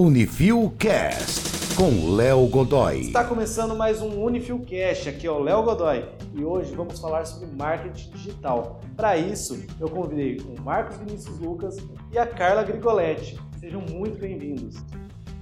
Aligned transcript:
Unifil 0.00 0.72
Cast 0.78 1.74
com 1.74 2.14
Léo 2.14 2.46
Godoy. 2.46 3.00
Está 3.00 3.24
começando 3.24 3.74
mais 3.74 4.00
um 4.00 4.22
Unifil 4.22 4.60
Cast, 4.60 5.08
aqui 5.08 5.26
é 5.26 5.30
o 5.32 5.40
Léo 5.40 5.64
Godoy 5.64 6.08
e 6.34 6.44
hoje 6.44 6.72
vamos 6.72 7.00
falar 7.00 7.24
sobre 7.24 7.48
marketing 7.56 8.10
digital. 8.10 8.80
Para 8.96 9.16
isso, 9.16 9.60
eu 9.80 9.88
convidei 9.90 10.36
o 10.36 10.62
Marcos 10.62 10.98
Vinícius 10.98 11.36
Lucas 11.40 11.78
e 12.12 12.16
a 12.16 12.24
Carla 12.24 12.62
Grigoletti. 12.62 13.40
Sejam 13.58 13.80
muito 13.80 14.20
bem-vindos. 14.20 14.76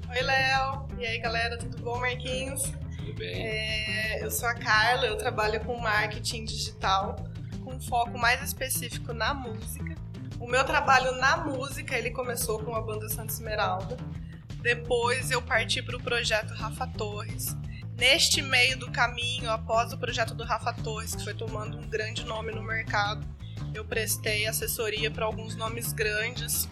Oi, 0.08 0.22
Léo. 0.22 0.88
E 0.99 1.04
aí, 1.04 1.19
galera, 1.19 1.59
tudo 1.59 1.77
bom, 1.83 2.01
Marquinhos? 2.01 2.63
Tudo 2.97 3.13
bem? 3.13 3.47
É, 3.47 4.25
eu 4.25 4.31
sou 4.31 4.49
a 4.49 4.54
Carla, 4.54 5.04
eu 5.04 5.19
trabalho 5.19 5.63
com 5.67 5.79
marketing 5.79 6.47
digital, 6.47 7.17
com 7.63 7.79
foco 7.79 8.19
mais 8.19 8.43
específico 8.43 9.13
na 9.13 9.35
música. 9.35 9.95
O 10.41 10.47
meu 10.47 10.65
trabalho 10.65 11.13
na 11.17 11.37
música, 11.37 11.95
ele 11.99 12.11
começou 12.11 12.59
com 12.59 12.75
a 12.75 12.81
banda 12.81 13.07
Santa 13.11 13.35
Esmeralda. 13.35 13.99
Depois 14.63 15.31
eu 15.31 15.41
parti 15.41 15.83
para 15.83 15.97
o 15.97 16.02
projeto 16.02 16.52
Rafa 16.55 16.87
Torres. 16.87 17.56
Neste 17.97 18.42
meio 18.42 18.78
do 18.78 18.91
caminho, 18.91 19.51
após 19.51 19.92
o 19.92 19.98
projeto 19.98 20.34
do 20.34 20.45
Rafa 20.45 20.73
Torres, 20.73 21.14
que 21.14 21.24
foi 21.24 21.33
tomando 21.33 21.78
um 21.78 21.88
grande 21.88 22.24
nome 22.24 22.52
no 22.52 22.62
mercado, 22.62 23.27
eu 23.74 23.84
prestei 23.84 24.47
assessoria 24.47 25.11
para 25.11 25.24
alguns 25.24 25.56
nomes 25.56 25.92
grandes 25.92 26.69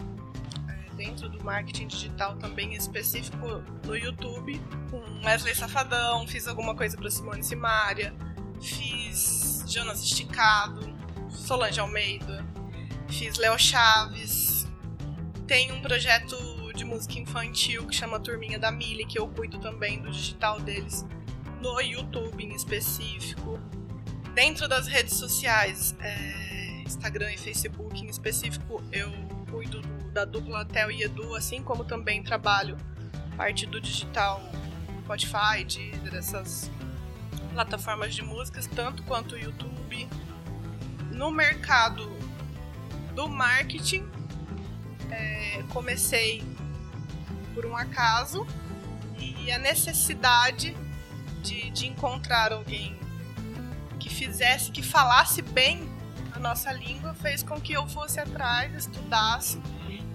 é, 0.67 0.95
dentro 0.95 1.27
do 1.27 1.43
marketing 1.43 1.87
digital 1.87 2.35
também 2.35 2.73
específico 2.73 3.63
no 3.85 3.95
YouTube, 3.95 4.61
com 4.91 5.25
Wesley 5.25 5.55
Safadão, 5.55 6.27
fiz 6.27 6.47
alguma 6.47 6.75
coisa 6.75 6.95
para 6.95 7.09
Simone 7.09 7.43
Simaria, 7.43 8.13
fiz 8.61 9.63
Jonas 9.67 10.03
Esticado, 10.03 10.95
Solange 11.29 11.79
Almeida, 11.79 12.45
fiz 13.09 13.37
Léo 13.37 13.57
Chaves, 13.57 14.67
tem 15.47 15.71
um 15.71 15.81
projeto 15.81 16.54
de 16.75 16.83
música 16.83 17.17
infantil 17.17 17.87
que 17.87 17.95
chama 17.95 18.19
Turminha 18.19 18.59
da 18.59 18.71
Mili, 18.71 19.05
que 19.05 19.17
eu 19.17 19.27
cuido 19.27 19.57
também 19.59 19.99
do 19.99 20.11
digital 20.11 20.59
deles, 20.59 21.05
no 21.61 21.79
YouTube 21.79 22.43
em 22.43 22.53
específico. 22.53 23.59
Dentro 24.33 24.67
das 24.67 24.85
redes 24.85 25.13
sociais, 25.13 25.95
é, 26.01 26.83
Instagram 26.85 27.31
e 27.31 27.37
Facebook 27.37 28.03
em 28.03 28.07
específico, 28.07 28.83
eu 28.91 29.09
cuido 29.49 29.81
do, 29.81 30.11
da 30.11 30.25
dupla 30.25 30.65
Theo 30.65 30.91
e 30.91 31.03
Edu, 31.03 31.33
assim 31.35 31.63
como 31.63 31.85
também 31.85 32.21
trabalho 32.21 32.77
parte 33.37 33.65
do 33.65 33.79
digital 33.79 34.41
Spotify, 35.03 35.63
Deezer, 35.63 36.15
essas 36.15 36.69
plataformas 37.53 38.13
de 38.13 38.21
músicas, 38.21 38.67
tanto 38.67 39.01
quanto 39.03 39.35
o 39.35 39.37
YouTube. 39.37 40.09
No 41.11 41.31
mercado 41.31 42.11
do 43.13 43.29
marketing, 43.29 44.05
é, 45.09 45.63
comecei 45.69 46.43
por 47.55 47.65
um 47.65 47.75
acaso 47.75 48.45
e 49.17 49.49
a 49.51 49.57
necessidade 49.57 50.75
de, 51.41 51.71
de 51.71 51.87
encontrar 51.87 52.51
alguém 52.51 52.99
que 53.97 54.09
fizesse, 54.09 54.69
que 54.69 54.83
falasse 54.83 55.41
bem 55.41 55.89
a 56.33 56.39
nossa 56.39 56.71
língua, 56.73 57.13
fez 57.13 57.41
com 57.41 57.59
que 57.59 57.73
eu 57.73 57.87
fosse 57.87 58.19
atrás, 58.19 58.73
estudasse 58.75 59.59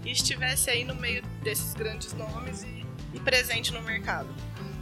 e 0.05 0.13
estivesse 0.13 0.71
aí 0.71 0.85
no 0.85 0.95
meio 0.95 1.23
desses 1.43 1.73
grandes 1.75 2.13
nomes 2.13 2.63
e, 2.63 2.87
e 3.15 3.21
presente 3.21 3.73
no 3.73 3.81
mercado. 3.83 4.29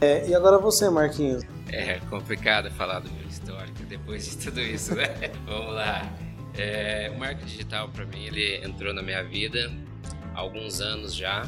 É, 0.01 0.27
e 0.27 0.35
agora 0.35 0.57
você, 0.57 0.89
Marquinhos? 0.89 1.43
É 1.71 1.99
complicado 2.09 2.71
falar 2.71 2.99
do 2.99 3.11
meu 3.11 3.27
histórico 3.27 3.83
depois 3.83 4.29
de 4.29 4.37
tudo 4.37 4.59
isso, 4.59 4.95
né? 4.95 5.07
Vamos 5.45 5.75
lá. 5.75 6.09
É, 6.57 7.11
o 7.13 7.19
marketing 7.19 7.45
digital, 7.45 7.89
para 7.89 8.05
mim, 8.05 8.25
ele 8.25 8.65
entrou 8.65 8.93
na 8.93 9.01
minha 9.01 9.23
vida 9.23 9.71
há 10.33 10.39
alguns 10.39 10.81
anos 10.81 11.13
já. 11.13 11.47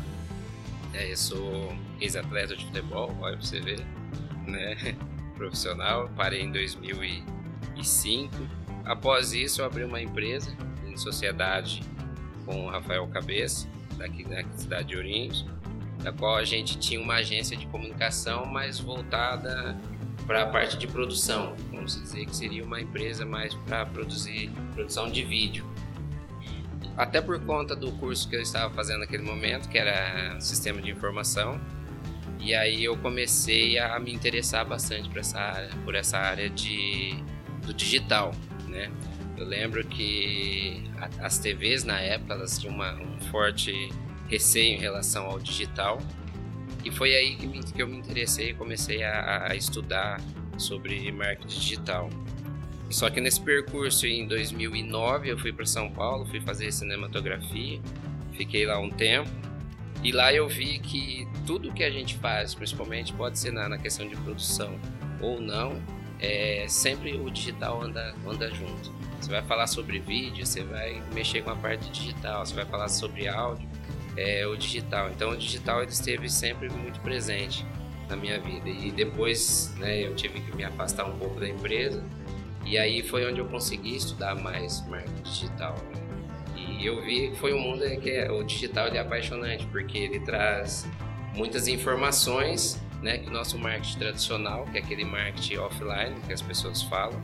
É, 0.94 1.12
eu 1.12 1.18
sou 1.18 1.74
ex-atleta 2.00 2.56
de 2.56 2.66
futebol, 2.66 3.16
olha 3.22 3.38
pra 3.38 3.46
você 3.46 3.60
ver, 3.60 3.80
né? 4.46 4.98
Profissional. 5.36 6.10
Parei 6.16 6.42
em 6.42 6.52
2005. 6.52 8.36
Após 8.86 9.34
isso, 9.34 9.62
eu 9.62 9.66
abri 9.66 9.84
uma 9.84 10.02
empresa 10.02 10.56
em 10.86 10.98
sociedade 10.98 11.82
com 12.46 12.66
o 12.66 12.70
Rafael 12.70 13.08
Cabeça, 13.08 13.68
daqui 13.98 14.24
da 14.24 14.44
cidade 14.56 14.90
de 14.90 14.98
Ourinhos, 14.98 15.46
da 16.04 16.12
qual 16.12 16.36
a 16.36 16.44
gente 16.44 16.78
tinha 16.78 17.00
uma 17.00 17.16
agência 17.16 17.56
de 17.56 17.66
comunicação 17.68 18.46
mais 18.46 18.80
voltada 18.80 19.78
para 20.26 20.44
a 20.44 20.48
parte 20.48 20.78
de 20.78 20.88
produção, 20.88 21.56
vamos 21.72 22.00
dizer 22.00 22.26
que 22.26 22.36
seria 22.36 22.64
uma 22.64 22.80
empresa 22.80 23.26
mais 23.26 23.54
para 23.54 23.86
produzir 23.86 24.50
produção 24.74 25.10
de 25.10 25.24
vídeo. 25.24 25.66
Até 26.98 27.22
por 27.22 27.40
conta 27.42 27.76
do 27.76 27.92
curso 27.94 28.30
que 28.30 28.36
eu 28.36 28.42
estava 28.42 28.74
fazendo 28.74 29.00
naquele 29.00 29.24
momento, 29.24 29.70
que 29.70 29.78
era 29.78 30.40
sistema 30.40 30.82
de 30.82 30.92
informação, 30.92 31.60
e 32.40 32.54
aí 32.54 32.84
eu 32.84 32.98
comecei 32.98 33.78
a 33.78 34.00
me 34.00 34.14
interessar 34.14 34.66
bastante 34.66 35.10
por 35.10 35.20
essa 35.20 35.40
área, 35.40 35.70
por 35.86 35.96
essa 35.96 36.18
área 36.18 36.50
de, 36.50 37.16
do 37.66 37.74
digital, 37.74 38.34
né? 38.68 38.92
Eu 39.38 39.46
lembro 39.46 39.84
que 39.86 40.84
as 41.20 41.40
TVs 41.40 41.84
na 41.84 42.00
época 42.00 42.34
elas 42.34 42.60
tinham 42.60 42.76
uma, 42.76 42.94
um 42.94 43.20
forte 43.32 43.90
receio 44.28 44.76
em 44.76 44.80
relação 44.80 45.26
ao 45.26 45.40
digital 45.40 46.00
e 46.84 46.92
foi 46.92 47.16
aí 47.16 47.36
que, 47.36 47.48
me, 47.48 47.64
que 47.64 47.82
eu 47.82 47.88
me 47.88 47.98
interessei 47.98 48.52
e 48.52 48.54
comecei 48.54 49.04
a, 49.04 49.48
a 49.50 49.56
estudar 49.56 50.20
sobre 50.58 51.12
marketing 51.12 51.60
digital. 51.60 52.10
Só 52.92 53.10
que 53.10 53.22
nesse 53.22 53.42
percurso 53.42 54.06
em 54.06 54.28
2009 54.28 55.30
eu 55.30 55.38
fui 55.38 55.52
para 55.52 55.66
São 55.66 55.90
Paulo, 55.92 56.26
fui 56.26 56.42
fazer 56.42 56.72
cinematografia, 56.72 57.80
fiquei 58.34 58.66
lá 58.66 58.80
um 58.80 58.90
tempo 58.90 59.30
e 60.04 60.12
lá 60.12 60.34
eu 60.34 60.48
vi 60.48 60.80
que 60.80 61.28
tudo 61.46 61.72
que 61.72 61.84
a 61.84 61.92
gente 61.92 62.16
faz, 62.18 62.56
principalmente 62.56 63.14
pode 63.14 63.38
ser 63.38 63.52
na, 63.52 63.70
na 63.70 63.78
questão 63.78 64.08
de 64.08 64.16
produção 64.16 64.80
ou 65.22 65.40
não, 65.40 65.80
é, 66.20 66.66
sempre 66.68 67.14
o 67.18 67.30
digital 67.30 67.82
anda, 67.82 68.16
anda 68.26 68.50
junto. 68.52 68.92
Você 69.20 69.30
vai 69.30 69.44
falar 69.44 69.68
sobre 69.68 70.00
vídeo, 70.00 70.46
você 70.46 70.64
vai 70.64 71.02
mexer 71.14 71.44
com 71.44 71.52
a 71.52 71.56
parte 71.56 71.90
digital, 71.92 72.46
você 72.46 72.56
vai 72.56 72.66
falar 72.66 72.88
sobre 72.88 73.28
áudio, 73.28 73.68
é 74.18 74.46
o 74.48 74.56
digital. 74.56 75.12
Então 75.12 75.32
o 75.32 75.38
digital 75.38 75.82
ele 75.84 75.92
esteve 75.92 76.28
sempre 76.30 76.70
muito 76.70 77.00
presente 77.02 77.64
na 78.10 78.16
minha 78.16 78.40
vida. 78.40 78.70
E 78.70 78.92
depois 78.92 79.74
né, 79.78 80.06
eu 80.06 80.16
tive 80.16 80.42
que 80.42 80.56
me 80.56 80.64
afastar 80.64 81.06
um 81.06 81.18
pouco 81.18 81.40
da 81.40 81.48
empresa. 81.48 82.04
E 82.66 82.78
aí 82.78 83.02
foi 83.02 83.30
onde 83.30 83.40
eu 83.40 83.46
consegui 83.46 83.96
estudar 83.96 84.36
mais 84.36 84.86
marketing 84.88 85.24
digital. 85.24 85.76
Né? 85.94 86.02
E 86.56 86.86
eu 86.86 87.02
vi 87.02 87.30
que 87.30 87.36
foi 87.38 87.54
um 87.54 87.60
mundo 87.60 87.84
que 88.02 88.10
é, 88.10 88.32
o 88.32 88.44
digital 88.44 88.88
é 88.88 89.00
apaixonante, 89.00 89.66
porque 89.68 89.98
ele 89.98 90.20
traz 90.20 90.88
muitas 91.36 91.68
informações 91.68 92.82
né, 93.02 93.18
que 93.18 93.30
o 93.30 93.32
nosso 93.32 93.58
marketing 93.58 93.98
tradicional, 93.98 94.66
que 94.66 94.78
é 94.78 94.82
aquele 94.82 95.04
marketing 95.04 95.58
offline 95.58 96.16
que 96.26 96.34
as 96.34 96.42
pessoas 96.42 96.82
falam. 96.84 97.22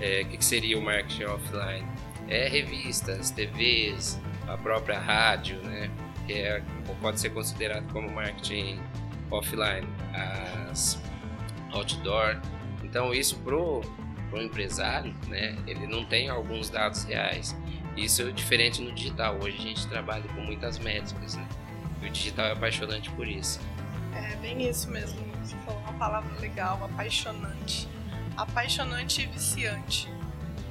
É, 0.00 0.22
o 0.22 0.28
que, 0.28 0.36
que 0.36 0.44
seria 0.44 0.78
o 0.78 0.82
marketing 0.82 1.24
offline? 1.24 1.86
É 2.28 2.48
revistas, 2.48 3.30
TVs, 3.30 4.20
a 4.46 4.56
própria 4.56 4.98
rádio, 4.98 5.58
né? 5.62 5.90
que 6.26 6.34
é, 6.34 6.62
pode 7.00 7.20
ser 7.20 7.30
considerado 7.30 7.90
como 7.92 8.10
marketing 8.10 8.80
offline, 9.30 9.86
as 10.12 11.00
outdoor. 11.72 12.40
Então 12.82 13.12
isso 13.12 13.36
pro, 13.38 13.80
pro 14.36 14.42
empresário, 14.42 15.14
né, 15.28 15.56
ele 15.66 15.86
não 15.86 16.04
tem 16.04 16.28
alguns 16.28 16.68
dados 16.68 17.04
reais. 17.04 17.56
Isso 17.96 18.20
é 18.20 18.30
diferente 18.30 18.82
no 18.82 18.92
digital. 18.92 19.38
Hoje 19.40 19.56
a 19.56 19.62
gente 19.62 19.88
trabalha 19.88 20.24
com 20.34 20.42
muitas 20.42 20.78
métricas, 20.78 21.34
né? 21.34 21.48
E 22.02 22.06
o 22.06 22.10
digital 22.10 22.46
é 22.46 22.52
apaixonante 22.52 23.08
por 23.10 23.26
isso. 23.26 23.58
É 24.14 24.36
bem 24.36 24.68
isso 24.68 24.90
mesmo. 24.90 25.18
Você 25.42 25.56
falou 25.64 25.80
uma 25.80 25.94
palavra 25.94 26.38
legal, 26.38 26.84
apaixonante. 26.84 27.88
Apaixonante 28.36 29.22
e 29.22 29.26
viciante. 29.26 30.12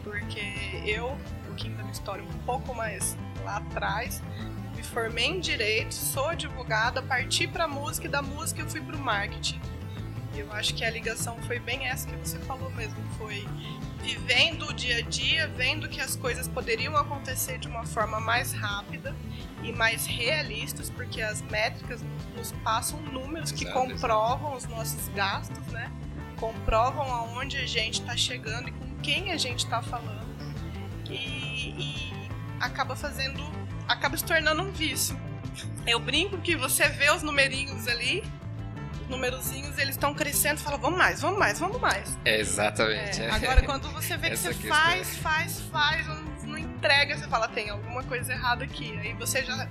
Porque 0.04 0.54
eu, 0.86 1.08
um 1.14 1.46
pouquinho 1.48 1.76
da 1.76 1.82
minha 1.82 1.94
história, 1.94 2.24
um 2.24 2.46
pouco 2.46 2.76
mais 2.76 3.18
lá 3.44 3.58
atrás, 3.58 4.22
me 4.76 4.84
formei 4.84 5.26
em 5.26 5.40
direito, 5.40 5.96
sou 5.96 6.30
advogada, 6.30 7.02
parti 7.02 7.48
para 7.48 7.68
música 7.68 8.06
e 8.06 8.10
da 8.10 8.22
música 8.22 8.62
eu 8.62 8.70
fui 8.70 8.82
para 8.82 8.96
o 8.96 9.00
marketing. 9.00 9.60
Eu 10.36 10.52
acho 10.52 10.74
que 10.74 10.84
a 10.84 10.90
ligação 10.90 11.42
foi 11.44 11.60
bem 11.60 11.88
essa 11.88 12.08
que 12.08 12.16
você 12.18 12.38
falou 12.40 12.70
mesmo, 12.72 12.98
foi 13.18 13.48
vivendo 14.02 14.68
o 14.68 14.74
dia 14.74 14.98
a 14.98 15.02
dia, 15.02 15.48
vendo 15.48 15.88
que 15.88 16.02
as 16.02 16.16
coisas 16.16 16.48
poderiam 16.48 16.96
acontecer 16.96 17.58
de 17.58 17.68
uma 17.68 17.86
forma 17.86 18.20
mais 18.20 18.52
rápida 18.52 19.16
e 19.64 19.72
mais 19.72 20.06
realistas, 20.06 20.90
porque 20.90 21.22
as 21.22 21.42
métricas 21.42 22.04
nos 22.36 22.52
passam 22.64 23.00
números 23.02 23.52
que 23.52 23.64
Exato, 23.64 23.80
comprovam 23.80 24.56
os 24.56 24.66
nossos 24.66 25.08
gastos, 25.10 25.66
né? 25.68 25.92
Comprovam 26.38 27.12
aonde 27.12 27.58
a 27.58 27.66
gente 27.66 28.02
está 28.02 28.16
chegando 28.16 28.70
e 28.70 28.72
com 28.72 28.96
quem 29.02 29.32
a 29.32 29.38
gente 29.38 29.60
está 29.60 29.82
falando. 29.82 30.26
E, 31.10 31.16
e 31.16 32.14
acaba 32.60 32.96
fazendo 32.96 33.42
acaba 33.88 34.18
se 34.18 34.24
tornando 34.24 34.62
um 34.62 34.72
vício. 34.72 35.18
Eu 35.86 36.00
brinco 36.00 36.38
que 36.40 36.56
você 36.56 36.88
vê 36.90 37.10
os 37.12 37.22
numerinhos 37.24 37.88
ali, 37.88 38.24
numerozinhos, 39.10 39.78
eles 39.78 39.96
estão 39.96 40.14
crescendo, 40.14 40.60
fala, 40.60 40.78
vamos 40.78 40.98
mais, 40.98 41.22
vamos 41.22 41.38
mais, 41.40 41.60
vamos 41.60 41.80
mais. 41.80 42.18
É, 42.26 42.40
exatamente. 42.40 43.22
É, 43.22 43.30
agora, 43.30 43.62
quando 43.66 43.90
você 43.92 44.18
vê 44.18 44.30
que 44.32 44.38
você 44.38 44.50
questão. 44.54 44.70
faz, 44.70 45.18
faz, 45.18 45.62
faz, 45.72 46.08
não, 46.08 46.24
não 46.44 46.58
entrega, 46.58 47.18
você 47.18 47.28
fala, 47.28 47.48
tem 47.48 47.70
alguma 47.70 48.04
coisa 48.04 48.32
errada 48.34 48.64
aqui. 48.64 48.98
Aí 49.00 49.14
você 49.14 49.44
já 49.44 49.68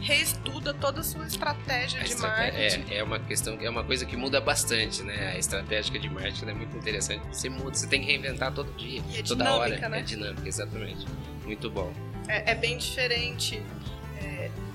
reestuda 0.00 0.72
toda 0.72 1.00
a 1.00 1.02
sua 1.02 1.26
estratégia 1.26 2.00
A 2.00 2.04
de 2.04 2.10
estratégia- 2.12 2.52
marketing. 2.78 2.94
É, 2.94 2.98
é 2.98 3.02
uma 3.02 3.18
questão, 3.18 3.58
é 3.60 3.68
uma 3.68 3.82
coisa 3.82 4.06
que 4.06 4.16
muda 4.16 4.40
bastante, 4.40 5.02
né? 5.02 5.32
A 5.34 5.38
estratégia 5.38 5.98
de 5.98 6.08
marketing 6.08 6.46
é 6.50 6.54
muito 6.54 6.76
interessante. 6.76 7.26
Você 7.32 7.48
muda, 7.48 7.74
você 7.76 7.86
tem 7.88 8.00
que 8.00 8.06
reinventar 8.06 8.52
todo 8.52 8.70
dia, 8.76 9.00
é 9.12 9.22
toda 9.22 9.44
dinâmica, 9.44 9.76
hora. 9.76 9.88
né? 9.88 9.98
É 9.98 10.02
dinâmica, 10.02 10.46
exatamente. 10.48 11.04
Muito 11.44 11.68
bom. 11.70 11.92
É, 12.28 12.52
é 12.52 12.54
bem 12.54 12.78
diferente. 12.78 13.60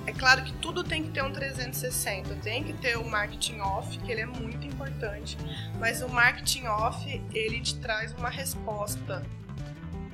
É, 0.06 0.12
claro 0.12 0.44
que 0.44 0.52
tudo 0.54 0.84
tem 0.84 1.04
que 1.04 1.12
ter 1.12 1.24
um 1.24 1.32
360, 1.32 2.36
tem 2.36 2.64
que 2.64 2.74
ter 2.74 2.98
o 2.98 3.06
marketing 3.06 3.60
off, 3.62 3.98
que 4.00 4.12
ele 4.12 4.22
é 4.22 4.26
muito 4.26 4.68
importante, 4.68 5.38
mas 5.80 6.02
o 6.02 6.10
marketing 6.10 6.66
off 6.68 7.22
ele 7.34 7.62
te 7.62 7.78
traz 7.80 8.12
uma 8.14 8.30
resposta 8.30 9.26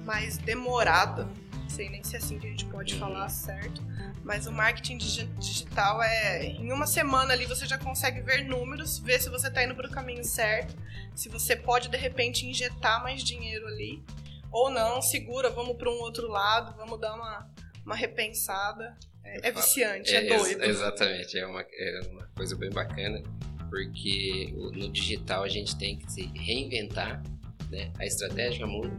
mais 0.06 0.38
demorada. 0.38 1.28
Não 1.54 1.70
sei 1.70 1.90
nem 1.90 2.04
se 2.04 2.16
é 2.16 2.20
assim 2.20 2.38
que 2.38 2.46
a 2.48 2.50
gente 2.52 2.66
pode 2.66 2.96
falar 2.96 3.30
certo, 3.30 3.82
mas 4.24 4.46
o 4.46 4.52
marketing 4.52 4.98
digi- 4.98 5.30
digital 5.40 6.02
é 6.04 6.46
em 6.46 6.72
uma 6.72 6.86
semana 6.86 7.34
ali 7.34 7.46
você 7.46 7.66
já 7.66 7.78
consegue 7.78 8.22
ver 8.22 8.44
números, 8.46 9.00
ver 9.00 9.20
se 9.20 9.30
você 9.30 9.48
está 9.48 9.64
indo 9.64 9.76
para 9.76 9.88
o 9.88 9.92
caminho 9.92 10.24
certo, 10.24 10.76
se 11.16 11.30
você 11.30 11.56
pode 11.56 11.90
de 11.90 11.98
repente 11.98 12.46
injetar 12.46 13.02
mais 13.02 13.24
dinheiro 13.24 13.66
ali 13.68 14.04
ou 14.52 14.70
não, 14.70 15.02
segura, 15.02 15.50
vamos 15.50 15.78
para 15.78 15.90
um 15.90 16.00
outro 16.00 16.28
lado, 16.28 16.76
vamos 16.78 17.00
dar 17.00 17.14
uma, 17.16 17.48
uma 17.86 17.96
repensada. 17.96 18.96
É, 19.24 19.48
é 19.50 19.52
viciante, 19.52 20.16
é, 20.16 20.24
ex- 20.28 20.42
doido. 20.42 20.64
exatamente, 20.64 21.38
é 21.38 21.46
uma, 21.46 21.62
é 21.62 22.02
uma 22.12 22.28
coisa 22.36 22.56
bem 22.56 22.70
bacana, 22.70 23.22
porque 23.70 24.54
no 24.74 24.90
digital 24.92 25.44
a 25.44 25.48
gente 25.50 25.78
tem 25.78 25.98
que 25.98 26.12
se 26.12 26.24
reinventar, 26.36 27.22
né? 27.70 27.92
A 28.00 28.06
estratégia 28.06 28.66
muda. 28.66 28.96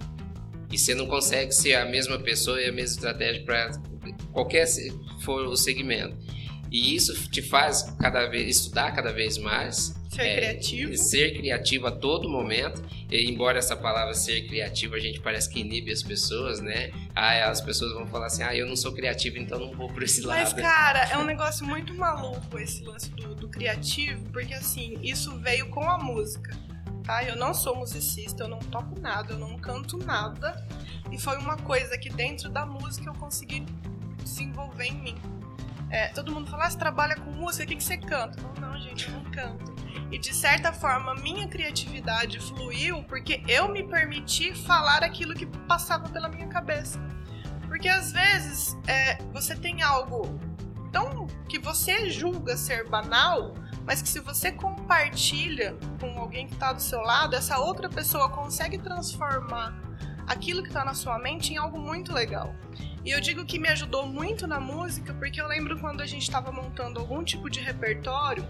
E 0.71 0.79
você 0.79 0.95
não 0.95 1.07
consegue 1.09 1.51
ser 1.53 1.75
a 1.75 1.85
mesma 1.85 2.19
pessoa 2.21 2.61
e 2.63 2.69
a 2.69 2.73
mesma 2.73 2.95
estratégia 2.95 3.45
para 3.45 3.71
qualquer 4.33 4.67
for 5.25 5.45
o 5.47 5.57
segmento. 5.57 6.17
E 6.71 6.95
isso 6.95 7.29
te 7.29 7.43
faz 7.43 7.83
cada 8.01 8.27
vez 8.29 8.57
estudar 8.59 8.93
cada 8.95 9.13
vez 9.13 9.37
mais, 9.37 9.93
Ser 10.11 10.23
é, 10.23 10.37
criativo. 10.37 10.97
ser 10.97 11.37
criativo 11.37 11.87
a 11.87 11.93
todo 11.93 12.29
momento. 12.29 12.83
E, 13.09 13.31
embora 13.31 13.59
essa 13.59 13.77
palavra 13.77 14.13
ser 14.13 14.47
criativo 14.49 14.97
a 14.97 14.99
gente 14.99 15.21
parece 15.21 15.49
que 15.49 15.61
inibe 15.61 15.93
as 15.93 16.03
pessoas, 16.03 16.61
né? 16.61 16.91
Ah, 17.15 17.49
as 17.49 17.61
pessoas 17.61 17.93
vão 17.93 18.07
falar 18.09 18.27
assim: 18.27 18.43
"Ah, 18.43 18.55
eu 18.55 18.67
não 18.67 18.75
sou 18.75 18.93
criativo, 18.93 19.39
então 19.39 19.61
não 19.61 19.71
vou 19.71 19.89
por 19.89 20.03
esse 20.03 20.27
Mas, 20.27 20.51
lado". 20.53 20.61
cara, 20.61 21.05
é 21.11 21.17
um 21.17 21.25
negócio 21.25 21.65
muito 21.65 21.95
maluco 21.95 22.59
esse 22.59 22.83
lance 22.83 23.09
do, 23.11 23.37
do 23.37 23.49
criativo, 23.49 24.21
porque 24.33 24.53
assim, 24.53 24.99
isso 25.01 25.39
veio 25.39 25.69
com 25.71 25.89
a 25.89 25.97
música, 25.97 26.59
tá? 27.05 27.23
Eu 27.23 27.37
não 27.37 27.55
sou 27.55 27.77
musicista, 27.77 28.43
eu 28.43 28.49
não 28.49 28.59
toco 28.59 28.99
nada, 29.01 29.35
eu 29.35 29.39
não 29.39 29.57
canto 29.59 29.97
nada. 29.97 30.67
E 31.13 31.19
foi 31.19 31.37
uma 31.39 31.57
coisa 31.57 31.97
que 31.97 32.09
dentro 32.11 32.49
da 32.51 32.67
música 32.67 33.09
eu 33.09 33.15
consegui 33.15 33.65
desenvolver 34.25 34.87
em 34.87 35.01
mim. 35.03 35.15
É, 35.91 36.09
todo 36.09 36.33
mundo 36.33 36.49
fala, 36.49 36.67
ah, 36.67 36.71
você 36.71 36.79
trabalha 36.79 37.17
com 37.17 37.31
música, 37.33 37.65
o 37.65 37.67
que, 37.67 37.77
que 37.77 37.83
você 37.83 37.97
canta? 37.97 38.41
Falo, 38.41 38.61
não, 38.61 38.81
gente, 38.81 39.09
eu 39.09 39.15
não 39.15 39.25
canto. 39.31 39.75
E 40.11 40.19
de 40.19 40.35
certa 40.35 40.73
forma, 40.73 41.15
minha 41.17 41.49
criatividade 41.49 42.39
fluiu 42.39 43.03
porque 43.05 43.43
eu 43.49 43.69
me 43.69 43.83
permiti 43.83 44.55
falar 44.55 45.03
aquilo 45.03 45.35
que 45.35 45.47
passava 45.47 46.09
pela 46.09 46.29
minha 46.29 46.47
cabeça. 46.47 47.01
Porque 47.67 47.89
às 47.89 48.13
vezes 48.13 48.77
é, 48.87 49.17
você 49.33 49.55
tem 49.55 49.83
algo 49.83 50.39
tão 50.93 51.27
que 51.49 51.59
você 51.59 52.11
julga 52.11 52.57
ser 52.57 52.89
banal, 52.89 53.55
mas 53.85 54.03
que 54.03 54.09
se 54.09 54.21
você 54.21 54.53
compartilha 54.53 55.77
com 56.01 56.19
alguém 56.19 56.47
que 56.47 56.55
está 56.55 56.73
do 56.73 56.83
seu 56.83 57.01
lado, 57.01 57.35
essa 57.35 57.59
outra 57.59 57.89
pessoa 57.89 58.29
consegue 58.29 58.79
transformar 58.79 59.81
aquilo 60.27 60.63
que 60.63 60.69
está 60.69 60.85
na 60.85 60.95
sua 60.95 61.19
mente 61.19 61.53
em 61.53 61.57
algo 61.57 61.79
muito 61.79 62.13
legal. 62.13 62.55
E 63.05 63.11
eu 63.11 63.21
digo 63.21 63.45
que 63.47 63.59
me 63.59 63.69
ajudou 63.69 64.07
muito 64.07 64.47
na 64.47 64.61
música, 64.61 65.15
porque 65.15 65.41
eu 65.41 65.47
lembro 65.47 65.79
quando 65.79 66.03
a 66.03 66.07
gente 66.07 66.23
estava 66.23 66.53
montando 66.53 67.01
algum 67.01 67.25
tipo 67.25 67.49
de 67.49 67.61
repertório 67.61 68.47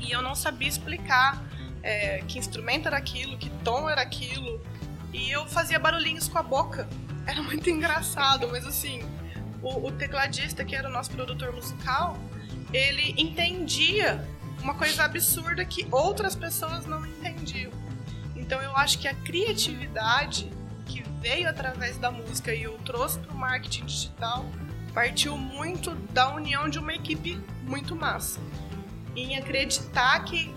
e 0.00 0.10
eu 0.10 0.20
não 0.20 0.34
sabia 0.34 0.68
explicar 0.68 1.42
é, 1.82 2.18
que 2.26 2.38
instrumento 2.38 2.88
era 2.88 2.96
aquilo, 2.96 3.38
que 3.38 3.48
tom 3.62 3.88
era 3.88 4.02
aquilo, 4.02 4.60
e 5.12 5.30
eu 5.30 5.46
fazia 5.46 5.78
barulhinhos 5.78 6.28
com 6.28 6.38
a 6.38 6.42
boca. 6.42 6.88
Era 7.26 7.42
muito 7.42 7.68
engraçado, 7.68 8.46
mas 8.46 8.64
assim, 8.64 9.00
o, 9.60 9.88
o 9.88 9.90
tecladista, 9.90 10.64
que 10.64 10.76
era 10.76 10.88
o 10.88 10.92
nosso 10.92 11.10
produtor 11.10 11.52
musical, 11.52 12.16
ele 12.72 13.20
entendia 13.20 14.24
uma 14.62 14.74
coisa 14.74 15.04
absurda 15.04 15.64
que 15.64 15.88
outras 15.90 16.36
pessoas 16.36 16.86
não 16.86 17.04
entendiam. 17.04 17.72
Então 18.36 18.62
eu 18.62 18.76
acho 18.76 19.00
que 19.00 19.08
a 19.08 19.14
criatividade 19.14 20.48
veio 21.26 21.48
através 21.48 21.96
da 21.98 22.08
música 22.08 22.54
e 22.54 22.62
eu 22.62 22.78
trouxe 22.84 23.18
para 23.18 23.32
o 23.34 23.36
marketing 23.36 23.84
digital 23.86 24.46
partiu 24.94 25.36
muito 25.36 25.90
da 26.12 26.32
união 26.32 26.68
de 26.68 26.78
uma 26.78 26.94
equipe 26.94 27.42
muito 27.64 27.94
massa. 27.96 28.40
Em 29.14 29.36
acreditar 29.36 30.24
que 30.24 30.54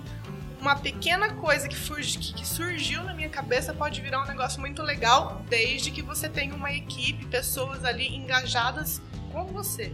uma 0.62 0.75
pequena 0.75 1.33
coisa 1.33 1.68
que, 1.68 1.75
que- 1.75 2.48
surgiu 2.48 3.04
na 3.04 3.13
minha 3.13 3.27
cabeça 3.30 3.74
pode 3.74 4.00
virar 4.00 4.21
um 4.24 4.27
negócio 4.27 4.62
muito 4.62 4.81
legal, 4.81 5.44
desde 5.50 5.92
que 5.92 6.01
você 6.01 6.30
tenha 6.30 6.54
uma 6.56 6.71
equipe, 6.71 7.25
pessoas 7.25 7.83
ali 7.83 8.16
engajadas 8.16 9.01
com 9.31 9.45
você. 9.48 9.92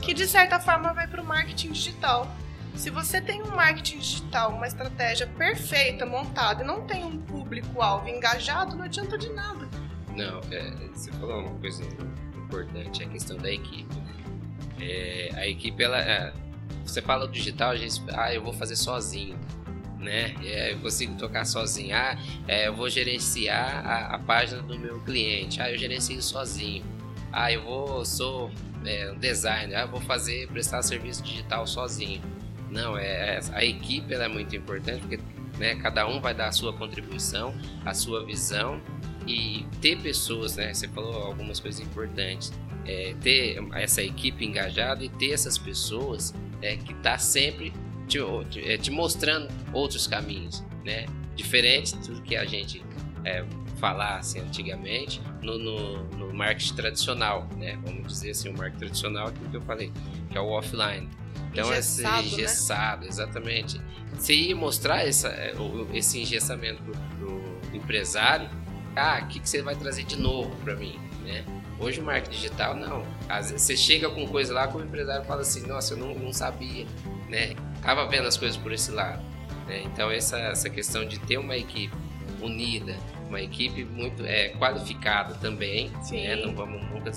Que 0.00 0.12
de 0.14 0.26
certa 0.28 0.60
forma 0.60 0.92
vai 0.92 1.08
para 1.08 1.22
o 1.22 1.24
marketing 1.24 1.72
digital. 1.72 2.28
Se 2.76 2.88
você 2.88 3.20
tem 3.20 3.42
um 3.42 3.50
marketing 3.56 3.98
digital, 3.98 4.52
uma 4.52 4.66
estratégia 4.66 5.26
perfeita, 5.26 6.06
montada, 6.06 6.62
e 6.62 6.66
não 6.66 6.82
tem 6.86 7.04
um 7.04 7.18
público-alvo 7.18 8.08
engajado, 8.08 8.76
não 8.76 8.84
adianta 8.84 9.18
de 9.18 9.28
nada. 9.30 9.68
Não, 10.16 10.40
é, 10.50 10.70
você 10.92 11.10
falou 11.12 11.40
uma 11.40 11.58
coisa 11.58 11.82
importante, 12.36 13.02
a 13.02 13.08
questão 13.08 13.36
da 13.36 13.50
equipe. 13.50 13.94
É, 14.80 15.30
a 15.34 15.48
equipe, 15.48 15.82
ela, 15.82 15.98
é, 16.00 16.32
você 16.84 17.00
fala 17.00 17.28
digital, 17.28 17.70
a 17.70 17.76
gente, 17.76 18.02
ah, 18.12 18.32
eu 18.32 18.42
vou 18.42 18.52
fazer 18.52 18.76
sozinho, 18.76 19.38
né? 19.98 20.34
É, 20.42 20.72
eu 20.72 20.78
consigo 20.80 21.14
tocar 21.16 21.44
sozinho. 21.44 21.96
Ah, 21.96 22.18
é, 22.46 22.68
eu 22.68 22.74
vou 22.74 22.90
gerenciar 22.90 23.86
a, 23.86 24.14
a 24.16 24.18
página 24.18 24.60
do 24.62 24.78
meu 24.78 25.00
cliente. 25.00 25.62
Ah, 25.62 25.70
eu 25.70 25.78
gerencio 25.78 26.20
sozinho. 26.20 26.84
Ah, 27.32 27.50
eu 27.52 27.62
vou, 27.62 28.04
sou 28.04 28.50
é, 28.84 29.10
um 29.10 29.18
designer. 29.18 29.76
Ah, 29.76 29.82
eu 29.82 29.88
vou 29.88 30.00
fazer, 30.00 30.48
prestar 30.48 30.82
serviço 30.82 31.22
digital 31.22 31.66
sozinho. 31.66 32.20
Não, 32.70 32.96
é, 32.98 33.36
é- 33.36 33.40
a 33.52 33.64
equipe 33.64 34.12
é 34.12 34.28
muito 34.28 34.56
importante 34.56 35.00
porque 35.00 35.20
né, 35.58 35.76
cada 35.76 36.06
um 36.06 36.20
vai 36.20 36.34
dar 36.34 36.48
a 36.48 36.52
sua 36.52 36.72
contribuição, 36.72 37.54
a 37.84 37.94
sua 37.94 38.24
visão 38.24 38.80
e 39.26 39.66
ter 39.80 39.98
pessoas, 40.00 40.56
né? 40.56 40.72
Você 40.72 40.88
falou 40.88 41.14
algumas 41.24 41.60
coisas 41.60 41.80
importantes. 41.80 42.52
É, 42.84 43.14
ter 43.20 43.58
essa 43.74 44.02
equipe 44.02 44.44
engajada 44.44 45.04
e 45.04 45.08
ter 45.08 45.30
essas 45.30 45.56
pessoas 45.56 46.34
é, 46.60 46.76
que 46.76 46.92
tá 46.94 47.16
sempre 47.16 47.72
te, 48.08 48.18
te- 48.50 48.68
é, 48.68 48.76
te 48.76 48.90
mostrando 48.90 49.48
outros 49.72 50.08
caminhos, 50.08 50.64
né? 50.84 51.06
Diferente 51.36 51.94
do 51.98 52.20
que 52.22 52.34
a 52.34 52.44
gente 52.44 52.82
é, 53.24 53.44
falasse 53.78 54.40
antigamente 54.40 55.22
no, 55.42 55.56
no, 55.58 56.04
no 56.08 56.34
marketing 56.34 56.74
tradicional, 56.74 57.48
né? 57.56 57.78
Vamos 57.84 58.08
dizer 58.08 58.30
assim, 58.32 58.48
o 58.48 58.52
marketing 58.58 58.78
tradicional, 58.80 59.28
aquilo 59.28 59.48
que 59.50 59.56
eu 59.58 59.62
falei, 59.62 59.92
que 60.28 60.36
é 60.36 60.40
o 60.40 60.48
offline. 60.48 61.08
Então, 61.52 61.72
esse 61.72 62.00
Engessado, 62.00 62.16
né? 62.22 62.26
engessado, 62.32 63.06
exatamente. 63.06 63.80
Você 64.14 64.34
ia 64.34 64.56
mostrar 64.56 65.06
essa, 65.06 65.28
é, 65.28 65.54
o- 65.56 65.86
esse 65.94 66.18
engessamento 66.20 66.82
pro, 66.82 66.92
pro 67.18 67.76
empresário, 67.76 68.48
ah, 68.96 69.20
o 69.22 69.26
que, 69.28 69.40
que 69.40 69.48
você 69.48 69.62
vai 69.62 69.74
trazer 69.74 70.04
de 70.04 70.16
novo 70.16 70.54
para 70.56 70.74
mim, 70.76 70.98
né? 71.24 71.44
Hoje 71.78 72.00
o 72.00 72.04
marketing 72.04 72.36
digital, 72.36 72.76
não. 72.76 73.04
Às 73.28 73.50
vezes 73.50 73.62
você 73.66 73.76
chega 73.76 74.08
com 74.08 74.26
coisa 74.26 74.52
lá 74.54 74.68
que 74.68 74.76
o 74.76 74.80
empresário 74.80 75.24
fala 75.24 75.40
assim, 75.40 75.66
nossa, 75.66 75.94
eu 75.94 75.98
não, 75.98 76.14
não 76.14 76.32
sabia, 76.32 76.86
né? 77.28 77.54
Tava 77.82 78.06
vendo 78.06 78.28
as 78.28 78.36
coisas 78.36 78.56
por 78.56 78.72
esse 78.72 78.90
lado. 78.92 79.22
né? 79.66 79.82
Então 79.84 80.10
essa, 80.10 80.38
essa 80.38 80.70
questão 80.70 81.04
de 81.04 81.18
ter 81.18 81.38
uma 81.38 81.56
equipe 81.56 81.94
unida, 82.40 82.96
uma 83.28 83.40
equipe 83.40 83.84
muito 83.84 84.24
é, 84.24 84.50
qualificada 84.50 85.34
também, 85.34 85.90
né? 86.10 86.36
Não 86.36 86.54
vamos 86.54 86.82
nunca 86.90 87.10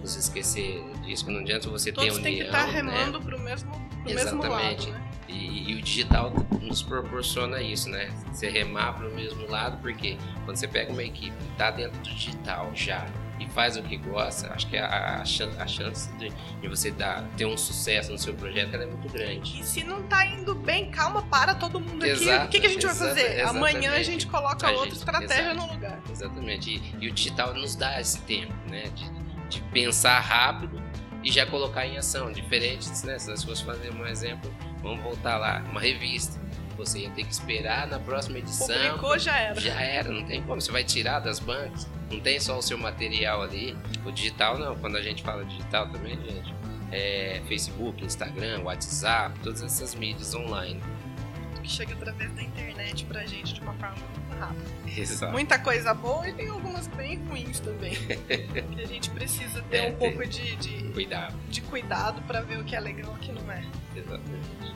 nos 0.00 0.16
esquecer 0.16 0.82
disso, 1.04 1.30
não 1.30 1.40
adianta 1.40 1.68
você 1.68 1.92
ter 1.92 2.00
Todos 2.00 2.16
união, 2.16 2.22
têm 2.22 2.36
que 2.38 2.42
estar 2.44 2.66
né? 2.66 2.72
remando 2.72 3.20
pro 3.20 3.38
mesmo, 3.38 3.70
pro 3.70 4.14
mesmo 4.14 4.20
Exatamente. 4.42 4.90
lado, 4.90 4.98
né? 4.98 5.09
E, 5.30 5.70
e 5.70 5.74
o 5.76 5.82
digital 5.82 6.32
nos 6.60 6.82
proporciona 6.82 7.60
isso, 7.62 7.88
né? 7.88 8.10
Você 8.32 8.48
remar 8.48 8.94
para 8.94 9.08
o 9.08 9.14
mesmo 9.14 9.46
lado, 9.48 9.78
porque 9.80 10.16
quando 10.44 10.56
você 10.56 10.66
pega 10.68 10.92
uma 10.92 11.02
equipe 11.02 11.36
que 11.36 11.52
está 11.52 11.70
dentro 11.70 11.98
do 12.00 12.02
digital 12.10 12.70
já 12.74 13.06
e 13.38 13.48
faz 13.48 13.76
o 13.76 13.82
que 13.82 13.96
gosta, 13.96 14.52
acho 14.52 14.66
que 14.66 14.76
a, 14.76 14.86
a 14.86 15.20
a 15.22 15.66
chance 15.66 16.12
de, 16.18 16.28
de 16.60 16.68
você 16.68 16.90
dar, 16.90 17.24
ter 17.38 17.46
um 17.46 17.56
sucesso 17.56 18.12
no 18.12 18.18
seu 18.18 18.34
projeto 18.34 18.74
é 18.74 18.84
muito 18.84 19.08
grande. 19.08 19.60
E 19.60 19.64
se 19.64 19.82
não 19.82 20.02
tá 20.02 20.26
indo 20.26 20.54
bem, 20.54 20.90
calma, 20.90 21.22
para 21.22 21.54
todo 21.54 21.80
mundo 21.80 22.02
aqui. 22.02 22.12
Exato, 22.12 22.46
o 22.46 22.48
que, 22.50 22.60
que 22.60 22.66
a 22.66 22.70
gente 22.70 22.84
vai 22.84 22.94
fazer? 22.94 23.40
Amanhã 23.42 23.76
a 23.78 23.78
exatamente. 23.78 24.04
gente 24.04 24.26
coloca 24.26 24.66
A 24.66 24.70
outra 24.72 24.84
gente- 24.90 24.98
estratégia 24.98 25.52
exato. 25.52 25.56
no 25.66 25.72
lugar. 25.72 26.00
Exatamente. 26.10 26.70
E, 26.70 27.04
e 27.04 27.08
o 27.08 27.12
digital 27.12 27.54
nos 27.54 27.74
dá 27.74 27.98
esse 28.00 28.20
tempo, 28.22 28.52
né? 28.68 28.82
De, 28.94 29.10
de 29.48 29.62
pensar 29.70 30.20
rápido 30.20 30.82
e 31.22 31.30
já 31.30 31.46
colocar 31.46 31.86
em 31.86 31.96
ação. 31.96 32.32
Diferente, 32.32 32.88
né? 33.04 33.18
Se 33.18 33.28
nós 33.28 33.44
fosse 33.44 33.64
fazer 33.64 33.92
um 33.92 34.06
exemplo, 34.06 34.52
vamos 34.82 35.02
voltar 35.02 35.36
lá, 35.36 35.62
uma 35.70 35.80
revista. 35.80 36.40
Você 36.76 37.00
ia 37.00 37.10
ter 37.10 37.24
que 37.24 37.32
esperar 37.32 37.86
na 37.86 37.98
próxima 37.98 38.38
edição. 38.38 38.74
Publicou, 38.74 39.18
já 39.18 39.38
era. 39.38 39.60
Já 39.60 39.80
era, 39.80 40.10
não 40.10 40.24
tem 40.24 40.42
como. 40.42 40.60
Você 40.60 40.72
vai 40.72 40.82
tirar 40.82 41.20
das 41.20 41.38
bancas, 41.38 41.86
não 42.10 42.20
tem 42.20 42.40
só 42.40 42.56
o 42.56 42.62
seu 42.62 42.78
material 42.78 43.42
ali. 43.42 43.76
O 44.06 44.10
digital 44.10 44.58
não, 44.58 44.74
quando 44.76 44.96
a 44.96 45.02
gente 45.02 45.22
fala 45.22 45.44
digital 45.44 45.90
também, 45.90 46.16
gente, 46.22 46.54
é, 46.90 47.42
Facebook, 47.46 48.02
Instagram, 48.02 48.62
WhatsApp, 48.62 49.38
todas 49.40 49.62
essas 49.62 49.94
mídias 49.94 50.34
online. 50.34 50.80
Que 51.62 51.68
chega 51.68 51.92
através 51.92 52.32
da 52.32 52.42
internet 52.42 53.04
pra 53.04 53.26
gente 53.26 53.52
de 53.52 53.60
uma 53.60 53.74
forma 53.74 53.96
rápida. 54.40 54.64
Exato. 54.96 55.32
Muita 55.32 55.58
coisa 55.58 55.94
boa 55.94 56.28
e 56.28 56.32
tem 56.32 56.48
algumas 56.48 56.86
bem 56.88 57.18
ruins 57.28 57.60
também. 57.60 57.94
que 58.26 58.80
a 58.82 58.86
gente 58.86 59.10
precisa 59.10 59.62
ter 59.70 59.76
É, 59.76 59.90
um 59.90 59.94
pouco 59.94 60.26
de, 60.26 60.56
de, 60.56 60.92
Cuidado. 60.92 61.34
de 61.48 61.60
cuidado 61.62 62.22
pra 62.22 62.40
ver 62.40 62.58
o 62.58 62.64
que 62.64 62.74
é 62.74 62.80
legal 62.80 63.12
e 63.12 63.16
o 63.16 63.18
que 63.18 63.32
não 63.32 63.52
é. 63.52 63.64
Exatamente. 63.94 64.74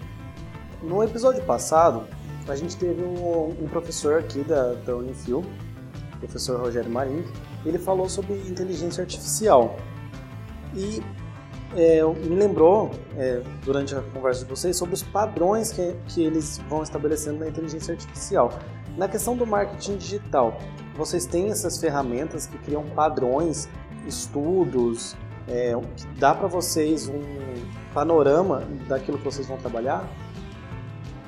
No 0.83 1.02
episódio 1.02 1.42
passado, 1.44 2.06
a 2.47 2.54
gente 2.54 2.76
teve 2.76 3.02
um, 3.02 3.56
um 3.62 3.68
professor 3.68 4.21
aqui 4.21 4.40
da, 4.44 4.75
da 4.75 4.94
Unifil, 4.94 5.40
o 6.14 6.18
professor 6.18 6.61
Rogério 6.61 6.90
Marim, 6.90 7.25
ele 7.64 7.78
falou 7.78 8.09
sobre 8.09 8.35
inteligência 8.49 9.02
artificial. 9.02 9.76
E 10.75 11.02
é, 11.76 12.02
me 12.04 12.37
lembrou, 12.37 12.90
é, 13.16 13.42
durante 13.64 13.94
a 13.94 14.00
conversa 14.00 14.44
de 14.44 14.50
vocês, 14.50 14.76
sobre 14.76 14.94
os 14.94 15.02
padrões 15.02 15.73
que, 15.73 15.94
que 16.09 16.23
eles 16.23 16.59
vão 16.68 16.83
estabelecendo 16.83 17.38
na 17.40 17.49
inteligência 17.49 17.92
artificial. 17.92 18.59
Na 18.96 19.08
questão 19.08 19.36
do 19.36 19.44
marketing 19.44 19.96
digital, 19.96 20.56
vocês 20.94 21.26
têm 21.26 21.50
essas 21.50 21.80
ferramentas 21.80 22.46
que 22.46 22.56
criam 22.58 22.84
padrões, 22.90 23.68
estudos, 24.06 25.16
é, 25.48 25.72
que 25.96 26.06
dá 26.18 26.32
para 26.32 26.46
vocês 26.46 27.08
um 27.08 27.20
panorama 27.92 28.60
daquilo 28.86 29.18
que 29.18 29.24
vocês 29.24 29.48
vão 29.48 29.56
trabalhar? 29.58 30.08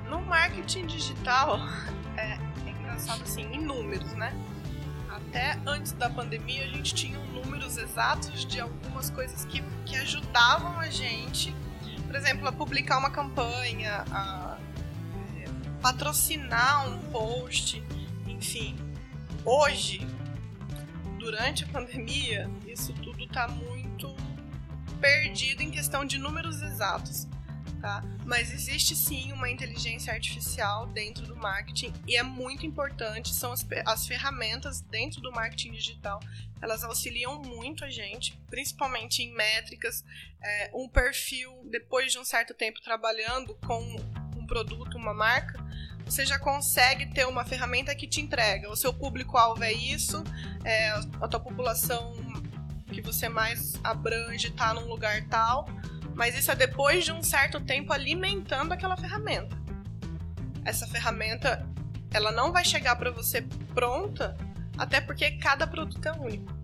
No 0.09 0.21
marketing 0.23 0.87
digital, 0.87 1.59
é, 2.17 2.39
é 2.67 2.71
engraçado 2.71 3.23
assim, 3.23 3.43
em 3.53 3.61
números, 3.61 4.13
né? 4.13 4.33
Até 5.11 5.59
antes 5.67 5.91
da 5.93 6.09
pandemia, 6.09 6.65
a 6.65 6.69
gente 6.69 6.95
tinha 6.95 7.19
números 7.19 7.79
exatos 7.79 8.45
de 8.45 8.61
algumas 8.61 9.11
coisas 9.11 9.45
que, 9.45 9.61
que 9.85 9.97
ajudavam 9.97 10.79
a 10.79 10.89
gente, 10.89 11.53
por 12.07 12.15
exemplo, 12.15 12.47
a 12.47 12.53
publicar 12.53 12.99
uma 12.99 13.11
campanha, 13.11 14.05
a 14.13 14.57
patrocinar 15.87 16.89
um 16.89 16.99
post, 17.13 17.81
enfim. 18.27 18.77
Hoje, 19.45 20.05
durante 21.17 21.63
a 21.63 21.69
pandemia, 21.69 22.51
isso 22.67 22.93
tudo 22.95 23.23
está 23.23 23.47
muito 23.47 24.13
perdido 25.01 25.63
em 25.63 25.71
questão 25.71 26.05
de 26.05 26.19
números 26.19 26.61
exatos 26.61 27.29
tá? 27.81 28.03
Mas 28.25 28.53
existe 28.53 28.97
sim 28.97 29.31
uma 29.33 29.49
inteligência 29.49 30.13
artificial 30.13 30.89
dentro 30.89 31.25
do 31.25 31.37
marketing 31.37 31.93
e 32.05 32.17
é 32.17 32.23
muito 32.23 32.67
importante, 32.67 33.33
são 33.33 33.53
as, 33.53 33.65
as 33.85 34.07
ferramentas 34.09 34.81
dentro 34.81 35.21
do 35.21 35.31
marketing 35.31 35.71
digital, 35.71 36.19
elas 36.61 36.83
auxiliam 36.83 37.41
muito 37.43 37.85
a 37.85 37.91
gente, 37.91 38.37
principalmente 38.51 39.23
em 39.23 39.33
métricas, 39.33 40.05
é, 40.43 40.71
um 40.75 40.89
perfil, 40.89 41.53
depois 41.71 42.11
de 42.11 42.19
um 42.19 42.25
certo 42.25 42.55
tempo 42.55 42.81
trabalhando 42.81 43.55
com 43.67 43.81
um 44.37 44.47
produto, 44.47 44.97
uma 44.97 45.15
marca, 45.15 45.65
você 46.07 46.25
já 46.25 46.39
consegue 46.39 47.07
ter 47.07 47.27
uma 47.27 47.45
ferramenta 47.45 47.95
que 47.95 48.07
te 48.07 48.21
entrega, 48.21 48.71
o 48.71 48.77
seu 48.77 48.95
público-alvo 48.95 49.63
é 49.65 49.73
isso, 49.73 50.23
é, 50.65 50.91
a 51.21 51.29
tua 51.29 51.41
população 51.41 52.15
que 52.93 53.03
você 53.03 53.29
mais 53.29 53.75
abrange 53.83 54.47
está 54.47 54.73
num 54.73 54.87
lugar 54.87 55.27
tal, 55.29 55.69
mas 56.15 56.39
isso 56.39 56.51
é 56.51 56.55
depois 56.55 57.05
de 57.05 57.13
um 57.13 57.23
certo 57.23 57.61
tempo 57.61 57.93
alimentando 57.93 58.73
aquela 58.73 58.97
ferramenta. 58.97 59.55
Essa 60.65 60.87
ferramenta, 60.87 61.67
ela 62.13 62.31
não 62.31 62.53
vai 62.53 62.65
chegar 62.65 62.95
para 62.97 63.11
você 63.11 63.43
pronta, 63.75 64.37
até 64.79 65.01
porque 65.01 65.33
cada 65.33 65.67
produto 65.67 66.07
é 66.07 66.13
único. 66.13 66.55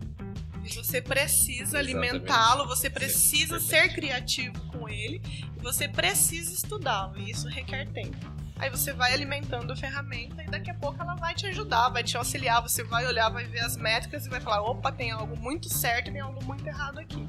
E 0.65 0.73
você 0.73 1.03
precisa 1.03 1.79
alimentá-lo, 1.79 2.69
você 2.69 2.89
precisa 2.89 3.59
Sim, 3.59 3.67
ser 3.67 3.93
criativo 3.93 4.59
com 4.69 4.89
ele, 4.89 5.21
e 5.57 5.61
você 5.61 5.89
precisa 5.89 6.55
estudá-lo, 6.55 7.19
e 7.19 7.33
isso 7.33 7.49
requer 7.49 7.89
tempo. 7.89 8.42
Aí 8.63 8.71
você 8.71 8.93
vai 8.93 9.13
alimentando 9.13 9.73
a 9.73 9.77
ferramenta 9.77 10.41
e 10.41 10.47
daqui 10.47 10.71
a 10.71 10.75
pouco 10.75 11.03
ela 11.03 11.17
vai 11.17 11.35
te 11.35 11.47
ajudar, 11.47 11.89
vai 11.89 12.05
te 12.05 12.17
auxiliar, 12.17 12.63
você 12.63 12.85
vai 12.85 13.05
olhar, 13.05 13.29
vai 13.29 13.45
ver 13.45 13.59
as 13.59 13.77
métricas 13.77 14.25
e 14.25 14.29
vai 14.29 14.41
falar, 14.41 14.63
opa, 14.63 14.93
tem 14.93 15.11
algo 15.11 15.37
muito 15.37 15.69
certo 15.69 16.11
e 16.11 16.13
tem 16.13 16.21
algo 16.21 16.45
muito 16.45 16.65
errado 16.65 17.01
aqui. 17.01 17.27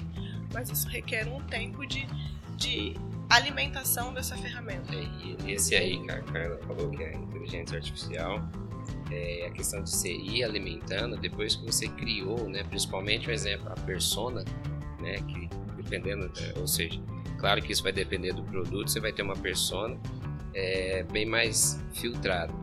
Mas 0.54 0.70
isso 0.70 0.88
requer 0.88 1.28
um 1.28 1.42
tempo 1.42 1.88
de, 1.88 2.06
de 2.56 2.96
alimentação 3.32 4.14
dessa 4.14 4.38
ferramenta. 4.38 4.94
E 4.94 5.52
esse 5.52 5.76
aí 5.76 6.00
que 6.04 6.12
a 6.12 6.22
Carla 6.22 6.60
falou 6.68 6.92
que 6.92 7.02
é 7.02 7.16
inteligência 7.16 7.78
artificial, 7.78 8.48
é 9.10 9.48
a 9.48 9.52
questão 9.54 9.82
de 9.82 9.90
você 9.90 10.14
ir 10.14 10.44
alimentando 10.44 11.18
depois 11.18 11.56
que 11.56 11.66
você 11.66 11.88
criou, 11.88 12.48
né? 12.48 12.64
Principalmente, 12.64 13.26
por 13.26 13.34
exemplo, 13.34 13.72
a 13.72 13.76
persona, 13.82 14.46
né? 15.02 15.16
Que 15.16 15.50
dependendo, 15.78 16.32
é, 16.40 16.60
ou 16.60 16.68
seja, 16.68 17.02
claro 17.40 17.60
que 17.60 17.72
isso 17.72 17.82
vai 17.82 17.92
depender 17.92 18.34
do 18.34 18.44
produto, 18.44 18.88
você 18.88 19.00
vai 19.00 19.12
ter 19.12 19.24
uma 19.24 19.36
persona 19.36 20.00
é, 20.54 21.04
bem 21.12 21.26
mais 21.26 21.80
filtrada. 21.94 22.54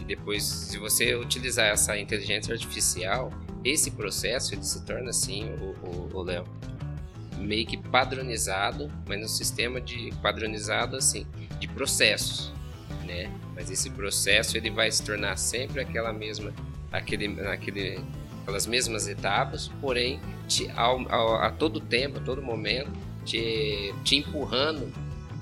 E 0.00 0.04
depois, 0.04 0.42
se 0.42 0.78
você 0.78 1.14
utilizar 1.14 1.66
essa 1.66 1.98
inteligência 1.98 2.52
artificial, 2.52 3.32
esse 3.64 3.90
processo 3.90 4.54
ele 4.54 4.62
se 4.62 4.84
torna 4.84 5.10
assim, 5.10 5.44
o, 5.54 5.88
o, 5.88 6.10
o 6.12 6.22
Léo, 6.22 6.44
meio 7.38 7.66
que 7.66 7.76
padronizado, 7.76 8.90
mas 9.06 9.20
no 9.20 9.28
sistema 9.28 9.80
de 9.80 10.12
padronizado 10.22 10.96
assim, 10.96 11.26
de 11.58 11.66
processos, 11.68 12.52
né? 13.04 13.30
Mas 13.54 13.70
esse 13.70 13.90
processo 13.90 14.56
ele 14.56 14.70
vai 14.70 14.90
se 14.90 15.02
tornar 15.02 15.36
sempre 15.36 15.80
aquela 15.80 16.12
mesma, 16.12 16.52
aquele, 16.92 17.40
aquele, 17.42 18.00
aquelas 18.42 18.66
mesmas 18.66 19.08
etapas, 19.08 19.68
porém 19.80 20.20
te, 20.46 20.70
ao, 20.72 21.10
ao, 21.12 21.36
a 21.36 21.50
todo 21.50 21.80
tempo, 21.80 22.18
a 22.18 22.22
todo 22.22 22.42
momento, 22.42 22.90
te, 23.24 23.94
te 24.04 24.16
empurrando 24.16 24.92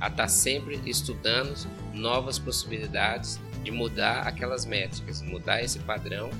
a 0.01 0.09
estar 0.09 0.29
sempre 0.29 0.81
estudando 0.85 1.55
novas 1.93 2.39
possibilidades 2.39 3.41
de 3.63 3.71
mudar 3.71 4.23
aquelas 4.23 4.65
métricas, 4.65 5.23
mudar 5.23 5.63
esse 5.63 5.79
padrão 5.81 6.31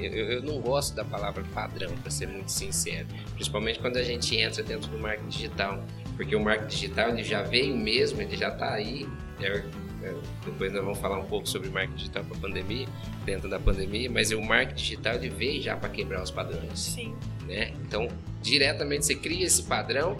eu, 0.00 0.12
eu 0.12 0.42
não 0.42 0.60
gosto 0.60 0.94
da 0.94 1.04
palavra 1.04 1.44
padrão, 1.52 1.92
para 1.96 2.10
ser 2.10 2.28
muito 2.28 2.50
sincero. 2.50 3.06
Principalmente 3.34 3.80
quando 3.80 3.96
a 3.96 4.02
gente 4.02 4.36
entra 4.36 4.62
dentro 4.62 4.88
do 4.90 4.98
marketing 4.98 5.28
digital. 5.28 5.84
Porque 6.16 6.34
o 6.34 6.40
marketing 6.40 6.68
digital 6.68 7.08
ele 7.10 7.24
já 7.24 7.42
veio 7.42 7.76
mesmo, 7.76 8.20
ele 8.20 8.36
já 8.36 8.48
está 8.48 8.74
aí. 8.74 9.08
É, 9.40 9.64
é, 10.02 10.14
depois 10.44 10.72
nós 10.72 10.84
vamos 10.84 10.98
falar 10.98 11.18
um 11.18 11.24
pouco 11.24 11.48
sobre 11.48 11.68
marketing 11.68 11.96
digital 11.96 12.24
para 12.24 12.36
a 12.36 12.40
pandemia, 12.40 12.86
dentro 13.24 13.48
da 13.48 13.58
pandemia, 13.58 14.10
mas 14.10 14.30
o 14.30 14.40
marketing 14.40 14.82
digital 14.82 15.14
ele 15.14 15.28
veio 15.28 15.62
já 15.62 15.76
para 15.76 15.88
quebrar 15.88 16.22
os 16.22 16.30
padrões. 16.30 16.78
Sim. 16.78 17.14
Né? 17.46 17.72
Então, 17.82 18.08
diretamente 18.40 19.06
você 19.06 19.14
cria 19.14 19.46
esse 19.46 19.62
padrão 19.64 20.16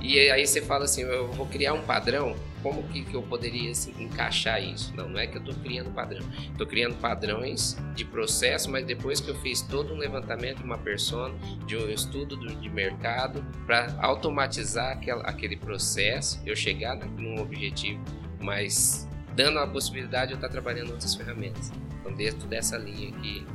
e 0.00 0.18
aí 0.30 0.46
você 0.46 0.62
fala 0.62 0.84
assim, 0.84 1.02
eu 1.02 1.30
vou 1.32 1.46
criar 1.46 1.74
um 1.74 1.82
padrão, 1.82 2.34
como 2.62 2.82
que, 2.84 3.04
que 3.04 3.14
eu 3.14 3.22
poderia 3.22 3.70
assim, 3.70 3.94
encaixar 3.98 4.62
isso? 4.62 4.94
Não, 4.94 5.08
não 5.08 5.18
é 5.18 5.26
que 5.26 5.36
eu 5.36 5.42
estou 5.42 5.54
criando 5.56 5.90
padrão. 5.90 6.26
Estou 6.50 6.66
criando 6.66 6.96
padrões 6.96 7.76
de 7.94 8.04
processo, 8.04 8.70
mas 8.70 8.84
depois 8.86 9.20
que 9.20 9.30
eu 9.30 9.34
fiz 9.36 9.62
todo 9.62 9.94
um 9.94 9.96
levantamento 9.96 10.58
de 10.58 10.64
uma 10.64 10.78
persona, 10.78 11.34
de 11.66 11.76
um 11.76 11.88
estudo 11.88 12.36
do, 12.36 12.54
de 12.54 12.68
mercado, 12.68 13.44
para 13.66 13.94
automatizar 14.00 14.92
aquela, 14.92 15.22
aquele 15.24 15.56
processo, 15.56 16.40
eu 16.44 16.54
chegar 16.54 16.96
num 16.96 17.40
objetivo, 17.40 18.02
mas 18.40 19.08
dando 19.34 19.58
a 19.58 19.66
possibilidade 19.66 20.28
de 20.28 20.32
eu 20.32 20.36
estar 20.36 20.48
trabalhando 20.48 20.90
outras 20.90 21.14
ferramentas. 21.14 21.72
Então, 22.00 22.12
dentro 22.12 22.46
dessa 22.48 22.76
linha 22.76 23.08
aqui, 23.08 23.46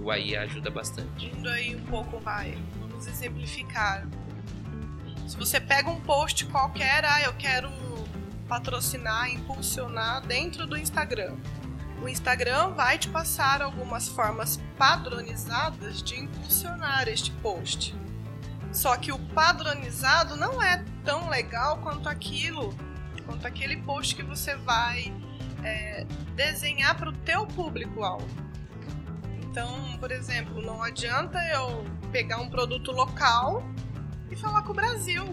o 0.00 0.10
AI 0.10 0.36
ajuda 0.36 0.70
bastante. 0.70 1.26
Indo 1.26 1.48
aí 1.48 1.74
um 1.74 1.84
pouco, 1.86 2.18
vai. 2.18 2.56
Vamos 2.78 3.06
exemplificar. 3.06 4.06
Se 5.26 5.36
você 5.36 5.58
pega 5.58 5.88
um 5.90 6.00
post 6.00 6.44
qualquer, 6.46 7.04
ah, 7.04 7.22
eu 7.22 7.32
quero 7.34 7.70
patrocinar, 8.48 9.30
impulsionar 9.30 10.26
dentro 10.26 10.66
do 10.66 10.76
Instagram. 10.76 11.34
O 12.02 12.08
Instagram 12.08 12.70
vai 12.74 12.98
te 12.98 13.08
passar 13.08 13.62
algumas 13.62 14.08
formas 14.08 14.60
padronizadas 14.76 16.02
de 16.02 16.20
impulsionar 16.20 17.08
este 17.08 17.30
post. 17.32 17.94
Só 18.72 18.96
que 18.96 19.12
o 19.12 19.18
padronizado 19.18 20.36
não 20.36 20.60
é 20.60 20.84
tão 21.04 21.28
legal 21.28 21.78
quanto 21.78 22.08
aquilo, 22.08 22.74
quanto 23.24 23.46
aquele 23.46 23.76
post 23.78 24.16
que 24.16 24.22
você 24.22 24.56
vai 24.56 25.14
é, 25.62 26.04
desenhar 26.34 26.96
para 26.96 27.08
o 27.08 27.12
teu 27.12 27.46
público-alvo. 27.46 28.28
Então, 29.42 29.96
por 29.98 30.10
exemplo, 30.10 30.60
não 30.60 30.82
adianta 30.82 31.38
eu 31.52 31.84
pegar 32.10 32.38
um 32.38 32.50
produto 32.50 32.90
local 32.90 33.62
e 34.30 34.36
falar 34.36 34.62
com 34.62 34.72
o 34.72 34.74
Brasil. 34.74 35.24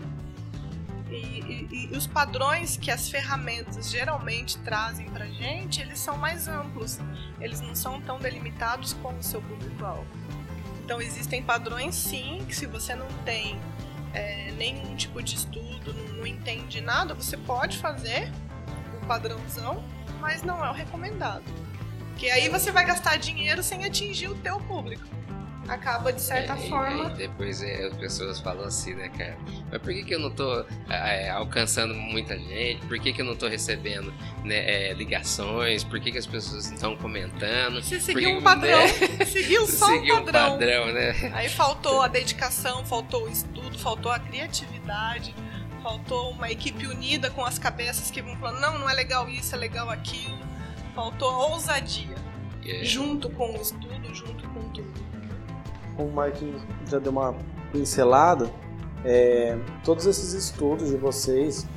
E, 1.11 1.67
e- 1.71 1.89
e 1.91 1.97
os 1.97 2.07
padrões 2.07 2.77
que 2.77 2.89
as 2.89 3.09
ferramentas 3.09 3.89
geralmente 3.91 4.57
trazem 4.59 5.09
pra 5.09 5.25
gente, 5.27 5.81
eles 5.81 5.99
são 5.99 6.17
mais 6.17 6.47
amplos. 6.47 6.99
Eles 7.39 7.59
não 7.59 7.75
são 7.75 7.99
tão 8.01 8.17
delimitados 8.17 8.93
como 8.93 9.17
o 9.17 9.23
seu 9.23 9.41
público-alvo. 9.41 10.07
Então 10.83 11.01
existem 11.01 11.43
padrões 11.43 11.95
sim, 11.95 12.43
que 12.47 12.55
se 12.55 12.65
você 12.65 12.95
não 12.95 13.07
tem 13.25 13.59
é, 14.13 14.51
nenhum 14.57 14.95
tipo 14.95 15.21
de 15.21 15.35
estudo, 15.35 15.93
não, 15.93 16.17
não 16.19 16.27
entende 16.27 16.79
nada, 16.81 17.13
você 17.13 17.35
pode 17.37 17.77
fazer 17.77 18.31
o 19.01 19.05
padrãozão, 19.05 19.83
mas 20.19 20.43
não 20.43 20.63
é 20.63 20.69
o 20.69 20.73
recomendado. 20.73 21.43
Porque 22.09 22.29
aí 22.29 22.49
você 22.49 22.71
vai 22.71 22.85
gastar 22.85 23.17
dinheiro 23.17 23.61
sem 23.63 23.83
atingir 23.85 24.27
o 24.29 24.35
teu 24.35 24.59
público. 24.61 25.03
Acaba 25.73 26.11
de 26.11 26.21
certa 26.21 26.53
É, 26.53 26.65
e- 26.65 26.69
forma. 26.69 27.07
aí 27.09 27.13
depois 27.15 27.61
é, 27.61 27.85
as 27.87 27.93
pessoas 27.95 28.39
falam 28.39 28.65
assim, 28.65 28.93
né, 28.93 29.09
cara? 29.09 29.37
Mas 29.71 29.81
por 29.81 29.93
que, 29.93 30.03
que 30.03 30.13
eu 30.15 30.19
não 30.19 30.31
tô 30.31 30.65
é, 30.89 31.29
alcançando 31.29 31.93
muita 31.93 32.37
gente? 32.37 32.85
Por 32.85 32.99
que, 32.99 33.13
que 33.13 33.21
eu 33.21 33.25
não 33.25 33.35
tô 33.35 33.47
recebendo 33.47 34.13
né, 34.43 34.89
é, 34.89 34.93
ligações? 34.93 35.83
Por 35.83 35.99
que, 35.99 36.11
que 36.11 36.17
as 36.17 36.25
pessoas 36.25 36.71
estão 36.71 36.95
comentando? 36.97 37.81
Você 37.83 37.99
seguiu 37.99 38.29
que- 38.29 38.35
um 38.37 38.41
padrão, 38.41 38.79
né? 38.79 39.25
seguiu 39.25 39.65
só 39.67 39.85
Seguir 39.87 40.13
um 40.13 40.25
padrão. 40.31 40.91
né? 40.91 41.31
Aí 41.33 41.49
faltou 41.49 42.01
a 42.01 42.07
dedicação, 42.07 42.85
faltou 42.85 43.25
o 43.25 43.29
estudo, 43.29 43.77
faltou 43.79 44.11
a 44.11 44.19
criatividade, 44.19 45.33
faltou 45.81 46.31
uma 46.31 46.51
equipe 46.51 46.85
unida 46.87 47.29
com 47.31 47.43
as 47.45 47.57
cabeças 47.57 48.11
que 48.11 48.21
vão 48.21 48.35
falando, 48.37 48.59
não, 48.61 48.79
não 48.79 48.89
é 48.89 48.93
legal 48.93 49.27
isso, 49.29 49.55
é 49.55 49.57
legal 49.57 49.89
aquilo. 49.89 50.37
Faltou 50.93 51.29
a 51.29 51.47
ousadia, 51.47 52.15
É, 52.65 52.83
junto 52.83 53.29
com 53.29 53.57
o 53.57 53.61
estudo, 53.61 54.13
junto 54.13 54.47
com 54.49 54.69
tudo. 54.69 55.10
Como 56.01 56.07
o 56.07 56.13
Marquinhos 56.13 56.61
já 56.89 56.97
deu 56.99 57.11
uma 57.11 57.35
pincelada, 57.71 58.49
é, 59.05 59.57
todos 59.83 60.05
esses 60.05 60.33
estudos 60.33 60.89
de 60.89 60.97
vocês, 60.97 61.67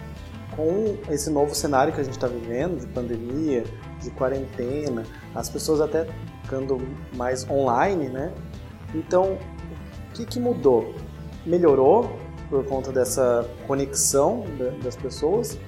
com 0.57 0.97
esse 1.11 1.31
novo 1.31 1.55
cenário 1.55 1.93
que 1.93 2.01
a 2.01 2.05
gente 2.05 2.15
está 2.15 2.27
vivendo, 2.27 2.81
de 2.81 2.87
pandemia, 2.87 3.65
de 4.01 4.11
quarentena, 4.11 5.05
as 5.35 5.49
pessoas 5.49 5.81
até 5.81 6.07
ficando 6.43 6.79
mais 7.15 7.49
online, 7.51 8.09
né? 8.09 8.33
Então, 8.95 9.39
o 10.09 10.13
que, 10.15 10.25
que 10.25 10.39
mudou? 10.39 10.95
Melhorou 11.45 12.19
por 12.49 12.65
conta 12.67 12.93
dessa 12.93 13.49
conexão 13.67 14.45
da- 14.59 14.71
das 14.83 14.97
pessoas? 14.97 15.59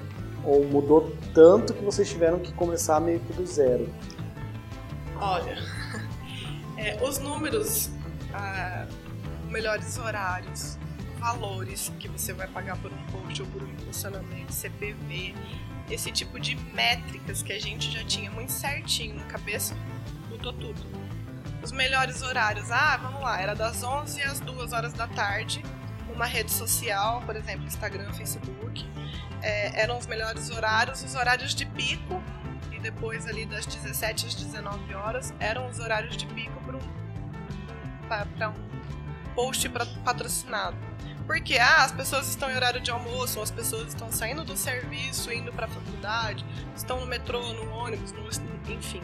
Ou 0.45 0.65
mudou 0.65 1.13
tanto 1.35 1.75
que 1.75 1.85
vocês 1.85 2.09
tiveram 2.09 2.39
que 2.39 2.53
começar 2.53 3.01
meio 3.01 3.19
que 3.21 3.33
do 3.33 3.45
zero? 3.45 3.89
Olha, 5.21 5.57
é, 6.79 7.03
os 7.03 7.19
números, 7.19 7.91
ah, 8.37 8.87
melhores 9.49 9.99
horários, 9.99 10.79
valores 11.19 11.93
que 11.99 12.09
você 12.09 12.33
vai 12.33 12.47
pagar 12.47 12.77
por 12.79 12.93
um 12.93 13.07
post 13.07 13.43
ou 13.43 13.49
por 13.49 13.63
um 13.63 13.69
impulsionamento, 13.69 14.53
CPV, 14.53 15.35
esse 15.91 16.11
tipo 16.11 16.39
de 16.39 16.57
métricas 16.75 17.43
que 17.43 17.53
a 17.53 17.61
gente 17.61 17.91
já 17.91 18.05
tinha 18.05 18.31
muito 18.31 18.53
certinho 18.53 19.17
na 19.17 19.25
cabeça, 19.25 19.75
mudou 20.29 20.53
tudo. 20.53 20.85
Os 21.63 21.73
melhores 21.73 22.23
horários, 22.23 22.71
ah, 22.71 22.97
vamos 22.97 23.23
lá, 23.23 23.41
era 23.41 23.55
das 23.55 23.83
11 23.83 24.23
às 24.23 24.41
2 24.41 24.73
horas 24.73 24.93
da 24.93 25.07
tarde, 25.09 25.63
numa 26.09 26.27
rede 26.27 26.53
social, 26.53 27.23
por 27.23 27.37
exemplo, 27.37 27.67
Instagram, 27.67 28.13
Facebook, 28.13 28.89
é, 29.43 29.83
eram 29.83 29.99
os 29.99 30.07
melhores 30.07 30.51
horários, 30.51 31.03
os 31.03 31.15
horários 31.15 31.55
de 31.55 31.67
pico 31.67 32.23
e 32.73 32.79
depois 32.79 33.27
ali 33.27 33.47
das 33.47 33.67
17 33.67 34.27
às 34.27 34.35
19 34.35 34.95
horas 34.95 35.35
eram 35.39 35.69
os 35.69 35.79
horários 35.79 36.17
de 36.17 36.27
pico 36.27 36.61
para 36.65 36.77
um, 36.77 36.81
para 38.09 38.51
um 38.51 38.55
post 39.35 39.69
pra- 39.69 39.87
patrocinado. 40.05 40.77
Porque 41.27 41.59
ah, 41.59 41.85
as 41.85 41.93
pessoas 41.93 42.29
estão 42.29 42.51
em 42.51 42.55
horário 42.55 42.81
de 42.81 42.91
almoço, 42.91 43.39
ou 43.39 43.43
as 43.43 43.51
pessoas 43.51 43.89
estão 43.89 44.13
saindo 44.13 44.45
do 44.45 44.57
serviço, 44.57 45.33
indo 45.33 45.53
para 45.53 45.67
a 45.67 45.69
faculdade, 45.69 46.45
estão 46.77 47.01
no 47.01 47.07
metrô, 47.07 47.41
no 47.53 47.69
ônibus, 47.71 48.13
no, 48.13 48.29
enfim. 48.73 49.03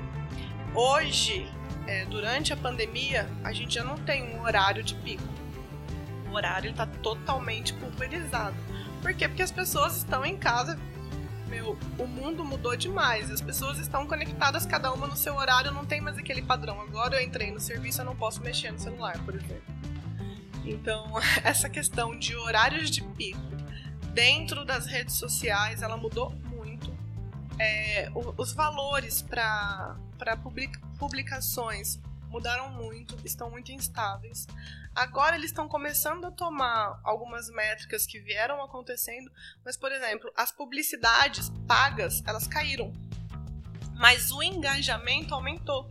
Hoje, 0.74 1.50
é, 1.86 2.04
durante 2.04 2.52
a 2.52 2.56
pandemia, 2.56 3.28
a 3.42 3.52
gente 3.52 3.74
já 3.74 3.84
não 3.84 3.96
tem 3.96 4.36
um 4.36 4.42
horário 4.42 4.82
de 4.82 4.94
pico. 4.94 5.24
O 6.30 6.34
horário 6.34 6.70
está 6.70 6.86
totalmente 6.86 7.74
pulverizado. 7.74 8.56
Por 9.02 9.12
quê? 9.14 9.26
Porque 9.28 9.42
as 9.42 9.50
pessoas 9.50 9.96
estão 9.96 10.24
em 10.24 10.36
casa 10.36 10.78
meu, 11.52 11.78
o 11.98 12.06
mundo 12.06 12.42
mudou 12.42 12.74
demais. 12.74 13.30
As 13.30 13.42
pessoas 13.42 13.78
estão 13.78 14.06
conectadas, 14.06 14.64
cada 14.64 14.90
uma 14.90 15.06
no 15.06 15.14
seu 15.14 15.36
horário, 15.36 15.70
não 15.70 15.84
tem 15.84 16.00
mais 16.00 16.16
aquele 16.16 16.40
padrão. 16.40 16.80
Agora 16.80 17.16
eu 17.16 17.22
entrei 17.22 17.50
no 17.50 17.60
serviço, 17.60 18.00
eu 18.00 18.06
não 18.06 18.16
posso 18.16 18.40
mexer 18.40 18.72
no 18.72 18.78
celular, 18.78 19.18
por 19.22 19.34
exemplo. 19.34 19.62
Então, 20.64 21.12
essa 21.44 21.68
questão 21.68 22.18
de 22.18 22.34
horários 22.34 22.90
de 22.90 23.02
pico 23.02 23.38
dentro 24.14 24.64
das 24.64 24.86
redes 24.86 25.16
sociais, 25.16 25.82
ela 25.82 25.98
mudou 25.98 26.30
muito. 26.48 26.90
É, 27.58 28.10
os 28.38 28.54
valores 28.54 29.20
para 29.20 29.94
publicações 30.98 32.00
mudaram 32.32 32.70
muito, 32.72 33.16
estão 33.24 33.50
muito 33.50 33.70
instáveis. 33.70 34.46
Agora 34.94 35.36
eles 35.36 35.50
estão 35.50 35.68
começando 35.68 36.24
a 36.24 36.30
tomar 36.30 36.98
algumas 37.04 37.48
métricas 37.50 38.04
que 38.06 38.18
vieram 38.18 38.62
acontecendo, 38.62 39.30
mas 39.64 39.76
por 39.76 39.92
exemplo, 39.92 40.32
as 40.36 40.50
publicidades 40.50 41.50
pagas, 41.68 42.22
elas 42.26 42.46
caíram. 42.48 42.92
Mas 43.94 44.32
o 44.32 44.42
engajamento 44.42 45.34
aumentou. 45.34 45.88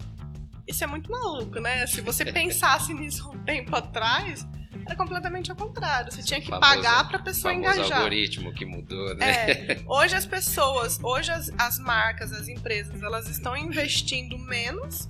Isso 0.68 0.84
é 0.84 0.88
muito 0.88 1.10
maluco, 1.10 1.60
né? 1.60 1.86
Se 1.88 2.02
você 2.02 2.26
pensasse 2.34 2.94
nisso 2.94 3.30
um 3.32 3.44
tempo 3.44 3.76
atrás, 3.76 4.46
era 4.86 4.96
completamente 4.96 5.50
ao 5.52 5.58
contrário. 5.58 6.12
Você 6.12 6.22
tinha 6.24 6.40
que 6.42 6.48
Famoso- 6.50 6.62
pagar 6.76 7.08
para 7.08 7.18
a 7.18 7.22
O 7.22 7.24
pessoa 7.24 7.54
engajar. 7.54 7.98
algoritmo 7.98 8.54
que 8.54 8.66
mudou, 8.66 9.16
né? 9.16 9.52
É, 9.52 9.82
hoje 9.88 10.16
as 10.16 10.26
pessoas, 10.26 11.00
hoje 11.02 11.32
as, 11.32 11.52
as 11.58 11.80
marcas, 11.80 12.32
as 12.34 12.48
empresas, 12.48 13.02
elas 13.02 13.28
estão 13.30 13.56
investindo 13.56 14.38
menos, 14.38 15.10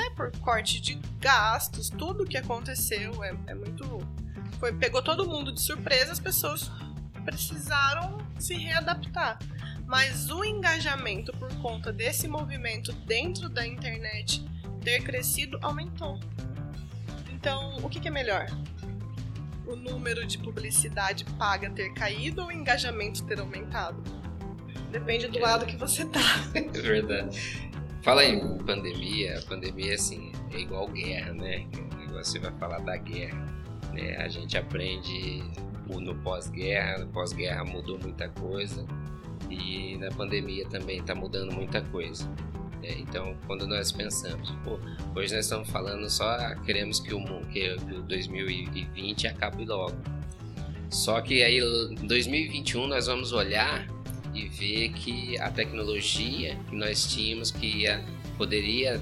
até 0.00 0.10
por 0.10 0.30
corte 0.38 0.80
de 0.80 0.94
gastos, 1.20 1.90
tudo 1.90 2.24
que 2.24 2.38
aconteceu 2.38 3.22
é, 3.22 3.34
é 3.48 3.54
muito. 3.54 3.98
Foi, 4.58 4.72
pegou 4.72 5.02
todo 5.02 5.28
mundo 5.28 5.52
de 5.52 5.60
surpresa, 5.60 6.12
as 6.12 6.18
pessoas 6.20 6.70
precisaram 7.24 8.18
se 8.38 8.54
readaptar. 8.54 9.38
Mas 9.86 10.30
o 10.30 10.44
engajamento 10.44 11.32
por 11.32 11.52
conta 11.56 11.92
desse 11.92 12.26
movimento 12.26 12.92
dentro 12.92 13.48
da 13.48 13.66
internet 13.66 14.44
ter 14.82 15.02
crescido 15.02 15.58
aumentou. 15.60 16.18
Então, 17.32 17.76
o 17.82 17.88
que, 17.88 18.00
que 18.00 18.08
é 18.08 18.10
melhor? 18.10 18.46
O 19.66 19.76
número 19.76 20.26
de 20.26 20.38
publicidade 20.38 21.24
paga 21.38 21.70
ter 21.70 21.92
caído 21.92 22.42
ou 22.42 22.48
o 22.48 22.52
engajamento 22.52 23.24
ter 23.24 23.40
aumentado? 23.40 24.02
Depende 24.90 25.28
do 25.28 25.38
lado 25.38 25.66
que 25.66 25.76
você 25.76 26.04
tá. 26.04 26.20
É 26.54 26.62
verdade. 26.62 27.69
Fala 28.02 28.24
em 28.24 28.56
pandemia, 28.58 29.38
a 29.38 29.42
pandemia 29.42 29.94
assim, 29.94 30.32
é 30.52 30.60
igual 30.60 30.88
guerra, 30.88 31.34
né? 31.34 31.66
Negócio 31.98 32.40
vai 32.40 32.52
falar 32.52 32.78
da 32.78 32.96
guerra. 32.96 33.46
Né? 33.92 34.16
A 34.16 34.26
gente 34.26 34.56
aprende 34.56 35.42
no 35.86 36.14
pós-guerra, 36.16 36.98
no 36.98 37.08
pós-guerra 37.08 37.62
mudou 37.64 37.98
muita 37.98 38.28
coisa 38.30 38.86
e 39.50 39.98
na 39.98 40.08
pandemia 40.10 40.66
também 40.68 40.98
está 40.98 41.14
mudando 41.14 41.52
muita 41.52 41.82
coisa. 41.82 42.26
né? 42.80 42.96
Então, 42.98 43.36
quando 43.46 43.66
nós 43.66 43.92
pensamos, 43.92 44.50
pô, 44.64 44.78
hoje 45.14 45.34
nós 45.34 45.44
estamos 45.44 45.68
falando 45.68 46.08
só 46.08 46.54
queremos 46.64 47.00
que 47.00 47.12
o 47.12 47.20
que 47.52 47.68
o 47.92 48.02
2020 48.02 49.26
acabe 49.26 49.66
logo. 49.66 49.96
Só 50.88 51.20
que 51.20 51.42
aí 51.42 51.58
em 51.58 52.06
2021 52.06 52.86
nós 52.86 53.06
vamos 53.06 53.32
olhar 53.32 53.86
e 54.40 54.48
ver 54.48 54.88
que 54.90 55.38
a 55.38 55.50
tecnologia 55.50 56.56
que 56.68 56.74
nós 56.74 57.06
tínhamos 57.06 57.50
que 57.50 57.66
ia, 57.82 58.02
poderia 58.36 59.00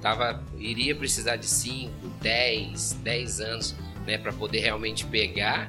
tava, 0.00 0.42
iria 0.58 0.94
precisar 0.94 1.36
de 1.36 1.46
5, 1.46 1.92
10, 2.20 2.92
10 3.02 3.40
anos 3.40 3.76
né, 4.06 4.16
para 4.16 4.32
poder 4.32 4.60
realmente 4.60 5.04
pegar 5.04 5.68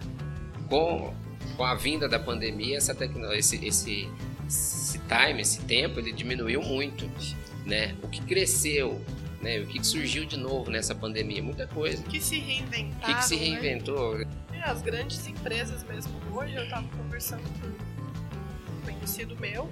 com, 0.70 1.14
com 1.58 1.64
a 1.66 1.76
vinda 1.76 2.08
da 2.08 2.18
pandemia 2.20 2.78
essa 2.78 2.96
tecnologia 2.96 3.40
esse, 3.40 3.66
esse, 3.66 4.10
esse 4.48 5.00
time, 5.00 5.42
esse 5.42 5.62
tempo 5.62 6.00
ele 6.00 6.12
diminuiu 6.12 6.62
muito 6.62 7.10
né? 7.66 7.96
o 8.02 8.08
que 8.08 8.22
cresceu 8.22 9.02
né? 9.42 9.60
o 9.60 9.68
que 9.68 9.86
surgiu 9.86 10.26
de 10.26 10.38
novo 10.38 10.72
nessa 10.72 10.96
pandemia 10.96 11.44
muita 11.44 11.68
coisa 11.68 12.02
Que 12.04 12.22
se 12.22 12.38
o 12.38 12.42
reinventaram. 12.42 13.14
que, 13.14 13.20
que 13.20 13.26
se 13.26 13.36
né? 13.36 13.42
reinventou 13.42 14.22
É, 14.22 14.28
as 14.64 14.82
grandes 14.82 15.26
empresas 15.28 15.84
mesmo. 15.84 16.14
Hoje 16.32 16.54
eu 16.56 16.68
tava 16.70 16.88
conversando 16.90 17.44
com 17.60 17.89
conhecido 19.00 19.36
meu, 19.38 19.70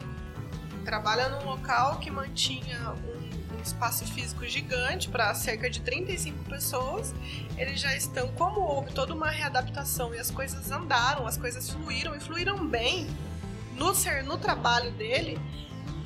trabalha 0.85 1.27
num 1.29 1.45
local 1.45 1.99
que 1.99 2.09
mantinha 2.09 2.93
um, 2.93 3.57
um 3.57 3.61
espaço 3.61 4.05
físico 4.05 4.45
gigante 4.45 5.09
para 5.09 5.33
cerca 5.35 5.69
de 5.69 5.81
35 5.81 6.45
pessoas. 6.45 7.13
Eles 7.57 7.79
já 7.79 7.95
estão, 7.95 8.29
como 8.29 8.61
houve 8.61 8.93
toda 8.93 9.13
uma 9.13 9.29
readaptação 9.29 10.15
e 10.15 10.19
as 10.19 10.31
coisas 10.31 10.71
andaram, 10.71 11.27
as 11.27 11.37
coisas 11.37 11.69
fluíram 11.69 12.15
e 12.15 12.19
fluíram 12.19 12.65
bem 12.65 13.07
no, 13.75 13.93
ser, 13.93 14.23
no 14.23 14.37
trabalho 14.37 14.91
dele. 14.91 15.39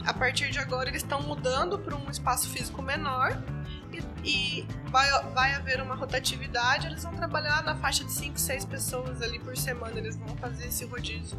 A 0.05 0.13
partir 0.13 0.49
de 0.49 0.57
agora 0.57 0.89
eles 0.89 1.03
estão 1.03 1.21
mudando 1.21 1.77
para 1.77 1.95
um 1.95 2.09
espaço 2.09 2.49
físico 2.49 2.81
menor 2.81 3.39
e, 3.93 4.01
e 4.27 4.67
vai, 4.85 5.07
vai 5.31 5.53
haver 5.53 5.79
uma 5.79 5.93
rotatividade, 5.93 6.87
eles 6.87 7.03
vão 7.03 7.13
trabalhar 7.13 7.61
na 7.61 7.75
faixa 7.75 8.03
de 8.03 8.11
5, 8.11 8.39
6 8.39 8.65
pessoas 8.65 9.21
ali 9.21 9.37
por 9.37 9.55
semana, 9.55 9.99
eles 9.99 10.15
vão 10.15 10.35
fazer 10.37 10.67
esse 10.67 10.85
rodízio. 10.85 11.37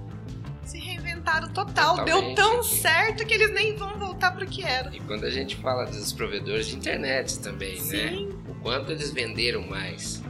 Se 0.64 0.78
reinventaram 0.78 1.48
total, 1.48 1.96
deu 1.96 2.06
Totalmente. 2.16 2.36
tão 2.36 2.62
certo 2.62 3.26
que 3.26 3.34
eles 3.34 3.52
nem 3.52 3.74
vão 3.76 3.98
voltar 3.98 4.30
pro 4.34 4.46
que 4.46 4.62
era. 4.62 4.94
E 4.94 5.00
quando 5.00 5.24
a 5.24 5.30
gente 5.30 5.56
fala 5.56 5.84
dos 5.86 6.12
provedores 6.12 6.66
de 6.68 6.76
internet 6.76 7.38
também, 7.40 7.74
né? 7.82 8.08
Sim, 8.10 8.28
O 8.48 8.54
quanto 8.62 8.92
eles 8.92 9.10
venderam 9.10 9.66
mais, 9.66 10.22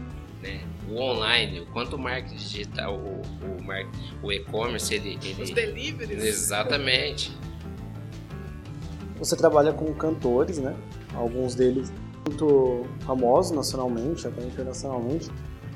né? 0.42 0.61
O 0.88 1.01
online, 1.01 1.61
o 1.61 1.66
quanto 1.66 1.97
o 1.97 1.99
marketing 1.99 2.37
digital, 2.37 2.97
o, 2.97 3.21
o, 3.61 3.62
mar- 3.62 3.87
o 4.23 4.33
e-commerce, 4.33 4.92
ele, 4.95 5.16
os 5.16 5.49
ele... 5.51 5.55
deliveries. 5.55 6.25
Exatamente. 6.25 7.33
Você 9.18 9.37
trabalha 9.37 9.73
com 9.73 9.92
cantores, 9.95 10.59
né? 10.59 10.75
Alguns 11.14 11.55
deles 11.55 11.92
muito 12.27 12.85
famosos 13.01 13.53
nacionalmente, 13.53 14.27
até 14.27 14.42
internacionalmente. 14.42 15.31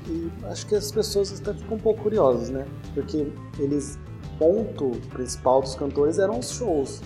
E 0.07 0.29
acho 0.45 0.65
que 0.67 0.75
as 0.75 0.91
pessoas 0.91 1.39
até 1.39 1.53
ficam 1.53 1.77
um 1.77 1.79
pouco 1.79 2.03
curiosas, 2.03 2.49
né? 2.49 2.65
Porque 2.93 3.27
eles, 3.59 3.99
ponto 4.37 4.91
principal 5.09 5.61
dos 5.61 5.75
cantores 5.75 6.19
eram 6.19 6.39
os 6.39 6.51
shows. 6.51 7.01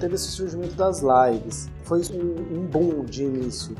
Teve 0.00 0.14
esse 0.14 0.28
surgimento 0.28 0.74
das 0.74 1.00
lives. 1.02 1.68
Foi 1.82 2.00
um, 2.12 2.58
um 2.58 2.66
boom 2.66 3.04
de 3.04 3.24
início. 3.24 3.74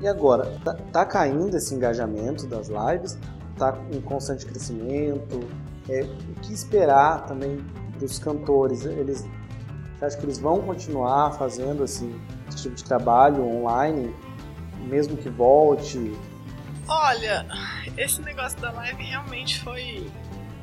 E 0.00 0.08
agora, 0.08 0.58
tá, 0.64 0.74
tá, 0.92 1.04
caindo 1.04 1.54
esse 1.54 1.74
engajamento 1.74 2.46
das 2.46 2.68
lives, 2.68 3.18
tá 3.58 3.78
em 3.92 4.00
constante 4.00 4.46
crescimento. 4.46 5.40
É, 5.88 6.02
o 6.02 6.40
que 6.40 6.52
esperar 6.52 7.26
também 7.26 7.58
dos 7.98 8.18
cantores? 8.18 8.86
Eles, 8.86 9.26
você 9.98 10.04
acha 10.06 10.16
que 10.16 10.24
eles 10.24 10.38
vão 10.38 10.62
continuar 10.62 11.32
fazendo 11.32 11.84
esse 11.84 12.10
tipo 12.56 12.74
de 12.74 12.84
trabalho 12.84 13.46
online, 13.46 14.14
mesmo 14.88 15.16
que 15.16 15.28
volte? 15.28 16.16
Olha, 16.88 17.46
esse 17.96 18.22
negócio 18.22 18.58
da 18.58 18.72
live 18.72 19.02
realmente 19.02 19.60
foi, 19.60 20.10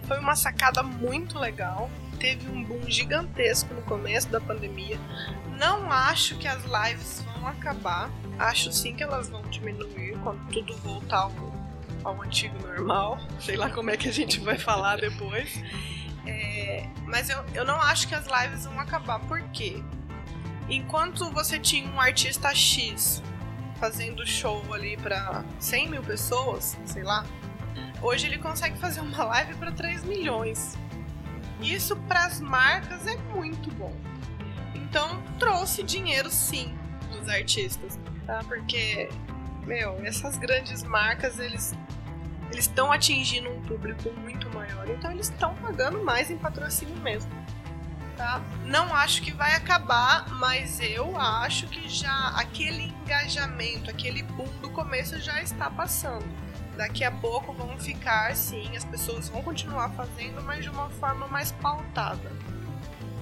foi 0.07 0.17
uma 0.19 0.35
sacada 0.35 0.81
muito 0.81 1.37
legal. 1.37 1.89
Teve 2.19 2.49
um 2.49 2.63
boom 2.63 2.89
gigantesco 2.89 3.73
no 3.73 3.81
começo 3.83 4.29
da 4.29 4.39
pandemia. 4.39 4.97
Não 5.59 5.91
acho 5.91 6.37
que 6.37 6.47
as 6.47 6.63
lives 6.63 7.21
vão 7.21 7.47
acabar. 7.47 8.09
Acho 8.39 8.71
sim 8.71 8.95
que 8.95 9.03
elas 9.03 9.29
vão 9.29 9.41
diminuir 9.43 10.17
quando 10.23 10.39
tudo 10.51 10.75
voltar 10.77 11.23
ao, 11.23 11.33
ao 12.03 12.21
antigo 12.21 12.57
normal. 12.65 13.19
Sei 13.39 13.55
lá 13.55 13.69
como 13.69 13.91
é 13.91 13.97
que 13.97 14.07
a 14.07 14.13
gente 14.13 14.39
vai 14.39 14.57
falar 14.57 14.97
depois. 15.01 15.61
É, 16.25 16.87
mas 17.05 17.29
eu, 17.29 17.43
eu 17.53 17.65
não 17.65 17.79
acho 17.81 18.07
que 18.07 18.15
as 18.15 18.25
lives 18.25 18.65
vão 18.65 18.79
acabar. 18.79 19.19
Por 19.19 19.41
quê? 19.49 19.83
Enquanto 20.69 21.29
você 21.31 21.59
tinha 21.59 21.89
um 21.89 21.99
artista 21.99 22.53
X 22.53 23.21
fazendo 23.79 24.25
show 24.25 24.73
ali 24.73 24.97
para 24.97 25.43
100 25.59 25.89
mil 25.89 26.01
pessoas, 26.01 26.77
sei 26.85 27.03
lá, 27.03 27.25
hoje 28.01 28.27
ele 28.27 28.37
consegue 28.37 28.77
fazer 28.77 29.01
uma 29.01 29.23
live 29.23 29.55
para 29.55 29.71
3 29.71 30.03
milhões. 30.03 30.77
Isso 31.61 31.95
para 31.95 32.25
as 32.25 32.39
marcas 32.39 33.07
é 33.07 33.17
muito 33.33 33.71
bom. 33.75 33.93
Então 34.75 35.21
trouxe 35.39 35.83
dinheiro 35.83 36.29
sim 36.29 36.77
dos 37.11 37.27
artistas, 37.27 37.99
tá? 38.25 38.43
Porque 38.47 39.09
meu, 39.65 39.97
essas 40.05 40.37
grandes 40.37 40.83
marcas 40.83 41.39
eles 41.39 41.75
eles 42.51 42.65
estão 42.65 42.91
atingindo 42.91 43.49
um 43.49 43.61
público 43.63 44.09
muito 44.21 44.49
maior, 44.51 44.89
então 44.89 45.11
eles 45.11 45.29
estão 45.29 45.53
pagando 45.55 46.01
mais 46.03 46.31
em 46.31 46.37
patrocínio 46.37 46.95
mesmo. 46.97 47.29
Tá? 48.15 48.41
Não 48.65 48.95
acho 48.95 49.21
que 49.21 49.31
vai 49.31 49.53
acabar, 49.53 50.27
mas 50.39 50.79
eu 50.79 51.15
acho 51.17 51.67
que 51.67 51.87
já 51.87 52.29
aquele 52.29 52.85
engajamento, 53.03 53.91
aquele 53.91 54.23
boom 54.23 54.49
do 54.59 54.69
começo 54.71 55.19
já 55.19 55.41
está 55.41 55.69
passando. 55.69 56.25
Daqui 56.77 57.03
a 57.03 57.11
pouco 57.11 57.51
vão 57.53 57.75
ficar, 57.79 58.35
sim, 58.35 58.77
as 58.77 58.85
pessoas 58.85 59.29
vão 59.29 59.41
continuar 59.41 59.89
fazendo, 59.89 60.43
mas 60.43 60.63
de 60.63 60.69
uma 60.69 60.89
forma 60.91 61.27
mais 61.27 61.51
pautada. 61.51 62.31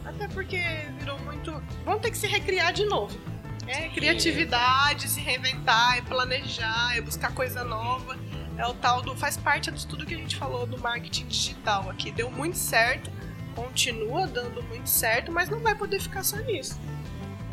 Até 0.03 0.27
porque 0.27 0.61
virou 0.99 1.17
muito. 1.19 1.63
Vão 1.85 1.97
ter 1.97 2.11
que 2.11 2.17
se 2.17 2.27
recriar 2.27 2.73
de 2.73 2.85
novo. 2.85 3.17
É 3.65 3.87
criatividade, 3.89 5.07
se 5.07 5.21
reinventar, 5.21 5.97
é 5.97 6.01
planejar, 6.01 6.97
é 6.97 7.01
buscar 7.01 7.33
coisa 7.33 7.63
nova. 7.63 8.17
É 8.57 8.67
o 8.67 8.73
tal 8.73 9.01
do. 9.01 9.15
faz 9.15 9.37
parte 9.37 9.71
de 9.71 9.87
tudo 9.87 10.05
que 10.05 10.13
a 10.13 10.17
gente 10.17 10.35
falou 10.35 10.67
do 10.67 10.77
marketing 10.77 11.25
digital 11.27 11.89
aqui. 11.89 12.11
Deu 12.11 12.29
muito 12.29 12.57
certo, 12.57 13.09
continua 13.55 14.27
dando 14.27 14.61
muito 14.63 14.89
certo, 14.89 15.31
mas 15.31 15.49
não 15.49 15.59
vai 15.59 15.75
poder 15.75 16.01
ficar 16.01 16.23
só 16.23 16.37
nisso. 16.37 16.77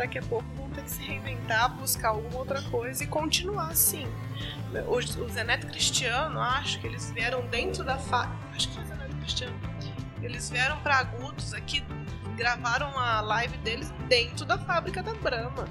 Daqui 0.02 0.18
a 0.18 0.22
pouco 0.22 0.44
vão 0.56 0.68
ter 0.70 0.82
que 0.82 0.90
se 0.90 1.00
reinventar, 1.00 1.72
buscar 1.76 2.08
alguma 2.08 2.38
outra 2.40 2.60
coisa 2.62 3.04
e 3.04 3.06
continuar 3.06 3.68
assim. 3.68 4.04
O, 4.88 4.96
o 4.96 5.28
Zeneto 5.28 5.68
Cristiano, 5.68 6.40
acho 6.40 6.80
que 6.80 6.88
eles 6.88 7.12
vieram 7.12 7.46
dentro 7.46 7.84
da 7.84 7.96
fa... 7.96 8.28
Acho 8.52 8.66
que 8.66 8.74
foi 8.74 8.82
o 8.82 8.86
Zeneto 8.88 9.16
Cristiano. 9.18 9.54
Eles 10.20 10.50
vieram 10.50 10.76
para 10.80 10.96
Agudos 10.96 11.54
aqui, 11.54 11.84
gravaram 12.36 12.98
a 12.98 13.20
live 13.20 13.56
deles 13.58 13.92
dentro 14.08 14.44
da 14.44 14.58
fábrica 14.58 15.04
da 15.04 15.14
Brahma. 15.14 15.68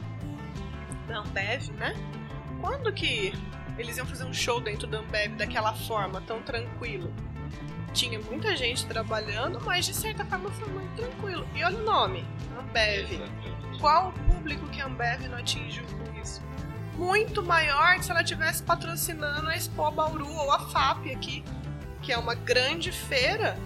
Da 1.09 1.17
Ambev, 1.17 1.69
né? 1.71 1.93
Quando 2.61 2.93
que 2.93 3.33
eles 3.77 3.97
iam 3.97 4.05
fazer 4.05 4.23
um 4.23 4.33
show 4.33 4.61
dentro 4.61 4.87
da 4.87 4.99
Ambev 4.99 5.35
daquela 5.35 5.73
forma, 5.73 6.21
tão 6.21 6.41
tranquilo. 6.41 7.13
Tinha 7.91 8.17
muita 8.17 8.55
gente 8.55 8.85
trabalhando, 8.85 9.59
mas 9.65 9.85
de 9.85 9.93
certa 9.93 10.23
forma 10.23 10.49
foi 10.51 10.69
muito 10.69 10.95
tranquilo. 10.95 11.45
E 11.53 11.61
olha 11.65 11.77
o 11.77 11.83
nome, 11.83 12.25
Ambev. 12.57 13.19
Qual 13.81 14.09
o 14.09 14.11
público 14.31 14.65
que 14.67 14.79
a 14.79 14.85
Ambev 14.85 15.27
não 15.27 15.39
atingiu 15.39 15.83
com 15.85 16.21
isso? 16.21 16.41
Muito 16.95 17.43
maior 17.43 17.95
que 17.95 18.05
se 18.05 18.11
ela 18.11 18.23
tivesse 18.23 18.63
patrocinando 18.63 19.49
a 19.49 19.55
Expo 19.55 19.91
Bauru 19.91 20.31
ou 20.31 20.51
a 20.51 20.59
FAP 20.59 21.11
aqui, 21.11 21.43
que 22.01 22.13
é 22.13 22.17
uma 22.17 22.35
grande 22.35 22.91
feira, 22.91 23.57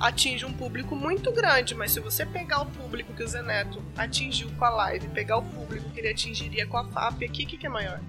atinge 0.00 0.44
um 0.44 0.52
público 0.52 0.96
muito 0.96 1.30
grande, 1.32 1.74
mas 1.74 1.92
se 1.92 2.00
você 2.00 2.24
pegar 2.24 2.62
o 2.62 2.66
público 2.66 3.12
que 3.12 3.22
o 3.22 3.28
Zeneto 3.28 3.82
atingiu 3.96 4.50
com 4.58 4.64
a 4.64 4.70
live, 4.70 5.06
pegar 5.08 5.36
o 5.36 5.42
público 5.42 5.88
que 5.90 6.00
ele 6.00 6.08
atingiria 6.08 6.66
com 6.66 6.78
a 6.78 6.84
FAP 6.84 7.22
aqui, 7.24 7.44
o 7.44 7.46
que, 7.46 7.58
que 7.58 7.66
é 7.66 7.70
maior? 7.70 8.00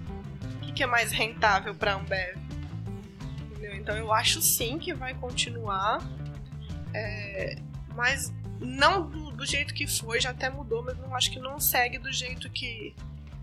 que, 0.70 0.72
que 0.72 0.82
é 0.82 0.86
mais 0.86 1.12
rentável 1.12 1.74
para 1.74 1.92
a 1.92 1.96
Ambev. 1.96 2.38
Entendeu? 3.50 3.74
Então 3.74 3.96
eu 3.96 4.12
acho 4.12 4.40
sim 4.40 4.78
que 4.78 4.94
vai 4.94 5.14
continuar, 5.14 5.98
é, 6.94 7.56
mas 7.94 8.32
não 8.60 9.08
do, 9.08 9.29
do, 9.40 9.46
jeito 9.46 9.72
que 9.72 9.86
foi, 9.86 10.20
já 10.20 10.30
até 10.30 10.50
mudou, 10.50 10.82
mas 10.82 10.98
não 10.98 11.14
acho 11.14 11.30
que 11.30 11.38
não 11.38 11.58
segue 11.58 11.98
do 11.98 12.12
jeito 12.12 12.50
que, 12.50 12.94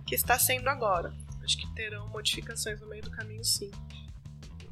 que 0.06 0.14
está 0.14 0.38
sendo 0.38 0.70
agora. 0.70 1.12
Acho 1.44 1.58
que 1.58 1.74
terão 1.74 2.08
modificações 2.10 2.80
no 2.80 2.88
meio 2.88 3.02
do 3.02 3.10
caminho, 3.10 3.44
sim. 3.44 3.72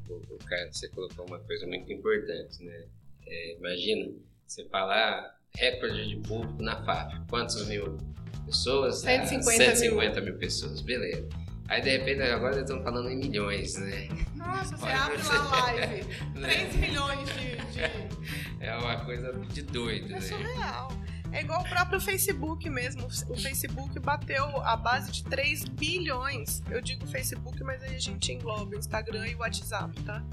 O, 0.07 0.37
cara, 0.45 0.71
você 0.71 0.87
colocou 0.89 1.25
uma 1.25 1.39
coisa 1.39 1.65
muito 1.65 1.91
importante, 1.91 2.63
né? 2.63 2.85
É, 3.25 3.57
imagina, 3.57 4.13
você 4.45 4.65
falar 4.65 5.35
recorde 5.55 6.09
de 6.09 6.15
público 6.27 6.61
na 6.61 6.83
FAP. 6.85 7.27
Quantos 7.27 7.65
mil 7.67 7.97
pessoas? 8.45 8.97
150, 8.99 9.63
ah, 9.63 9.75
150 9.75 10.21
mil. 10.21 10.31
mil 10.31 10.39
pessoas, 10.39 10.81
beleza. 10.81 11.27
Aí 11.67 11.81
de 11.81 11.89
repente 11.89 12.21
agora 12.21 12.57
eles 12.57 12.69
estão 12.69 12.83
falando 12.83 13.09
em 13.09 13.17
milhões, 13.17 13.75
né? 13.77 14.07
Nossa, 14.35 14.77
você 14.77 14.85
abre 14.85 15.23
lá 15.23 15.35
a 15.35 15.73
live. 15.73 16.05
3 16.39 16.75
né? 16.75 16.87
milhões 16.87 17.29
de, 17.29 17.55
de, 17.55 18.63
É 18.63 18.77
uma 18.77 19.03
coisa 19.03 19.31
de 19.31 19.63
doido, 19.63 20.05
é 20.05 20.09
né? 20.09 20.21
surreal. 20.21 20.91
É 21.35 21.41
igual 21.41 21.61
o 21.61 21.67
próprio 21.67 21.99
Facebook 21.99 22.69
mesmo. 22.69 23.05
O 23.05 23.37
Facebook 23.37 23.99
bateu 23.99 24.61
a 24.61 24.77
base 24.77 25.11
de 25.11 25.23
3 25.25 25.65
bilhões. 25.65 26.63
Eu 26.69 26.81
digo 26.81 27.05
Facebook, 27.05 27.61
mas 27.61 27.83
aí 27.83 27.93
a 27.93 27.99
gente 27.99 28.31
engloba 28.31 28.73
o 28.73 28.79
Instagram 28.79 29.27
e 29.27 29.35
o 29.35 29.39
WhatsApp, 29.39 30.01
tá? 30.03 30.23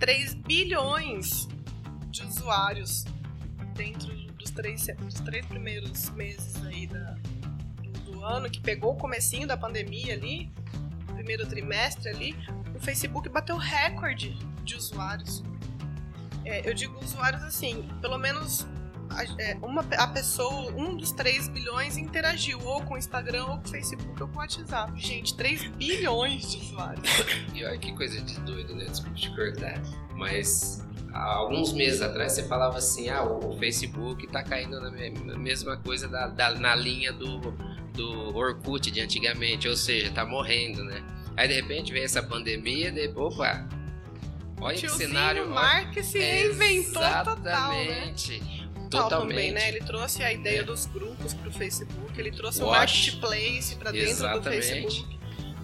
3 0.00 0.34
bilhões 0.34 1.46
de 2.10 2.24
usuários 2.24 3.04
dentro 3.76 4.12
dos 4.32 4.50
três, 4.50 4.86
dos 4.98 5.20
três 5.20 5.46
primeiros 5.46 6.10
meses 6.10 6.56
aí 6.64 6.88
da, 6.88 7.16
ano, 8.24 8.50
que 8.50 8.60
pegou 8.60 8.94
o 8.94 8.96
comecinho 8.96 9.46
da 9.46 9.56
pandemia 9.56 10.14
ali, 10.14 10.50
primeiro 11.14 11.46
trimestre 11.46 12.08
ali, 12.10 12.36
o 12.74 12.80
Facebook 12.80 13.28
bateu 13.28 13.56
recorde 13.56 14.36
de 14.64 14.74
usuários. 14.74 15.42
É, 16.44 16.68
eu 16.68 16.74
digo 16.74 16.98
usuários 16.98 17.42
assim, 17.42 17.88
pelo 18.00 18.18
menos 18.18 18.66
a, 19.10 19.24
é, 19.42 19.54
uma, 19.62 19.82
a 19.96 20.06
pessoa, 20.08 20.72
um 20.72 20.96
dos 20.96 21.12
3 21.12 21.48
bilhões 21.48 21.96
interagiu 21.96 22.60
ou 22.64 22.82
com 22.82 22.94
o 22.94 22.98
Instagram, 22.98 23.44
ou 23.46 23.58
com 23.58 23.68
o 23.68 23.68
Facebook, 23.68 24.22
ou 24.22 24.28
com 24.28 24.36
o 24.36 24.38
WhatsApp. 24.38 24.92
Gente, 25.00 25.36
3 25.36 25.68
bilhões 25.70 26.50
de 26.50 26.58
usuários. 26.58 27.08
E 27.54 27.64
olha 27.64 27.78
que 27.78 27.92
coisa 27.92 28.20
de 28.20 28.38
doido, 28.40 28.74
né? 28.74 28.84
Desculpa 28.84 29.16
te 29.16 29.34
cortar. 29.34 29.80
Mas 30.14 30.84
há 31.12 31.34
alguns 31.34 31.72
meses 31.72 32.02
atrás 32.02 32.32
você 32.32 32.42
falava 32.42 32.78
assim, 32.78 33.08
ah, 33.08 33.22
o 33.22 33.56
Facebook 33.58 34.26
tá 34.26 34.42
caindo 34.42 34.80
na 34.80 34.90
mesma 35.38 35.76
coisa 35.78 36.08
da, 36.08 36.28
da 36.28 36.54
na 36.54 36.74
linha 36.74 37.12
do 37.12 37.54
do 37.96 38.36
Orkut 38.36 38.90
de 38.90 39.00
antigamente, 39.00 39.66
ou 39.68 39.74
seja, 39.74 40.12
tá 40.12 40.24
morrendo, 40.24 40.84
né? 40.84 41.02
Aí 41.36 41.48
de 41.48 41.54
repente 41.54 41.92
vem 41.92 42.04
essa 42.04 42.22
pandemia, 42.22 42.92
de 42.92 43.08
opa, 43.14 43.66
olha 44.60 44.76
que 44.76 44.88
cenário. 44.88 45.48
Mark 45.48 45.94
se 46.02 46.18
reinventou 46.18 47.02
Exatamente. 47.02 48.38
Total, 48.38 48.56
né? 48.56 48.65
Totalmente. 48.88 49.28
Também, 49.28 49.52
né? 49.52 49.68
Ele 49.68 49.80
trouxe 49.80 50.22
a 50.22 50.32
ideia 50.32 50.60
é. 50.60 50.62
dos 50.62 50.86
grupos 50.86 51.34
pro 51.34 51.50
Facebook, 51.52 52.18
ele 52.18 52.30
trouxe 52.30 52.62
Watch. 52.62 53.10
o 53.10 53.20
marketplace 53.20 53.76
para 53.76 53.90
dentro 53.90 54.10
Exatamente. 54.10 54.44
do 54.44 54.50
Facebook. 54.50 55.18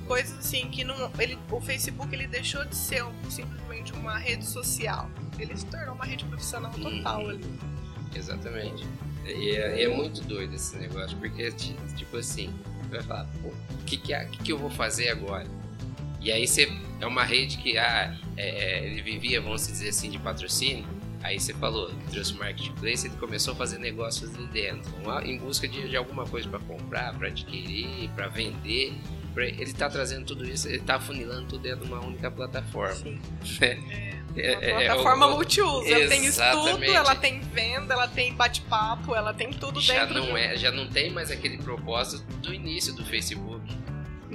Coisas 0.07 0.39
assim 0.39 0.69
que 0.69 0.85
não, 0.85 1.11
ele, 1.19 1.39
o 1.51 1.61
Facebook 1.61 2.15
ele 2.15 2.27
deixou 2.27 2.65
de 2.65 2.75
ser 2.75 3.05
um, 3.05 3.31
simplesmente 3.31 3.93
uma 3.93 4.19
rede 4.19 4.45
social. 4.45 5.09
Ele 5.39 5.57
se 5.57 5.67
tornou 5.67 5.95
uma 5.95 6.05
rede 6.05 6.25
profissional 6.25 6.73
total 6.73 7.23
uhum. 7.23 7.31
ali. 7.31 7.45
Exatamente. 8.15 8.85
E 9.25 9.51
é, 9.51 9.85
é, 9.85 9.89
muito 9.89 10.21
doido 10.23 10.55
esse 10.55 10.77
negócio, 10.77 11.17
porque, 11.19 11.51
tipo 11.53 12.17
assim, 12.17 12.53
vai 12.91 13.03
falar, 13.03 13.27
pô, 13.41 13.49
o 13.49 13.85
que, 13.87 13.97
que, 13.97 14.15
que, 14.27 14.39
que 14.39 14.53
eu 14.53 14.59
vou 14.59 14.71
fazer 14.71 15.09
agora? 15.09 15.47
E 16.21 16.31
aí 16.31 16.47
você 16.47 16.71
é 17.01 17.07
uma 17.07 17.25
rede 17.25 17.57
que 17.59 17.79
ah, 17.79 18.17
é, 18.37 18.49
é 18.49 18.87
ele 18.87 19.03
vivia, 19.03 19.41
vamos 19.41 19.67
dizer 19.67 19.89
assim, 19.89 20.11
de 20.11 20.19
patrocínio. 20.19 20.87
Aí 21.23 21.39
você 21.39 21.55
falou, 21.55 21.91
trouxe 22.11 22.33
o 22.33 22.37
marketplace, 22.39 23.07
ele 23.07 23.17
começou 23.17 23.55
a 23.55 23.57
fazer 23.57 23.79
negócios 23.79 24.33
de 24.33 24.45
dentro, 24.49 24.91
em 25.25 25.39
busca 25.39 25.69
de, 25.69 25.89
de 25.89 25.97
alguma 25.97 26.27
coisa 26.27 26.49
para 26.49 26.59
comprar, 26.61 27.15
para 27.17 27.29
adquirir, 27.29 28.09
para 28.17 28.27
vender. 28.29 28.93
pra- 29.33 29.45
ele 29.47 29.63
está 29.63 29.89
trazendo 29.89 30.27
tudo 30.27 30.45
isso, 30.45 30.69
ele 30.69 30.79
está 30.79 30.99
funilando 31.01 31.47
tudo 31.49 31.63
dentro 31.63 31.87
de 31.87 31.93
uma 31.93 32.05
única 32.05 32.31
plataforma. 32.31 32.95
Sim. 32.97 33.21
É, 34.35 34.53
Uma 34.57 34.65
é, 34.65 34.71
é, 34.71 34.87
plataforma 34.87 35.27
o- 35.27 35.31
multiuso. 35.37 35.87
Ela 35.93 36.09
tem 36.09 36.25
estudo, 36.25 36.85
ela 36.85 37.15
tem 37.15 37.41
venda, 37.41 37.93
ela 37.95 38.09
tem 38.09 38.33
bate-papo, 38.35 39.15
ela 39.15 39.35
tem 39.35 39.51
tudo 39.53 39.79
já 39.81 40.07
dentro 40.07 40.15
não 40.27 40.35
de 40.35 40.41
é, 40.41 40.57
já 40.57 40.73
não 40.73 40.89
tem 40.89 41.11
mais 41.11 41.31
aquele 41.31 41.59
propósito 41.59 42.25
do 42.39 42.53
início 42.53 42.95
do 42.95 43.05
Facebook. 43.05 43.52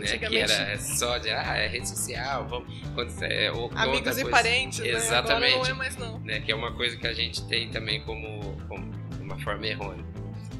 Né, 0.01 0.17
que 0.17 0.37
era 0.37 0.77
só 0.79 1.17
de 1.17 1.29
ah, 1.29 1.57
é 1.57 1.67
rede 1.67 1.87
social, 1.89 2.47
vamos. 2.47 2.73
Quando, 2.93 3.11
é, 3.23 3.51
ou- 3.51 3.71
Amigos 3.75 4.17
e 4.17 4.21
coisa, 4.23 4.29
parentes, 4.29 4.79
né? 4.79 4.89
Agora 4.89 5.03
Exatamente. 5.03 5.55
não 5.57 5.65
é 5.65 5.73
mais 5.73 5.97
não. 5.97 6.19
né, 6.19 6.39
que 6.39 6.51
é 6.51 6.55
uma 6.55 6.73
coisa 6.73 6.95
que 6.97 7.07
a 7.07 7.13
gente 7.13 7.45
tem 7.47 7.69
também 7.69 8.01
como, 8.03 8.55
como 8.67 8.91
uma 9.19 9.37
forma 9.39 9.65
errônea. 9.67 10.05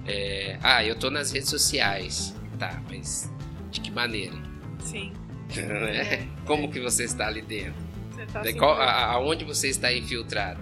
É, 0.06 0.58
ah, 0.64 0.84
eu 0.84 0.96
tô 0.98 1.10
nas 1.10 1.32
redes 1.32 1.50
sociais. 1.50 2.36
Tá, 2.58 2.82
mas 2.90 3.32
de 3.70 3.82
que 3.82 3.92
maneira? 3.92 4.36
Sim. 4.80 5.14
Né? 5.56 6.28
Como 6.46 6.70
que 6.70 6.80
você 6.80 7.04
está 7.06 7.28
ali 7.28 7.42
dentro? 7.42 7.74
Você 8.12 8.26
tá 8.26 8.42
Né, 8.44 8.50
assim, 8.50 8.58
qual- 8.58 8.76
a- 8.82 9.06
aonde 9.14 9.46
você 9.46 9.70
está 9.70 9.94
infiltrado? 9.94 10.60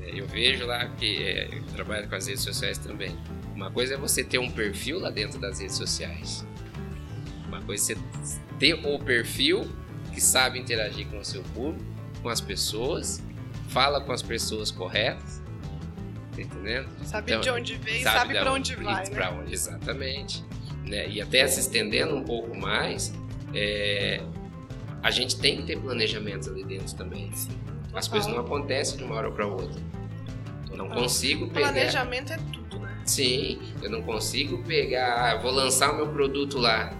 É, 0.00 0.20
Eu 0.20 0.26
vejo 0.26 0.66
lá 0.66 0.86
que 0.90 1.22
é, 1.22 1.48
eu 1.52 1.62
trabalho 1.74 2.08
com 2.08 2.14
as 2.14 2.26
redes 2.26 2.42
sociais 2.44 2.78
também. 2.78 3.16
Uma 3.56 3.70
coisa 3.72 3.94
é 3.94 3.96
você 3.96 4.22
ter 4.22 4.38
um 4.38 4.50
perfil 4.50 5.00
lá 5.00 5.10
dentro 5.10 5.40
das 5.40 5.58
redes 5.58 5.76
sociais. 5.76 6.46
É 7.72 7.76
você 7.76 7.96
ter 8.58 8.74
o 8.74 8.98
perfil 8.98 9.68
que 10.12 10.20
sabe 10.20 10.58
interagir 10.58 11.06
com 11.08 11.18
o 11.18 11.24
seu 11.24 11.42
público, 11.54 11.84
com 12.22 12.28
as 12.28 12.40
pessoas, 12.40 13.22
fala 13.68 14.00
com 14.00 14.12
as 14.12 14.22
pessoas 14.22 14.70
corretas. 14.70 15.42
Tá 16.34 16.42
entendendo? 16.42 16.88
Sabe 17.04 17.32
Então, 17.32 17.40
de 17.40 17.50
onde 17.50 17.76
veio, 17.76 18.02
sabe, 18.02 18.34
da 18.34 18.42
pra 18.42 18.52
onde 18.52 18.74
vai, 18.76 19.08
né? 19.08 19.30
onde, 19.30 19.52
exatamente. 19.52 20.44
Né? 20.84 21.08
E 21.08 21.20
até 21.20 21.46
se 21.46 21.60
estendendo 21.60 22.14
um 22.16 22.24
pouco 22.24 22.56
mais, 22.56 23.12
é, 23.54 24.22
a 25.02 25.10
gente 25.10 25.38
tem 25.38 25.58
que 25.58 25.62
ter 25.64 25.78
planejamentos 25.78 26.48
ali 26.48 26.64
dentro 26.64 26.94
também. 26.96 27.30
As 27.92 28.08
coisas 28.08 28.30
não 28.32 28.40
acontecem 28.40 28.96
de 28.96 29.04
uma 29.04 29.16
hora 29.16 29.30
para 29.30 29.46
outra. 29.46 29.80
Eu 30.70 30.76
não 30.76 30.88
consigo 30.88 31.48
pegar. 31.48 31.72
Planejamento 31.72 32.32
é 32.32 32.38
tudo, 32.52 32.78
né? 32.78 33.02
Sim, 33.04 33.58
eu 33.82 33.90
não 33.90 34.02
consigo 34.02 34.62
pegar. 34.64 35.32
ah, 35.32 35.36
Vou 35.36 35.50
lançar 35.50 35.92
o 35.92 35.96
meu 35.96 36.08
produto 36.08 36.58
lá. 36.58 36.92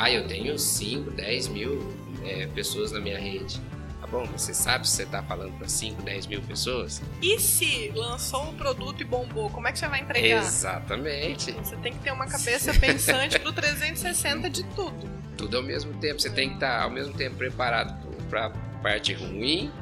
Ah, 0.00 0.08
eu 0.08 0.28
tenho 0.28 0.56
5, 0.56 1.10
10 1.10 1.48
mil 1.48 1.92
é, 2.24 2.46
pessoas 2.46 2.92
na 2.92 3.00
minha 3.00 3.18
rede. 3.18 3.60
Tá 4.00 4.06
bom, 4.06 4.24
você 4.26 4.54
sabe 4.54 4.88
se 4.88 4.94
você 4.94 5.02
está 5.02 5.20
falando 5.24 5.58
para 5.58 5.68
5, 5.68 6.02
10 6.02 6.28
mil 6.28 6.40
pessoas? 6.40 7.02
E 7.20 7.40
se 7.40 7.90
lançou 7.96 8.44
um 8.44 8.54
produto 8.54 9.00
e 9.00 9.04
bombou, 9.04 9.50
como 9.50 9.66
é 9.66 9.72
que 9.72 9.78
você 9.80 9.88
vai 9.88 10.00
entregar? 10.00 10.38
Exatamente. 10.38 11.50
Você 11.50 11.74
tem 11.78 11.92
que 11.92 11.98
ter 11.98 12.12
uma 12.12 12.28
cabeça 12.28 12.72
pensante 12.78 13.40
pro 13.40 13.52
360 13.52 14.48
de 14.48 14.62
tudo. 14.66 15.10
Tudo 15.36 15.56
ao 15.56 15.64
mesmo 15.64 15.92
tempo. 15.94 16.20
Você 16.20 16.30
tem 16.30 16.50
que 16.50 16.54
estar 16.54 16.80
ao 16.84 16.90
mesmo 16.90 17.12
tempo 17.14 17.34
preparado 17.34 17.92
para 18.30 18.50
parte 18.80 19.12
ruim 19.14 19.72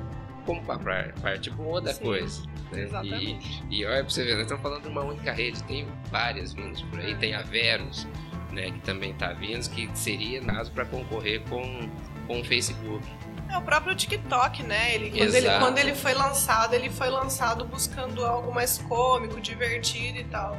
como 0.46 0.62
para 0.62 1.10
a 1.10 1.20
parte 1.20 1.50
boa 1.50 1.82
da 1.82 1.92
Sim, 1.92 2.04
coisa. 2.04 2.42
né? 2.72 2.84
Exatamente. 2.84 3.62
E, 3.68 3.80
e 3.80 3.84
olha 3.84 4.02
pra 4.02 4.10
você 4.10 4.24
ver, 4.24 4.32
nós 4.34 4.42
estamos 4.44 4.62
falando 4.62 4.82
de 4.82 4.88
uma 4.88 5.02
única 5.02 5.32
rede, 5.32 5.62
tem 5.64 5.86
várias 6.10 6.54
vindas 6.54 6.80
por 6.82 7.00
aí, 7.00 7.14
tem 7.16 7.34
a 7.34 7.42
Verus, 7.42 8.06
né, 8.56 8.70
que 8.70 8.80
também 8.80 9.12
está 9.12 9.32
vindo, 9.32 9.68
que 9.70 9.88
seria 9.94 10.40
caso 10.42 10.72
para 10.72 10.86
concorrer 10.86 11.42
com, 11.42 11.88
com 12.26 12.40
o 12.40 12.44
Facebook. 12.44 13.06
É 13.48 13.56
o 13.56 13.62
próprio 13.62 13.94
TikTok, 13.94 14.62
né? 14.64 14.94
Ele 14.94 15.10
quando, 15.10 15.34
ele, 15.34 15.58
quando 15.58 15.78
ele 15.78 15.94
foi 15.94 16.14
lançado, 16.14 16.74
ele 16.74 16.90
foi 16.90 17.10
lançado 17.10 17.64
buscando 17.64 18.24
algo 18.24 18.52
mais 18.52 18.78
cômico, 18.78 19.40
divertido 19.40 20.18
e 20.18 20.24
tal. 20.24 20.58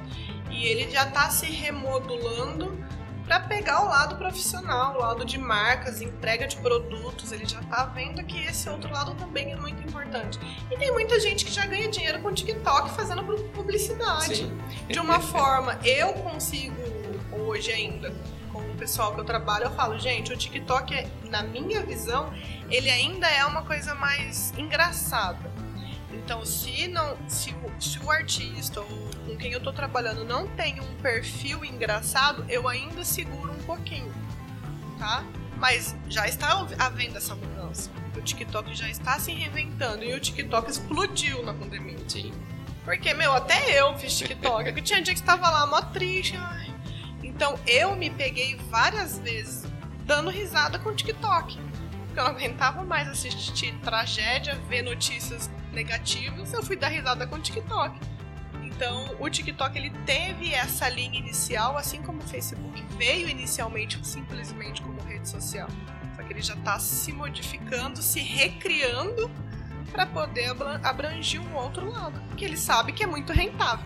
E 0.50 0.66
ele 0.66 0.90
já 0.90 1.06
tá 1.06 1.30
se 1.30 1.48
remodulando 1.48 2.78
para 3.26 3.42
pegar 3.42 3.84
o 3.84 3.90
lado 3.90 4.16
profissional, 4.16 4.96
o 4.96 5.00
lado 5.00 5.26
de 5.26 5.38
marcas, 5.38 6.02
entrega 6.02 6.48
de 6.48 6.56
produtos. 6.58 7.34
Ele 7.34 7.46
já 7.46 7.62
tá 7.64 7.84
vendo 7.86 8.24
que 8.24 8.46
esse 8.46 8.70
outro 8.70 8.90
lado 8.90 9.14
também 9.16 9.52
é 9.52 9.58
muito 9.58 9.86
importante. 9.86 10.40
E 10.72 10.78
tem 10.78 10.90
muita 10.92 11.20
gente 11.20 11.44
que 11.44 11.52
já 11.52 11.66
ganha 11.66 11.90
dinheiro 11.90 12.22
com 12.22 12.30
o 12.30 12.34
TikTok 12.34 12.92
fazendo 12.92 13.26
publicidade. 13.26 14.38
Sim. 14.38 14.58
De 14.88 15.00
uma 15.00 15.20
forma, 15.20 15.78
eu 15.84 16.14
consigo 16.14 16.97
hoje 17.48 17.72
ainda, 17.72 18.14
com 18.52 18.60
o 18.60 18.76
pessoal 18.76 19.14
que 19.14 19.22
eu 19.22 19.26
trabalho, 19.26 19.66
eu 19.66 19.72
falo, 19.72 19.98
gente, 19.98 20.34
o 20.34 20.38
TikTok, 20.38 21.08
na 21.30 21.44
minha 21.44 21.82
visão, 21.82 22.32
ele 22.70 22.90
ainda 22.90 23.28
é 23.28 23.46
uma 23.46 23.64
coisa 23.64 23.96
mais 23.96 24.54
engraçada. 24.58 25.52
Então, 26.12 26.46
se 26.46 26.88
não, 26.88 27.18
se 27.28 27.52
o, 27.52 27.82
se 27.82 28.00
o 28.00 28.12
artista 28.12 28.82
ou 28.82 28.88
com 29.26 29.38
quem 29.38 29.54
eu 29.54 29.62
tô 29.62 29.72
trabalhando 29.72 30.26
não 30.26 30.48
tem 30.48 30.80
um 30.82 30.96
perfil 31.02 31.64
engraçado, 31.64 32.46
eu 32.50 32.68
ainda 32.68 33.04
seguro 33.06 33.54
um 33.54 33.64
pouquinho, 33.64 34.14
tá? 35.00 35.24
Mas 35.58 35.96
já 36.10 36.28
está 36.28 36.68
havendo 36.78 37.18
essa 37.18 37.34
mudança. 37.34 37.90
O 38.16 38.22
TikTok 38.22 38.76
já 38.76 38.90
está 38.90 39.20
se 39.20 39.32
reinventando 39.32 40.04
e 40.04 40.14
o 40.14 40.20
TikTok 40.20 40.70
explodiu 40.70 41.44
na 41.44 41.54
pandemia. 41.54 41.98
Porque, 42.84 43.14
meu, 43.14 43.34
até 43.34 43.80
eu 43.80 43.98
fiz 43.98 44.18
TikTok. 44.18 44.64
Porque 44.64 44.82
tinha 44.82 45.02
dia 45.02 45.14
que 45.14 45.20
estava 45.20 45.50
lá 45.50 45.66
mó 45.66 45.82
triste. 45.82 46.36
ai. 46.38 46.67
Então 47.38 47.54
eu 47.68 47.96
me 47.96 48.10
peguei 48.10 48.56
várias 48.68 49.20
vezes 49.20 49.64
dando 50.08 50.32
risada 50.32 50.80
com 50.80 50.90
o 50.90 50.96
TikTok. 50.96 51.60
Porque 52.08 52.20
eu 52.20 52.24
não 52.24 52.32
aguentava 52.32 52.84
mais 52.84 53.08
assistir 53.08 53.78
tragédia, 53.82 54.56
ver 54.68 54.82
notícias 54.82 55.48
negativas. 55.72 56.52
Eu 56.52 56.64
fui 56.64 56.76
dar 56.76 56.88
risada 56.88 57.28
com 57.28 57.36
o 57.36 57.40
TikTok. 57.40 57.96
Então 58.64 59.16
o 59.20 59.30
TikTok 59.30 59.78
ele 59.78 59.92
teve 60.04 60.52
essa 60.52 60.90
linha 60.90 61.20
inicial, 61.20 61.78
assim 61.78 62.02
como 62.02 62.24
o 62.24 62.28
Facebook 62.28 62.84
veio 62.98 63.30
inicialmente 63.30 64.04
simplesmente 64.04 64.82
como 64.82 65.00
rede 65.04 65.30
social. 65.30 65.68
Só 66.16 66.24
que 66.24 66.34
ele 66.34 66.42
já 66.42 66.56
está 66.56 66.80
se 66.80 67.14
modificando, 67.14 68.02
se 68.02 68.20
recriando 68.20 69.30
para 69.92 70.08
poder 70.08 70.50
abra- 70.50 70.82
abranger 70.84 71.40
um 71.40 71.54
outro 71.56 71.88
lado, 71.88 72.20
que 72.36 72.44
ele 72.44 72.58
sabe 72.58 72.94
que 72.94 73.04
é 73.04 73.08
muito 73.08 73.32
rentável. 73.32 73.86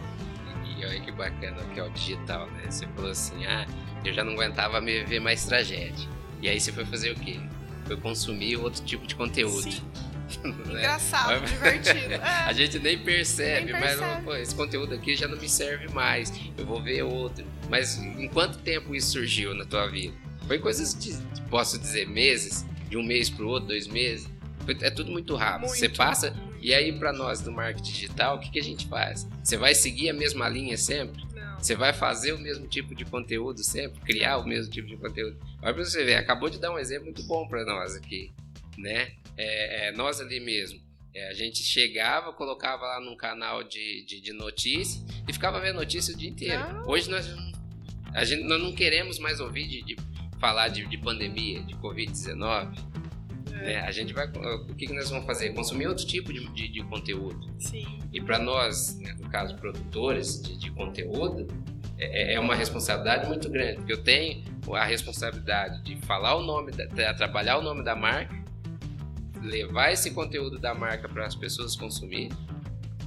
E 0.82 0.86
olha 0.86 1.00
que 1.00 1.12
bacana 1.12 1.58
que 1.74 1.80
é 1.80 1.84
o 1.84 1.89
digital, 1.91 2.48
né? 2.48 2.63
Você 2.70 2.88
falou 2.96 3.12
assim, 3.12 3.46
ah, 3.46 3.67
eu 4.04 4.12
já 4.13 4.24
não 4.24 4.34
aguentava 4.34 4.82
me 4.82 5.04
ver 5.04 5.20
mais 5.20 5.46
tragédia. 5.46 6.10
E 6.41 6.50
aí 6.50 6.60
você 6.60 6.72
foi 6.72 6.84
fazer 6.86 7.12
o 7.12 7.15
quê? 7.15 7.39
Foi 7.86 7.96
consumir 7.98 8.58
outro 8.58 8.84
tipo 8.84 9.06
de 9.06 9.13
conteúdo. 9.13 9.72
Sim, 9.72 9.84
né? 10.65 10.80
engraçado, 10.80 11.46
divertido. 11.46 12.15
A 12.48 12.52
gente 12.54 12.80
nem 12.80 12.98
percebe, 12.98 13.72
Nem 13.74 13.80
mas 13.80 14.00
percebe. 14.00 14.24
pô, 14.24 14.36
esse 14.36 14.56
conteúdo 14.56 14.96
aqui 14.96 15.15
já 15.15 15.28
não 15.28 15.38
me 15.38 15.48
serve 15.48 15.88
mais. 15.94 16.34
Eu 16.58 16.65
vou 16.65 16.82
ver 16.82 17.04
outro. 17.04 17.46
Mas 17.70 17.98
em 18.00 18.28
quanto 18.28 18.58
tempo 18.58 18.96
isso 18.96 19.12
surgiu 19.12 19.54
na 19.54 19.65
tua 19.65 19.88
vida? 19.88 20.15
Foi 20.48 20.58
coisas 20.58 20.96
de, 20.96 21.15
posso 21.50 21.78
dizer, 21.78 22.08
meses? 22.08 22.65
De 22.89 22.98
um 22.98 23.04
mês 23.04 23.30
pro 23.30 23.48
outro, 23.48 23.67
dois 23.67 23.88
meses? 23.88 24.28
Foi- 24.65 24.78
é 24.82 24.89
tudo 24.89 25.12
muito 25.12 25.36
rápido. 25.36 25.67
Muito. 25.67 25.78
Você 25.80 25.89
passa. 25.89 26.36
E 26.62 26.74
aí, 26.74 26.91
para 26.97 27.12
nós 27.12 27.41
do 27.41 27.52
marketing 27.52 27.91
digital, 27.91 28.38
o 28.38 28.39
que, 28.39 28.52
que 28.52 28.60
a 28.60 28.63
gente 28.63 28.88
faz? 28.88 29.28
Você 29.43 29.58
vai 29.58 29.74
seguir 29.74 30.10
a 30.10 30.13
mesma 30.13 30.47
linha 30.47 30.78
sempre? 30.78 31.24
não. 31.34 31.58
Você 31.60 31.76
vai 31.76 31.91
fazer 31.93 32.34
o 32.34 32.39
mesmo 32.39 32.67
tipo 32.67 32.95
de 32.95 33.06
conteúdo 33.06 33.63
sempre? 33.63 34.00
Criar 34.02 34.38
o 34.38 34.45
mesmo 34.47 34.71
tipo 34.71 34.88
de 34.88 34.97
conteúdo? 34.97 35.38
Olha 35.62 35.74
pra 35.74 35.84
você 35.86 36.04
ver, 36.04 36.15
acabou 36.15 36.50
de 36.50 36.60
dar 36.60 36.71
um 36.71 36.80
exemplo 36.80 37.06
muito 37.06 37.24
bom 37.24 37.47
para 37.47 37.63
nós 37.65 37.95
aqui, 37.95 38.32
né? 38.78 39.12
É, 39.38 39.88
é, 39.88 39.91
nós 39.91 40.19
ali 40.19 40.39
mesmo. 40.39 40.80
É, 41.13 41.30
a 41.30 41.34
gente 41.34 41.62
chegava, 41.63 42.32
colocava 42.32 42.86
lá 42.86 43.00
num 43.02 43.15
canal 43.15 43.63
de, 43.63 44.04
de, 44.06 44.21
de 44.21 44.32
notícia 44.34 45.02
e 45.28 45.34
ficava 45.34 45.60
vendo 45.60 45.76
notícia 45.76 46.13
o 46.13 46.17
dia 46.17 46.30
inteiro. 46.30 46.62
Ah. 46.62 46.84
Hoje 46.88 47.10
nós, 47.10 47.28
não- 47.28 47.52
a 48.13 48.24
gente, 48.24 48.43
nós 48.43 48.62
não 48.62 48.71
queremos 48.74 49.19
mais 49.19 49.39
ouvir 49.39 49.67
de, 49.67 49.84
de 49.84 49.95
falar 50.39 50.69
de, 50.69 50.86
de 50.88 50.97
pandemia, 50.97 51.62
de 51.63 51.76
Covid-19. 51.76 52.76
Né? 53.62 53.82
A 53.82 53.91
gente 53.91 54.13
vai. 54.13 54.28
O 54.28 54.74
que, 54.76 54.88
que 54.88 54.93
nós 54.93 55.10
vamos 55.10 55.26
fazer? 55.26 55.50
Consumir 55.54 55.88
outro 55.88 56.06
tipo 56.06 56.32
de, 56.34 56.47
de, 56.50 56.67
de 56.67 56.84
conteúdo. 56.84 57.50
Sim, 57.60 58.00
E 58.12 58.19
para 58.21 58.38
nós, 58.39 58.97
né, 59.00 59.15
no 59.19 59.30
caso, 59.30 59.56
produtores 59.56 60.41
de, 60.41 60.58
de 60.58 60.71
conteúdo, 60.71 61.47
é, 61.97 62.34
é 62.34 62.39
uma 62.39 62.56
responsabilidade 62.56 63.28
muito 63.28 63.50
grande. 63.50 63.76
Porque 63.78 63.93
eu 63.93 64.04
tenho 64.04 64.43
a 64.74 64.86
responsabilidade 64.86 65.82
de 65.84 65.95
falar 66.06 66.36
o 66.36 66.41
nome, 66.43 66.71
da, 66.71 66.88
tra- 66.88 67.13
trabalhar 67.13 67.58
o 67.58 67.62
nome 67.62 67.84
da 67.84 67.95
marca, 67.95 68.36
levar 69.41 69.91
esse 69.91 70.12
conteúdo 70.12 70.60
da 70.60 70.74
marca 70.74 71.08
para 71.10 71.26
as 71.26 71.36
pessoas 71.36 71.76
consumirem, 71.76 72.30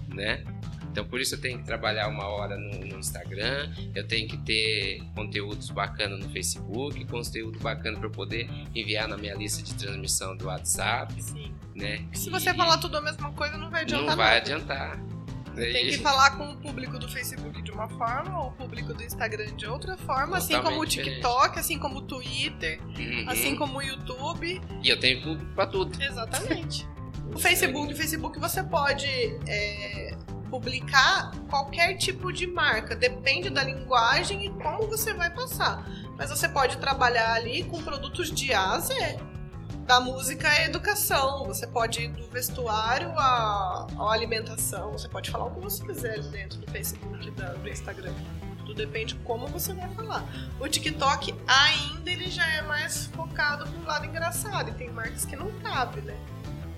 né? 0.08 0.44
Então, 0.94 1.04
por 1.04 1.20
isso 1.20 1.34
eu 1.34 1.40
tenho 1.40 1.58
que 1.58 1.64
trabalhar 1.64 2.06
uma 2.06 2.24
hora 2.28 2.56
no, 2.56 2.78
no 2.86 3.00
Instagram, 3.00 3.68
eu 3.96 4.06
tenho 4.06 4.28
que 4.28 4.36
ter 4.38 5.02
conteúdos 5.12 5.68
bacanas 5.70 6.20
no 6.20 6.30
Facebook, 6.30 7.04
conteúdo 7.06 7.58
bacana 7.58 7.98
para 7.98 8.08
poder 8.08 8.48
enviar 8.72 9.08
na 9.08 9.16
minha 9.16 9.34
lista 9.34 9.60
de 9.60 9.74
transmissão 9.74 10.36
do 10.36 10.46
WhatsApp, 10.46 11.20
sim. 11.20 11.52
né? 11.74 12.06
Se 12.12 12.28
E- 12.28 12.30
você 12.30 12.54
falar 12.54 12.78
tudo 12.78 12.96
a 12.96 13.00
mesma 13.00 13.32
coisa, 13.32 13.58
não 13.58 13.70
vai 13.72 13.82
adiantar 13.82 14.06
não 14.06 14.16
vai 14.16 14.26
nada. 14.34 14.36
adiantar. 14.36 15.00
Tem 15.56 15.86
que 15.88 15.98
falar 15.98 16.36
com 16.36 16.52
o 16.52 16.56
público 16.58 16.96
do 16.96 17.08
Facebook 17.08 17.60
de 17.62 17.72
uma 17.72 17.88
forma, 17.88 18.40
ou 18.42 18.48
o 18.50 18.52
público 18.52 18.94
do 18.94 19.02
Instagram 19.02 19.46
de 19.56 19.66
outra 19.66 19.96
forma, 19.96 20.36
assim 20.36 20.54
como 20.54 20.80
o 20.80 20.86
Totalmente 20.86 21.02
TikTok, 21.02 21.58
assim 21.58 21.78
como 21.78 21.98
o 21.98 22.02
Twitter, 22.02 22.80
Uhum. 22.84 23.24
assim 23.28 23.56
como 23.56 23.78
o 23.78 23.82
YouTube. 23.82 24.60
E 24.80 24.88
eu 24.88 24.98
tenho 25.00 25.20
público 25.22 25.52
pra 25.56 25.66
tudo. 25.66 26.00
Exatamente. 26.00 26.86
O 27.34 27.38
Facebook, 27.38 27.92
o 27.92 27.96
Facebook 27.96 28.38
você 28.38 28.62
pode 28.62 29.06
é, 29.48 30.14
publicar 30.54 31.32
qualquer 31.50 31.96
tipo 31.96 32.32
de 32.32 32.46
marca, 32.46 32.94
depende 32.94 33.50
da 33.50 33.64
linguagem 33.64 34.46
e 34.46 34.50
como 34.50 34.86
você 34.86 35.12
vai 35.12 35.28
passar. 35.28 35.84
Mas 36.16 36.30
você 36.30 36.48
pode 36.48 36.76
trabalhar 36.76 37.32
ali 37.32 37.64
com 37.64 37.82
produtos 37.82 38.30
de 38.30 38.54
A 38.54 38.74
a 38.74 38.78
Z. 38.78 39.18
Da 39.84 40.00
música 40.00 40.48
à 40.48 40.64
educação, 40.64 41.44
você 41.44 41.66
pode 41.66 42.02
ir 42.02 42.08
do 42.08 42.24
vestuário 42.30 43.10
à, 43.18 43.88
à 43.98 44.12
alimentação, 44.12 44.92
você 44.92 45.08
pode 45.08 45.28
falar 45.28 45.46
o 45.46 45.50
que 45.50 45.60
você 45.60 45.84
quiser 45.84 46.22
dentro 46.22 46.60
do 46.60 46.70
Facebook, 46.70 47.30
do 47.32 47.68
Instagram. 47.68 48.14
Tudo 48.58 48.74
depende 48.74 49.14
de 49.14 49.20
como 49.24 49.48
você 49.48 49.74
vai 49.74 49.92
falar. 49.92 50.24
O 50.60 50.68
TikTok 50.68 51.34
ainda 51.48 52.10
ele 52.12 52.30
já 52.30 52.46
é 52.46 52.62
mais 52.62 53.06
focado 53.06 53.68
pro 53.68 53.82
lado 53.82 54.06
engraçado. 54.06 54.70
E 54.70 54.74
tem 54.74 54.88
marcas 54.88 55.24
que 55.24 55.34
não 55.34 55.50
cabe, 55.60 56.00
né? 56.00 56.16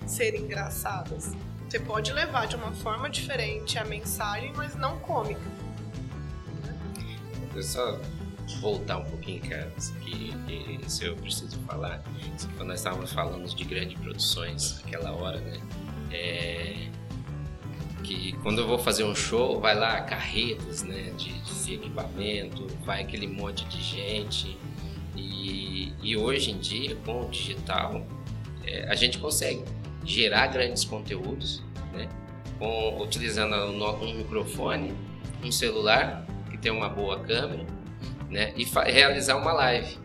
Serem 0.07 0.45
engraçadas. 0.45 1.35
Você 1.68 1.81
pode 1.81 2.12
levar 2.12 2.46
de 2.46 2.57
uma 2.57 2.72
forma 2.72 3.11
diferente 3.11 3.79
a 3.79 3.85
mensagem, 3.85 4.52
mas 4.55 4.76
não 4.76 4.98
cômica. 4.98 5.40
Eu 7.55 7.62
só 7.62 7.98
voltar 8.61 8.98
um 8.98 9.05
pouquinho, 9.05 9.40
cara, 9.42 9.72
que, 10.02 10.33
que 10.46 10.81
isso 10.87 11.05
eu 11.05 11.16
preciso 11.16 11.59
falar. 11.61 12.02
Quando 12.57 12.68
nós 12.68 12.79
estávamos 12.79 13.12
falando 13.12 13.52
de 13.52 13.64
grandes 13.64 13.98
produções 13.98 14.81
naquela 14.83 15.12
hora, 15.12 15.40
né? 15.40 15.61
É, 16.12 16.88
que 18.05 18.33
quando 18.42 18.61
eu 18.61 18.66
vou 18.68 18.79
fazer 18.79 19.02
um 19.02 19.14
show, 19.14 19.61
vai 19.61 19.74
lá 19.74 20.00
carretas, 20.02 20.85
né? 20.85 21.12
De, 21.16 21.33
de 21.40 21.74
equipamento, 21.74 22.68
vai 22.85 23.02
aquele 23.02 23.26
monte 23.26 23.64
de 23.64 23.83
gente. 23.83 24.57
E, 25.16 25.92
e 26.00 26.16
hoje 26.16 26.52
em 26.52 26.59
dia, 26.59 26.94
com 27.05 27.26
o 27.26 27.31
digital, 27.31 28.07
é, 28.64 28.88
a 28.88 28.94
gente 28.94 29.18
consegue 29.18 29.64
gerar 30.07 30.47
grandes 30.49 30.85
conteúdos, 30.85 31.62
né? 31.92 32.09
Com, 32.59 33.03
utilizando 33.03 33.55
um, 33.55 34.14
microfone, 34.14 34.95
um 35.42 35.53
celular 35.53 36.27
que 36.51 36.57
tem 36.57 36.73
uma 36.73 36.88
boa 36.88 37.21
câmera 37.21 37.66
né? 38.31 38.53
E 38.57 38.64
realizar 38.90 39.37
uma 39.37 39.53
live. 39.53 39.99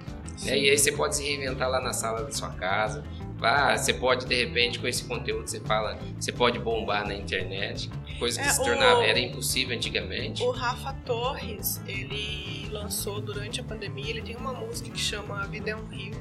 Né? 0.43 0.57
E 0.57 0.69
aí 0.69 0.77
você 0.77 0.91
pode 0.91 1.15
se 1.15 1.23
reinventar 1.23 1.69
lá 1.69 1.81
na 1.81 1.93
sala 1.93 2.23
da 2.23 2.31
sua 2.31 2.49
casa. 2.51 3.03
Ah, 3.41 3.75
você 3.75 3.91
pode, 3.91 4.27
de 4.27 4.35
repente, 4.35 4.77
com 4.77 4.87
esse 4.87 5.03
conteúdo, 5.05 5.47
você 5.47 5.59
fala, 5.61 5.97
você 6.19 6.31
pode 6.31 6.59
bombar 6.59 7.07
na 7.07 7.15
internet, 7.15 7.89
coisa 8.19 8.39
que 8.39 8.47
é, 8.47 8.51
se 8.51 8.63
tornava, 8.63 8.99
o, 8.99 9.03
era 9.03 9.19
impossível 9.19 9.75
antigamente. 9.75 10.43
O 10.43 10.51
Rafa 10.51 10.93
Torres, 11.03 11.81
ele 11.87 12.69
lançou 12.69 13.19
durante 13.19 13.59
a 13.59 13.63
pandemia, 13.63 14.11
ele 14.11 14.21
tem 14.21 14.35
uma 14.35 14.53
música 14.53 14.91
que 14.91 14.99
chama 14.99 15.41
A 15.41 15.47
Vida 15.47 15.71
é 15.71 15.75
um 15.75 15.87
Rio, 15.87 16.13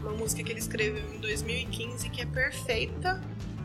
uma 0.00 0.12
música 0.12 0.42
que 0.42 0.50
ele 0.50 0.60
escreveu 0.60 1.14
em 1.14 1.18
2015 1.18 2.08
que 2.10 2.22
é 2.22 2.26
perfeita 2.26 3.20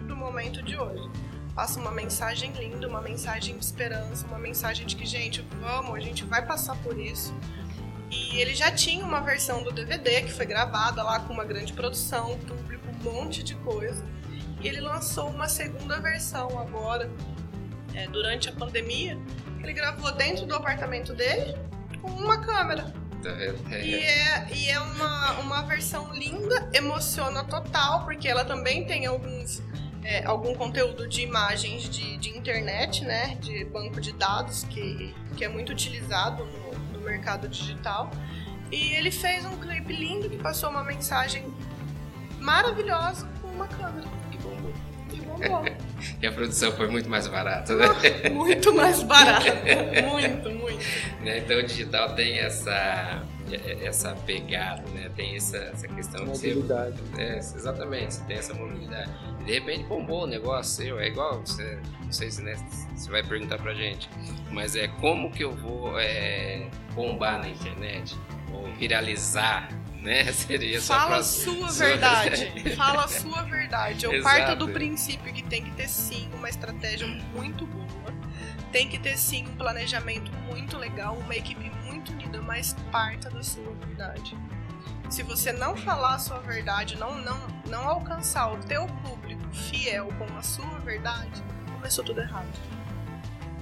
pro 0.05 0.15
momento 0.15 0.61
de 0.61 0.77
hoje 0.77 1.09
passa 1.55 1.79
uma 1.79 1.91
mensagem 1.91 2.51
linda, 2.51 2.85
uma 2.87 3.01
mensagem 3.01 3.57
de 3.57 3.63
esperança, 3.63 4.27
uma 4.27 4.37
mensagem 4.37 4.85
de 4.85 4.95
que, 4.95 5.05
gente, 5.05 5.41
vamos, 5.61 5.95
a 5.95 5.99
gente 6.01 6.25
vai 6.25 6.45
passar 6.45 6.75
por 6.83 6.99
isso. 6.99 7.33
E 8.11 8.39
ele 8.39 8.53
já 8.53 8.69
tinha 8.69 9.03
uma 9.05 9.21
versão 9.21 9.63
do 9.63 9.71
DVD 9.71 10.21
que 10.21 10.33
foi 10.33 10.45
gravada 10.45 11.01
lá 11.01 11.21
com 11.21 11.33
uma 11.33 11.45
grande 11.45 11.71
produção, 11.71 12.37
público, 12.39 12.83
um 12.89 13.03
monte 13.03 13.41
de 13.41 13.55
coisa. 13.55 14.05
E 14.61 14.67
ele 14.67 14.81
lançou 14.81 15.29
uma 15.29 15.47
segunda 15.47 15.99
versão 15.99 16.59
agora, 16.59 17.09
é, 17.93 18.05
durante 18.07 18.49
a 18.49 18.51
pandemia, 18.51 19.17
ele 19.63 19.71
gravou 19.71 20.11
dentro 20.11 20.45
do 20.45 20.53
apartamento 20.53 21.13
dele 21.13 21.55
com 22.01 22.11
uma 22.11 22.37
câmera. 22.39 22.93
Tá 23.25 23.77
e 23.79 23.95
é, 23.95 24.47
e 24.53 24.69
é 24.69 24.79
uma, 24.79 25.39
uma 25.39 25.61
versão 25.63 26.13
linda, 26.13 26.69
emociona 26.73 27.43
total, 27.43 28.03
porque 28.03 28.27
ela 28.27 28.45
também 28.45 28.85
tem 28.85 29.07
alguns 29.07 29.63
é, 30.03 30.23
algum 30.23 30.53
conteúdo 30.53 31.07
de 31.07 31.21
imagens 31.21 31.89
de, 31.89 32.17
de, 32.17 32.29
internet, 32.37 33.03
né, 33.03 33.35
de 33.41 33.65
banco 33.65 33.99
de 33.99 34.11
dados, 34.11 34.63
que, 34.65 35.13
que 35.35 35.43
é 35.43 35.49
muito 35.49 35.71
utilizado 35.71 36.45
no, 36.45 36.99
no 36.99 36.99
mercado 36.99 37.47
digital. 37.47 38.11
E 38.71 38.93
ele 38.93 39.09
fez 39.09 39.43
um 39.45 39.57
clipe 39.57 39.93
lindo 39.93 40.29
que 40.29 40.37
passou 40.37 40.69
uma 40.69 40.83
mensagem 40.83 41.51
maravilhosa 42.39 43.27
com 43.41 43.47
uma 43.47 43.67
câmera. 43.67 44.07
E 46.21 46.27
a 46.27 46.31
produção 46.31 46.71
foi 46.73 46.87
muito 46.87 47.09
mais 47.09 47.27
barata, 47.27 47.75
né? 47.75 47.87
muito 48.29 48.73
mais 48.73 49.01
barata. 49.01 49.51
muito, 50.07 50.51
muito. 50.51 50.85
Né, 51.21 51.39
então 51.39 51.57
o 51.57 51.63
digital 51.63 52.13
tem 52.13 52.37
essa 52.37 53.23
essa 53.83 54.15
pegada, 54.25 54.81
né? 54.91 55.09
Tem 55.15 55.35
essa, 55.35 55.57
essa 55.57 55.87
questão 55.87 56.25
mobilidade. 56.25 56.95
de 56.95 57.01
você, 57.01 57.21
é, 57.21 57.37
exatamente, 57.37 58.15
você 58.15 58.23
tem 58.23 58.37
essa 58.37 58.53
mobilidade. 58.53 59.11
E 59.41 59.43
de 59.43 59.53
repente 59.53 59.83
bombou 59.83 60.23
o 60.23 60.27
negócio 60.27 60.83
seu, 60.83 60.99
é 60.99 61.07
igual, 61.07 61.41
você, 61.41 61.79
não 62.03 62.11
sei 62.11 62.31
se 62.31 62.41
né, 62.41 62.55
você 62.95 63.09
vai 63.09 63.23
perguntar 63.23 63.59
pra 63.59 63.73
gente, 63.73 64.09
mas 64.51 64.75
é 64.75 64.87
como 64.87 65.31
que 65.31 65.43
eu 65.43 65.51
vou 65.51 65.99
é, 65.99 66.67
bombar 66.95 67.39
na 67.39 67.49
internet 67.49 68.15
ou 68.51 68.65
viralizar 68.73 69.69
né? 70.05 70.31
Seria 70.31 70.79
só 70.79 70.93
Fala 70.93 71.17
a 71.17 71.23
sua 71.23 71.71
verdade. 71.71 72.75
Fala 72.75 73.03
a 73.03 73.07
sua 73.09 73.41
verdade. 73.41 74.05
Eu 74.05 74.13
Exato. 74.13 74.35
parto 74.35 74.55
do 74.55 74.71
princípio 74.71 75.33
que 75.33 75.43
tem 75.43 75.63
que 75.65 75.71
ter 75.71 75.89
sim 75.89 76.29
uma 76.33 76.47
estratégia 76.47 77.07
muito 77.33 77.65
boa. 77.65 77.85
Tem 78.71 78.87
que 78.87 78.99
ter 78.99 79.17
sim 79.17 79.47
um 79.47 79.55
planejamento 79.55 80.31
muito 80.49 80.77
legal, 80.77 81.17
uma 81.17 81.35
equipe 81.35 81.71
muito 81.85 82.11
unida, 82.11 82.41
mas 82.41 82.75
parta 82.91 83.29
da 83.29 83.41
sua 83.41 83.73
verdade. 83.85 84.37
Se 85.09 85.23
você 85.23 85.51
não 85.51 85.75
falar 85.75 86.15
a 86.15 86.19
sua 86.19 86.39
verdade, 86.39 86.97
não, 86.97 87.15
não, 87.15 87.39
não 87.67 87.87
alcançar 87.87 88.51
o 88.51 88.57
teu 88.57 88.85
público 89.03 89.41
fiel 89.53 90.09
com 90.17 90.37
a 90.37 90.41
sua 90.41 90.79
verdade, 90.79 91.43
começou 91.73 92.03
tudo 92.03 92.21
errado. 92.21 92.47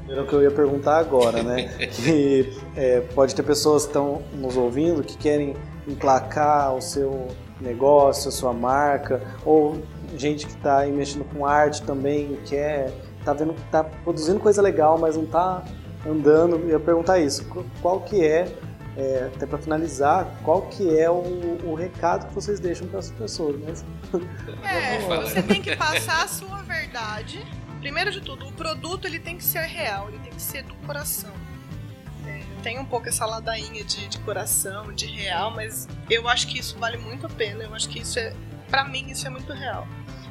Era 0.08 0.24
o 0.24 0.28
que 0.28 0.34
eu 0.34 0.42
ia 0.42 0.52
perguntar 0.52 0.98
agora, 0.98 1.44
né? 1.44 1.68
que 1.88 2.60
é, 2.76 3.02
pode 3.02 3.36
ter 3.36 3.44
pessoas 3.44 3.84
que 3.84 3.90
estão 3.90 4.24
nos 4.34 4.58
ouvindo 4.58 5.04
que 5.04 5.16
querem 5.16 5.56
emplacar 5.88 6.74
o 6.74 6.82
seu 6.82 7.28
negócio, 7.60 8.30
a 8.30 8.32
sua 8.32 8.54
marca, 8.54 9.22
ou 9.46 9.82
gente 10.18 10.46
que 10.46 10.54
está 10.54 10.86
mexendo 10.86 11.26
com 11.26 11.46
arte 11.46 11.82
também, 11.84 12.38
quer, 12.46 12.92
tá 13.24 13.34
vendo, 13.34 13.56
tá 13.72 13.84
produzindo 13.84 14.40
coisa 14.40 14.62
legal, 14.62 14.98
mas 14.98 15.16
não 15.16 15.24
está 15.24 15.64
andando. 16.06 16.58
Eu 16.58 16.70
ia 16.70 16.80
perguntar 16.80 17.20
isso, 17.20 17.46
qual 17.82 18.02
que 18.02 18.24
é, 18.26 18.48
é 18.96 19.32
até 19.34 19.46
para 19.46 19.58
finalizar, 19.58 20.28
qual 20.44 20.64
que 20.64 20.98
é 20.98 21.10
o, 21.10 21.58
o, 21.66 21.74
recado 21.74 22.28
que 22.28 22.34
vocês 22.34 22.60
deixam 22.60 22.88
para 22.88 23.00
as 23.00 23.12
pessoas, 23.12 23.60
né? 23.60 23.74
É, 24.64 25.00
você 25.00 25.42
tem 25.42 25.62
que 25.62 25.76
passar 25.76 26.24
a 26.24 26.28
sua 26.28 26.62
verdade. 26.64 27.44
Primeiro 27.80 28.12
de 28.12 28.22
tudo, 28.22 28.48
o 28.48 28.52
produto 28.54 29.06
ele 29.06 29.20
tem 29.20 29.38
que 29.38 29.44
ser 29.44 29.62
real, 29.62 30.08
ele 30.10 30.20
tem 30.20 30.32
que 30.32 30.42
ser 30.42 30.64
do 30.64 30.74
coração 30.86 31.32
tem 32.64 32.80
um 32.80 32.86
pouco 32.86 33.10
essa 33.10 33.26
ladainha 33.26 33.84
de, 33.84 34.08
de 34.08 34.18
coração, 34.20 34.94
de 34.94 35.06
real, 35.06 35.52
mas 35.52 35.88
eu 36.10 36.28
acho 36.30 36.48
que 36.48 36.58
isso 36.58 36.80
vale 36.80 36.98
muito 36.98 37.28
a 37.28 37.30
pena. 37.30 37.64
Eu 37.66 37.76
acho 37.76 37.90
que 37.90 38.00
isso 38.00 38.18
é, 38.18 38.34
para 38.70 38.86
mim, 38.86 39.12
isso 39.12 39.28
é 39.28 39.30
muito 39.30 39.52
real. 39.52 39.86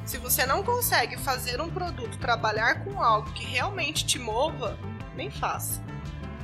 Se 0.05 0.17
você 0.17 0.45
não 0.47 0.65
consegue 0.65 1.17
fazer 1.19 1.61
um 1.61 1.71
produto, 1.71 2.19
trabalhar 2.19 2.83
com 2.83 3.01
algo 3.01 3.31
que 3.33 3.45
realmente 3.45 4.05
te 4.05 4.19
mova, 4.19 4.77
nem 5.15 5.31
faça. 5.31 5.81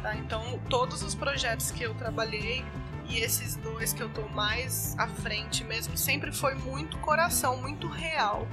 Tá? 0.03 0.15
Então, 0.15 0.61
todos 0.69 1.03
os 1.03 1.15
projetos 1.15 1.71
que 1.71 1.83
eu 1.83 1.95
trabalhei 1.95 2.65
e 3.09 3.19
esses 3.19 3.57
dois 3.57 3.93
que 3.93 4.03
eu 4.03 4.11
tô 4.11 4.29
mais 4.29 4.95
à 4.99 5.09
frente 5.09 5.65
mesmo, 5.65 5.97
sempre 5.97 6.31
foi 6.31 6.55
muito 6.55 6.99
coração, 6.99 7.57
muito 7.57 7.89
real. 7.89 8.47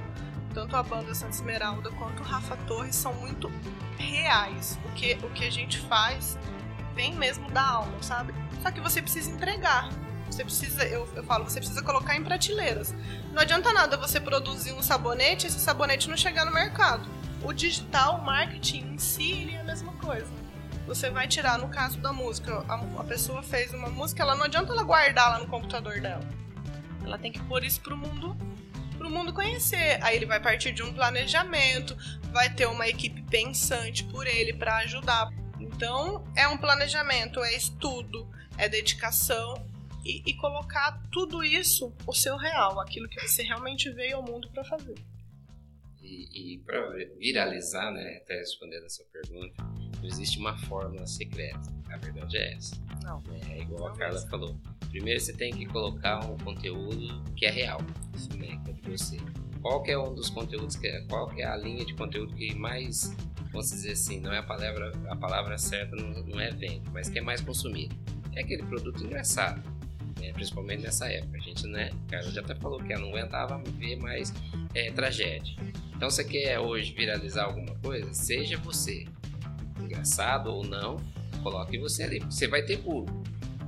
Tanto 0.54 0.74
a 0.74 0.82
banda 0.82 1.14
Santa 1.14 1.34
Esmeralda 1.34 1.90
quanto 1.90 2.22
o 2.22 2.24
Rafa 2.24 2.56
Torres 2.66 2.96
são 2.96 3.12
muito 3.12 3.52
reais. 3.98 4.78
O 4.86 4.92
que, 4.92 5.18
o 5.22 5.28
que 5.30 5.44
a 5.44 5.50
gente 5.50 5.78
faz 5.80 6.38
vem 6.96 7.14
mesmo 7.14 7.48
da 7.50 7.62
alma, 7.62 8.02
sabe? 8.02 8.34
Só 8.62 8.70
que 8.72 8.80
você 8.80 9.00
precisa 9.00 9.30
entregar. 9.30 9.90
Você 10.28 10.42
precisa, 10.42 10.84
eu, 10.84 11.08
eu 11.14 11.22
falo, 11.22 11.44
você 11.44 11.60
precisa 11.60 11.82
colocar 11.82 12.16
em 12.16 12.24
prateleiras. 12.24 12.92
Não 13.32 13.42
adianta 13.42 13.72
nada 13.72 13.96
você 13.96 14.18
produzir 14.18 14.72
um 14.72 14.82
sabonete 14.82 15.46
e 15.46 15.48
esse 15.48 15.60
sabonete 15.60 16.08
não 16.08 16.16
chegar 16.16 16.44
no 16.44 16.52
mercado. 16.52 17.08
O 17.44 17.52
digital, 17.52 18.18
o 18.18 18.24
marketing 18.24 18.94
em 18.94 18.98
si, 18.98 19.54
é 19.54 19.60
a 19.60 19.64
mesma 19.64 19.92
coisa. 19.92 20.26
Você 20.86 21.10
vai 21.10 21.28
tirar, 21.28 21.58
no 21.58 21.68
caso 21.68 21.98
da 21.98 22.12
música, 22.12 22.64
a, 22.68 22.74
a 22.74 23.04
pessoa 23.04 23.42
fez 23.42 23.72
uma 23.72 23.88
música, 23.88 24.22
ela 24.22 24.34
não 24.34 24.44
adianta 24.44 24.72
ela 24.72 24.82
guardar 24.82 25.30
lá 25.30 25.38
no 25.38 25.46
computador 25.46 26.00
dela. 26.00 26.24
Ela 27.04 27.18
tem 27.18 27.30
que 27.30 27.40
pôr 27.42 27.62
isso 27.62 27.80
pro 27.80 27.96
mundo 27.96 28.36
para 28.96 29.06
o 29.06 29.10
mundo 29.10 29.32
conhecer. 29.32 29.98
Aí 30.02 30.16
ele 30.16 30.26
vai 30.26 30.40
partir 30.40 30.72
de 30.72 30.82
um 30.82 30.92
planejamento, 30.92 31.96
vai 32.32 32.50
ter 32.50 32.66
uma 32.66 32.88
equipe 32.88 33.22
pensante 33.22 34.02
por 34.04 34.26
ele 34.26 34.52
para 34.52 34.78
ajudar. 34.78 35.30
Então, 35.76 36.24
é 36.34 36.48
um 36.48 36.56
planejamento, 36.56 37.44
é 37.44 37.54
estudo, 37.54 38.26
é 38.56 38.66
dedicação 38.66 39.62
e, 40.02 40.22
e 40.24 40.34
colocar 40.34 40.98
tudo 41.12 41.44
isso 41.44 41.94
o 42.06 42.14
seu 42.14 42.34
real, 42.38 42.80
aquilo 42.80 43.06
que 43.06 43.20
você 43.20 43.42
realmente 43.42 43.90
veio 43.90 44.16
ao 44.16 44.22
mundo 44.22 44.48
para 44.50 44.64
fazer. 44.64 44.94
E, 46.00 46.54
e 46.54 46.58
para 46.60 46.80
viralizar, 47.18 47.90
né, 47.90 48.20
até 48.22 48.38
respondendo 48.38 48.86
essa 48.86 49.04
pergunta, 49.12 49.62
não 49.98 50.06
existe 50.06 50.38
uma 50.38 50.56
fórmula 50.56 51.06
secreta. 51.06 51.60
A 51.90 51.98
verdade 51.98 52.38
é 52.38 52.54
essa. 52.54 52.76
Não. 53.02 53.22
É 53.50 53.58
igual 53.60 53.80
não 53.80 53.86
a 53.88 53.96
Carla 53.98 54.14
mesmo. 54.14 54.30
falou. 54.30 54.56
Primeiro 54.88 55.20
você 55.20 55.34
tem 55.34 55.52
que 55.52 55.66
colocar 55.66 56.24
um 56.24 56.38
conteúdo 56.38 57.22
que 57.34 57.44
é 57.44 57.50
real, 57.50 57.82
né, 58.38 58.58
que 58.64 58.70
é 58.70 58.72
de 58.72 58.82
você. 58.82 59.18
Qual 59.66 59.84
é 59.84 59.98
um 59.98 60.14
dos 60.14 60.30
conteúdos 60.30 60.76
que 60.76 60.86
é, 60.86 61.00
qual 61.08 61.28
é 61.36 61.42
a 61.42 61.56
linha 61.56 61.84
de 61.84 61.92
conteúdo 61.92 62.32
que 62.36 62.54
mais 62.54 63.12
vamos 63.50 63.68
dizer 63.70 63.92
assim, 63.92 64.20
não 64.20 64.32
é 64.32 64.38
a 64.38 64.42
palavra, 64.44 64.92
a 65.08 65.16
palavra 65.16 65.58
certa 65.58 65.96
não, 65.96 66.10
não 66.22 66.38
é 66.38 66.52
vende, 66.52 66.88
mas 66.92 67.08
que 67.08 67.18
é 67.18 67.20
mais 67.20 67.40
consumido. 67.40 67.92
É 68.36 68.42
aquele 68.42 68.62
produto 68.62 69.02
engraçado, 69.02 69.60
né? 70.20 70.32
principalmente 70.34 70.82
nessa 70.82 71.10
época. 71.10 71.36
A 71.36 71.40
gente, 71.40 71.66
né, 71.66 71.90
cara, 72.08 72.30
já 72.30 72.42
até 72.42 72.54
falou 72.54 72.78
que 72.78 72.92
ela 72.92 73.02
não 73.02 73.08
aguentava 73.08 73.60
ver 73.76 73.96
mais 73.96 74.32
é, 74.72 74.92
tragédia. 74.92 75.56
Então, 75.96 76.08
você 76.08 76.22
quer 76.22 76.60
hoje 76.60 76.92
viralizar 76.92 77.46
alguma 77.46 77.74
coisa? 77.80 78.14
Seja 78.14 78.56
você, 78.58 79.04
engraçado 79.80 80.46
ou 80.46 80.62
não, 80.62 80.96
coloque 81.42 81.76
você 81.76 82.04
ali. 82.04 82.20
Você 82.20 82.46
vai 82.46 82.62
ter 82.62 82.78
público. 82.78 83.20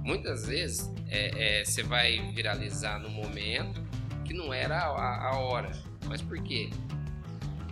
Muitas 0.05 0.47
vezes 0.47 0.93
é, 1.09 1.61
é, 1.61 1.65
você 1.65 1.83
vai 1.83 2.21
viralizar 2.33 3.01
no 3.01 3.11
momento 3.11 3.83
que 4.25 4.33
não 4.33 4.55
era 4.55 4.79
a, 4.79 5.31
a 5.31 5.39
hora. 5.39 5.88
Mas 6.09 6.23
por 6.23 6.39
quê? 6.43 6.71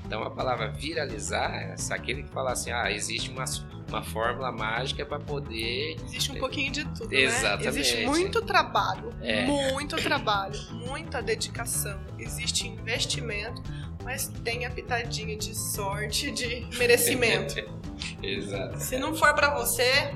Então 0.06 0.22
a 0.22 0.30
palavra 0.30 0.70
viralizar 0.70 1.52
é 1.52 1.74
aquele 1.90 2.22
que 2.22 2.30
fala 2.30 2.52
assim, 2.52 2.70
ah, 2.70 2.92
existe 2.92 3.28
uma, 3.30 3.44
uma 3.88 4.02
fórmula 4.04 4.52
mágica 4.52 5.04
para 5.04 5.18
poder. 5.18 5.96
Existe 6.04 6.30
um 6.30 6.36
pouquinho 6.36 6.70
de 6.70 6.84
tudo, 6.94 7.12
Exatamente. 7.12 7.64
né? 7.64 7.68
Existe 7.70 8.06
muito 8.06 8.40
trabalho, 8.42 9.10
É. 9.20 9.44
muito 9.46 9.96
trabalho, 9.96 10.56
muita 10.72 11.20
dedicação, 11.20 11.98
existe 12.18 12.68
investimento, 12.68 13.60
mas 14.04 14.28
tem 14.44 14.64
a 14.64 14.70
pitadinha 14.70 15.36
de 15.36 15.52
sorte, 15.56 16.30
de 16.30 16.64
merecimento. 16.78 17.56
Exato. 18.22 18.78
Se 18.78 18.96
não 18.98 19.12
for 19.14 19.34
pra 19.34 19.54
você, 19.58 20.14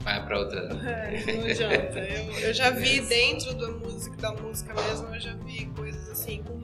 Vai 0.00 0.22
para 0.22 0.38
outra. 0.38 0.60
é, 0.84 1.32
não 1.32 1.44
adianta. 1.44 1.98
Eu, 1.98 2.32
eu 2.40 2.52
já 2.52 2.68
vi 2.68 3.00
dentro 3.00 3.54
da 3.54 3.68
música, 3.70 4.16
da 4.18 4.32
música 4.32 4.74
mesmo, 4.74 5.14
eu 5.14 5.20
já 5.20 5.32
vi 5.34 5.64
coisas 5.74 6.10
assim 6.10 6.42
com 6.42 6.58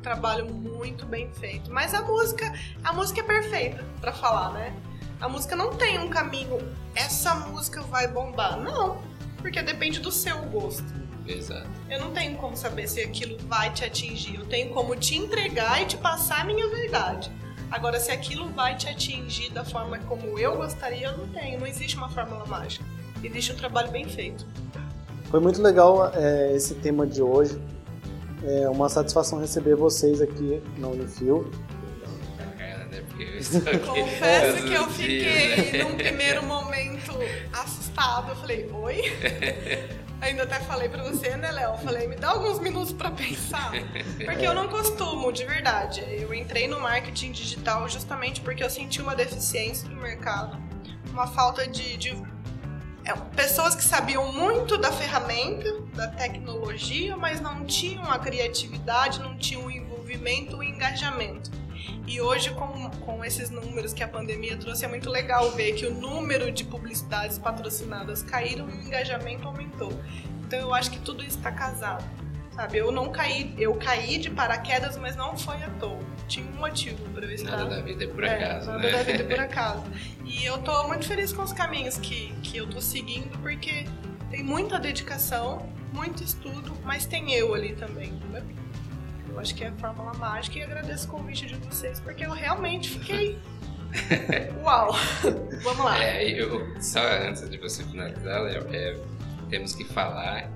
trabalho 0.00 0.46
muito 0.46 1.06
bem 1.06 1.30
feito. 1.32 1.70
Mas 1.70 1.94
a 1.94 2.02
música, 2.02 2.52
a 2.82 2.92
música 2.92 3.20
é 3.20 3.24
perfeita 3.24 3.84
pra 4.00 4.12
falar, 4.12 4.52
né? 4.52 4.74
A 5.20 5.28
música 5.28 5.54
não 5.54 5.74
tem 5.74 5.98
um 5.98 6.08
caminho, 6.08 6.58
essa 6.94 7.34
música 7.34 7.82
vai 7.82 8.08
bombar. 8.08 8.58
Não, 8.58 8.98
porque 9.38 9.62
depende 9.62 10.00
do 10.00 10.10
seu 10.10 10.38
gosto. 10.46 11.00
Exato. 11.26 11.68
Eu 11.88 12.00
não 12.00 12.10
tenho 12.10 12.36
como 12.36 12.56
saber 12.56 12.88
se 12.88 13.00
aquilo 13.00 13.36
vai 13.46 13.72
te 13.72 13.84
atingir. 13.84 14.36
Eu 14.36 14.46
tenho 14.46 14.70
como 14.70 14.96
te 14.96 15.16
entregar 15.16 15.82
e 15.82 15.86
te 15.86 15.96
passar 15.96 16.40
a 16.40 16.44
minha 16.44 16.68
verdade. 16.68 17.30
Agora, 17.70 18.00
se 18.00 18.10
aquilo 18.10 18.48
vai 18.48 18.76
te 18.76 18.88
atingir 18.88 19.50
da 19.52 19.64
forma 19.64 19.98
como 20.00 20.38
eu 20.38 20.56
gostaria, 20.56 21.08
eu 21.08 21.18
não 21.18 21.28
tenho. 21.28 21.60
Não 21.60 21.66
existe 21.66 21.96
uma 21.96 22.08
fórmula 22.08 22.44
mágica. 22.46 22.84
Existe 23.22 23.52
um 23.52 23.56
trabalho 23.56 23.90
bem 23.90 24.08
feito. 24.08 24.46
Foi 25.30 25.38
muito 25.38 25.62
legal 25.62 26.10
é, 26.14 26.56
esse 26.56 26.74
tema 26.74 27.06
de 27.06 27.22
hoje. 27.22 27.60
É 28.42 28.68
uma 28.68 28.88
satisfação 28.88 29.38
receber 29.38 29.74
vocês 29.74 30.20
aqui 30.20 30.62
na 30.78 30.88
Unifil. 30.88 31.50
Confesso 33.86 34.64
que 34.64 34.72
eu 34.72 34.88
fiquei, 34.90 35.54
dias, 35.54 35.72
né? 35.72 35.82
num 35.84 35.96
primeiro 35.96 36.42
momento, 36.42 37.12
assustada. 37.52 38.32
Eu 38.32 38.36
falei, 38.36 38.70
oi? 38.72 39.02
Ainda 40.20 40.42
até 40.42 40.60
falei 40.60 40.88
pra 40.88 41.02
você, 41.02 41.34
né, 41.36 41.50
Léo? 41.50 41.72
Eu 41.72 41.78
falei, 41.78 42.06
me 42.06 42.16
dá 42.16 42.30
alguns 42.30 42.58
minutos 42.58 42.92
pra 42.92 43.10
pensar. 43.10 43.72
Porque 44.24 44.46
eu 44.46 44.54
não 44.54 44.68
costumo, 44.68 45.32
de 45.32 45.44
verdade. 45.44 46.04
Eu 46.08 46.34
entrei 46.34 46.68
no 46.68 46.78
marketing 46.78 47.32
digital 47.32 47.88
justamente 47.88 48.40
porque 48.42 48.62
eu 48.62 48.68
senti 48.68 49.00
uma 49.00 49.14
deficiência 49.14 49.88
no 49.88 49.96
mercado. 49.96 50.58
Uma 51.10 51.26
falta 51.26 51.66
de, 51.66 51.96
de 51.96 52.22
pessoas 53.16 53.74
que 53.74 53.82
sabiam 53.82 54.32
muito 54.32 54.76
da 54.78 54.92
ferramenta, 54.92 55.80
da 55.94 56.08
tecnologia, 56.08 57.16
mas 57.16 57.40
não 57.40 57.64
tinham 57.64 58.10
a 58.10 58.18
criatividade, 58.18 59.20
não 59.20 59.36
tinham 59.36 59.64
o 59.64 59.70
envolvimento, 59.70 60.56
o 60.56 60.62
engajamento. 60.62 61.50
E 62.06 62.20
hoje, 62.20 62.50
com, 62.50 62.90
com 62.90 63.24
esses 63.24 63.50
números 63.50 63.92
que 63.92 64.02
a 64.02 64.08
pandemia 64.08 64.56
trouxe, 64.56 64.84
é 64.84 64.88
muito 64.88 65.08
legal 65.08 65.50
ver 65.52 65.72
que 65.72 65.86
o 65.86 65.94
número 65.94 66.50
de 66.50 66.64
publicidades 66.64 67.38
patrocinadas 67.38 68.22
caíram 68.22 68.68
e 68.68 68.72
o 68.72 68.80
engajamento 68.82 69.46
aumentou. 69.46 69.92
Então 70.44 70.58
eu 70.58 70.74
acho 70.74 70.90
que 70.90 70.98
tudo 70.98 71.22
isso 71.22 71.38
está 71.38 71.52
casado. 71.52 72.04
Sabe, 72.52 72.78
eu 72.78 72.90
não 72.90 73.10
caí, 73.10 73.54
eu 73.56 73.74
caí 73.74 74.18
de 74.18 74.28
paraquedas, 74.30 74.96
mas 74.96 75.14
não 75.16 75.36
foi 75.36 75.62
à 75.62 75.70
toa. 75.70 75.98
Tinha 76.26 76.44
um 76.46 76.56
motivo 76.56 76.98
para 77.10 77.24
eu 77.24 77.30
estar. 77.32 77.52
Nada 77.56 77.76
da 77.76 77.80
vida 77.82 78.04
é 78.04 78.06
por 78.08 78.24
É, 78.24 78.34
acaso, 78.44 78.66
nada 78.70 78.82
né? 78.82 78.90
da 78.92 79.02
vida 79.02 79.22
é 79.22 79.26
por 79.26 79.40
acaso. 79.40 79.84
E 80.24 80.44
eu 80.44 80.58
tô 80.58 80.88
muito 80.88 81.06
feliz 81.06 81.32
com 81.32 81.42
os 81.42 81.52
caminhos 81.52 81.96
que, 81.98 82.32
que 82.42 82.56
eu 82.58 82.68
tô 82.68 82.80
seguindo, 82.80 83.38
porque 83.38 83.84
tem 84.30 84.42
muita 84.42 84.78
dedicação, 84.78 85.66
muito 85.92 86.22
estudo, 86.22 86.76
mas 86.84 87.06
tem 87.06 87.32
eu 87.32 87.54
ali 87.54 87.74
também, 87.74 88.08
entendeu? 88.10 88.42
Eu 89.28 89.38
acho 89.38 89.54
que 89.54 89.62
é 89.64 89.68
a 89.68 89.72
fórmula 89.72 90.12
mágica 90.14 90.58
e 90.58 90.62
agradeço 90.62 91.06
o 91.06 91.10
convite 91.10 91.46
de 91.46 91.54
vocês, 91.54 92.00
porque 92.00 92.24
eu 92.26 92.32
realmente 92.32 92.90
fiquei. 92.90 93.38
Uau! 94.62 94.92
Vamos 95.62 95.84
lá. 95.84 96.02
É, 96.04 96.28
eu, 96.28 96.74
só 96.80 97.00
antes 97.00 97.48
de 97.48 97.56
você 97.58 97.82
finalizar, 97.84 98.42
Léo, 98.42 98.66
é, 98.72 98.96
temos 99.48 99.74
que 99.74 99.84
falar 99.84 100.50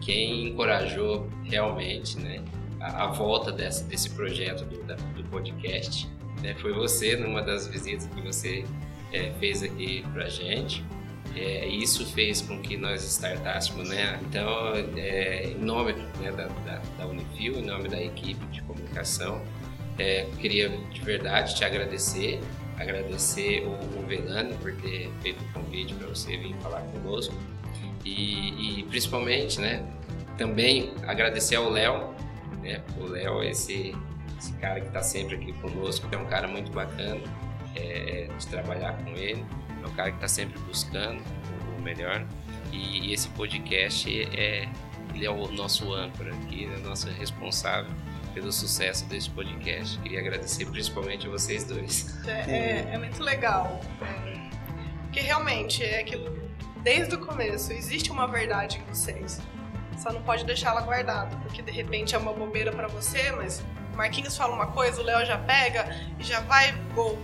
quem 0.00 0.48
encorajou 0.48 1.28
realmente 1.44 2.18
né, 2.18 2.42
a, 2.80 3.04
a 3.04 3.06
volta 3.08 3.52
dessa, 3.52 3.84
desse 3.84 4.10
projeto 4.10 4.64
do, 4.64 4.82
da- 4.84 4.94
do 4.94 5.22
podcast 5.24 6.08
né, 6.42 6.54
foi 6.60 6.72
você, 6.72 7.16
numa 7.16 7.42
das 7.42 7.66
visitas 7.68 8.06
que 8.06 8.20
você 8.22 8.64
é, 9.12 9.30
fez 9.38 9.62
aqui 9.62 10.04
pra 10.12 10.28
gente. 10.28 10.82
É, 11.36 11.66
isso 11.68 12.04
fez 12.06 12.40
com 12.42 12.60
que 12.60 12.76
nós 12.76 13.04
startássemos, 13.04 13.88
né? 13.88 14.18
Então, 14.22 14.72
é, 14.96 15.44
em 15.44 15.58
nome 15.58 15.92
né, 16.20 16.32
da, 16.32 16.46
da, 16.48 16.82
da 16.98 17.06
Unifil, 17.06 17.54
em 17.58 17.62
nome 17.64 17.88
da 17.88 18.02
equipe 18.02 18.44
de 18.46 18.60
comunicação, 18.62 19.40
é, 19.96 20.26
queria 20.40 20.68
de 20.70 21.00
verdade 21.02 21.54
te 21.54 21.64
agradecer, 21.64 22.40
agradecer 22.76 23.62
o, 23.64 23.70
o 23.70 24.56
por 24.60 24.74
ter 24.76 25.08
feito 25.22 25.44
o 25.44 25.52
convite 25.52 25.94
para 25.94 26.08
você 26.08 26.36
vir 26.36 26.54
falar 26.56 26.80
conosco 26.80 27.34
e, 28.04 28.80
e 28.80 28.82
principalmente, 28.84 29.60
né, 29.60 29.84
também 30.38 30.92
agradecer 31.06 31.56
ao 31.56 31.68
Léo, 31.68 32.14
né, 32.62 32.82
o 32.98 33.04
Léo 33.04 33.42
é 33.42 33.50
esse, 33.50 33.94
esse 34.38 34.52
cara 34.54 34.80
que 34.80 34.86
está 34.88 35.02
sempre 35.02 35.36
aqui 35.36 35.52
conosco, 35.54 36.06
é 36.12 36.16
um 36.16 36.26
cara 36.26 36.48
muito 36.48 36.70
bacana 36.72 37.20
é, 37.76 38.28
de 38.38 38.46
trabalhar 38.46 38.94
com 39.04 39.10
ele, 39.10 39.44
é 39.82 39.86
um 39.86 39.92
cara 39.92 40.10
que 40.10 40.16
está 40.16 40.28
sempre 40.28 40.58
buscando 40.60 41.22
o 41.78 41.82
melhor 41.82 42.26
e, 42.72 43.08
e 43.08 43.12
esse 43.14 43.28
podcast 43.30 44.10
é 44.36 44.68
ele 45.14 45.26
é 45.26 45.30
o 45.30 45.48
nosso 45.50 45.92
âncora 45.92 46.32
aqui, 46.32 46.66
é 46.72 46.76
o 46.78 46.80
nosso 46.88 47.08
responsável 47.10 47.90
pelo 48.32 48.52
sucesso 48.52 49.04
desse 49.06 49.28
podcast. 49.28 49.98
Queria 49.98 50.20
agradecer 50.20 50.64
principalmente 50.66 51.26
a 51.26 51.30
vocês 51.30 51.64
dois. 51.64 52.16
É, 52.28 52.30
é- 52.48 52.90
é 52.92 52.98
muito 52.98 53.20
legal. 53.20 53.80
Porque 55.02 55.18
realmente 55.18 55.82
é 55.82 55.98
aquilo. 56.00 56.39
Desde 56.82 57.14
o 57.14 57.18
começo, 57.18 57.72
existe 57.72 58.10
uma 58.10 58.26
verdade 58.26 58.78
em 58.78 58.92
vocês. 58.92 59.40
Só 59.98 60.12
não 60.12 60.22
pode 60.22 60.44
deixá-la 60.44 60.80
guardada, 60.80 61.36
porque 61.38 61.60
de 61.60 61.70
repente 61.70 62.14
é 62.14 62.18
uma 62.18 62.32
bobeira 62.32 62.72
pra 62.72 62.88
você, 62.88 63.30
mas 63.32 63.62
o 63.92 63.96
Marquinhos 63.96 64.36
fala 64.36 64.54
uma 64.54 64.68
coisa, 64.68 65.00
o 65.00 65.04
Léo 65.04 65.26
já 65.26 65.36
pega 65.36 65.94
e 66.18 66.24
já 66.24 66.40
vai 66.40 66.72
gol. 66.94 67.18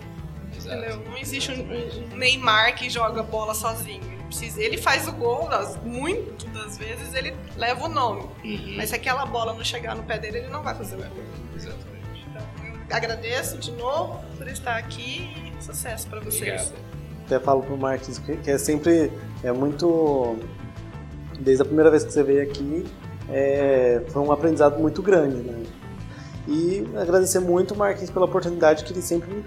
Exato. 0.54 0.76
Entendeu? 0.76 1.02
Não 1.10 1.16
existe 1.16 1.50
um, 1.52 2.12
um 2.12 2.16
Neymar 2.16 2.74
que 2.74 2.90
joga 2.90 3.22
bola 3.22 3.54
sozinho. 3.54 4.16
Ele, 4.56 4.76
faz 4.76 5.06
o 5.06 5.12
gol, 5.12 5.48
das, 5.48 5.76
muito 5.82 6.46
das 6.48 6.76
vezes 6.76 7.14
ele 7.14 7.34
leva 7.56 7.84
o 7.84 7.88
nome. 7.88 8.22
Uhum. 8.44 8.74
Mas 8.76 8.90
se 8.90 8.96
aquela 8.96 9.24
bola 9.24 9.54
não 9.54 9.64
chegar 9.64 9.94
no 9.94 10.02
pé 10.02 10.18
dele, 10.18 10.38
ele 10.38 10.48
não 10.48 10.62
vai 10.62 10.74
fazer 10.74 10.96
o 10.96 10.98
gol. 10.98 11.24
Exatamente. 11.54 12.26
Então, 12.28 12.42
eu 12.90 12.96
agradeço 12.96 13.56
de 13.56 13.70
novo 13.72 14.22
por 14.36 14.48
estar 14.48 14.76
aqui 14.76 15.52
e 15.58 15.64
sucesso 15.64 16.08
pra 16.08 16.20
vocês. 16.20 16.68
Obrigado. 16.68 16.85
Até 17.26 17.40
falo 17.40 17.62
pro 17.62 17.76
Marquinhos 17.76 18.18
que, 18.18 18.50
é 18.50 18.56
sempre 18.56 19.12
é 19.42 19.52
muito 19.52 20.36
desde 21.40 21.62
a 21.62 21.64
primeira 21.66 21.90
vez 21.90 22.04
que 22.04 22.12
você 22.12 22.22
veio 22.22 22.42
aqui 22.42 22.86
é, 23.28 24.02
foi 24.08 24.22
um 24.22 24.30
aprendizado 24.30 24.78
muito 24.80 25.02
grande, 25.02 25.36
né? 25.36 25.64
E 26.46 26.86
agradecer 26.96 27.40
muito 27.40 27.74
o 27.74 27.76
Marquinhos 27.76 28.10
pela 28.10 28.24
oportunidade 28.24 28.84
que 28.84 28.92
ele 28.92 29.02
sempre 29.02 29.44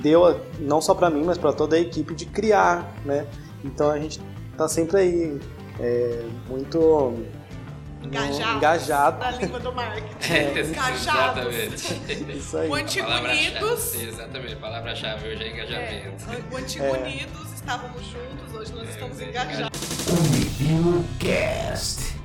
deu, 0.00 0.40
não 0.60 0.80
só 0.80 0.94
para 0.94 1.10
mim, 1.10 1.24
mas 1.24 1.36
para 1.36 1.52
toda 1.52 1.74
a 1.74 1.80
equipe 1.80 2.14
de 2.14 2.24
criar, 2.26 2.94
né? 3.04 3.26
Então 3.64 3.90
a 3.90 3.98
gente 3.98 4.22
tá 4.56 4.68
sempre 4.68 4.96
aí 4.98 5.40
é, 5.80 6.24
muito 6.48 7.14
Engajados. 8.06 8.56
engajado. 8.56 9.18
Na 9.18 9.30
língua 9.32 9.60
do 9.60 9.72
marketing. 9.72 10.06
É, 10.32 10.60
Engajados. 10.62 11.54
Exatamente. 11.54 12.38
Isso 12.38 12.56
aí. 12.58 12.68
O 12.68 12.74
Antigo 12.74 13.06
Palavra-chave- 13.06 13.48
Unidos. 13.64 13.94
Exatamente, 13.94 14.52
a 14.52 14.56
palavra-chave 14.56 15.28
hoje 15.28 15.42
é 15.42 15.46
É, 15.46 15.52
engajamento. 15.52 16.24
o 16.52 16.56
Antigo 16.56 16.84
É. 16.84 16.90
Unidos 16.92 17.52
estávamos 17.54 18.02
juntos, 18.06 18.54
hoje 18.54 18.72
nós 18.74 18.88
É, 18.88 18.90
estamos 18.90 19.20
é, 19.20 19.24
engajados. 19.28 19.80
Cast. 21.18 22.16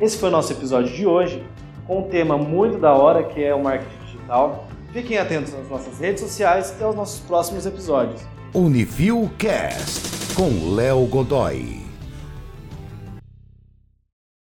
Esse 0.00 0.16
foi 0.18 0.28
o 0.28 0.32
nosso 0.32 0.52
episódio 0.52 0.94
de 0.94 1.06
hoje, 1.06 1.44
com 1.86 2.00
um 2.00 2.08
tema 2.08 2.36
muito 2.38 2.78
da 2.78 2.92
hora 2.92 3.24
que 3.24 3.42
é 3.42 3.54
o 3.54 3.62
marketing 3.62 4.04
digital. 4.04 4.66
Fiquem 4.92 5.18
atentos 5.18 5.52
às 5.54 5.68
nossas 5.68 5.98
redes 5.98 6.22
sociais 6.22 6.74
e 6.78 6.82
aos 6.82 6.94
nossos 6.94 7.20
próximos 7.20 7.66
episódios. 7.66 8.20
Unifil 8.54 9.30
Cast 9.38 10.34
com 10.34 10.74
Léo 10.74 11.04
Godoy. 11.06 11.87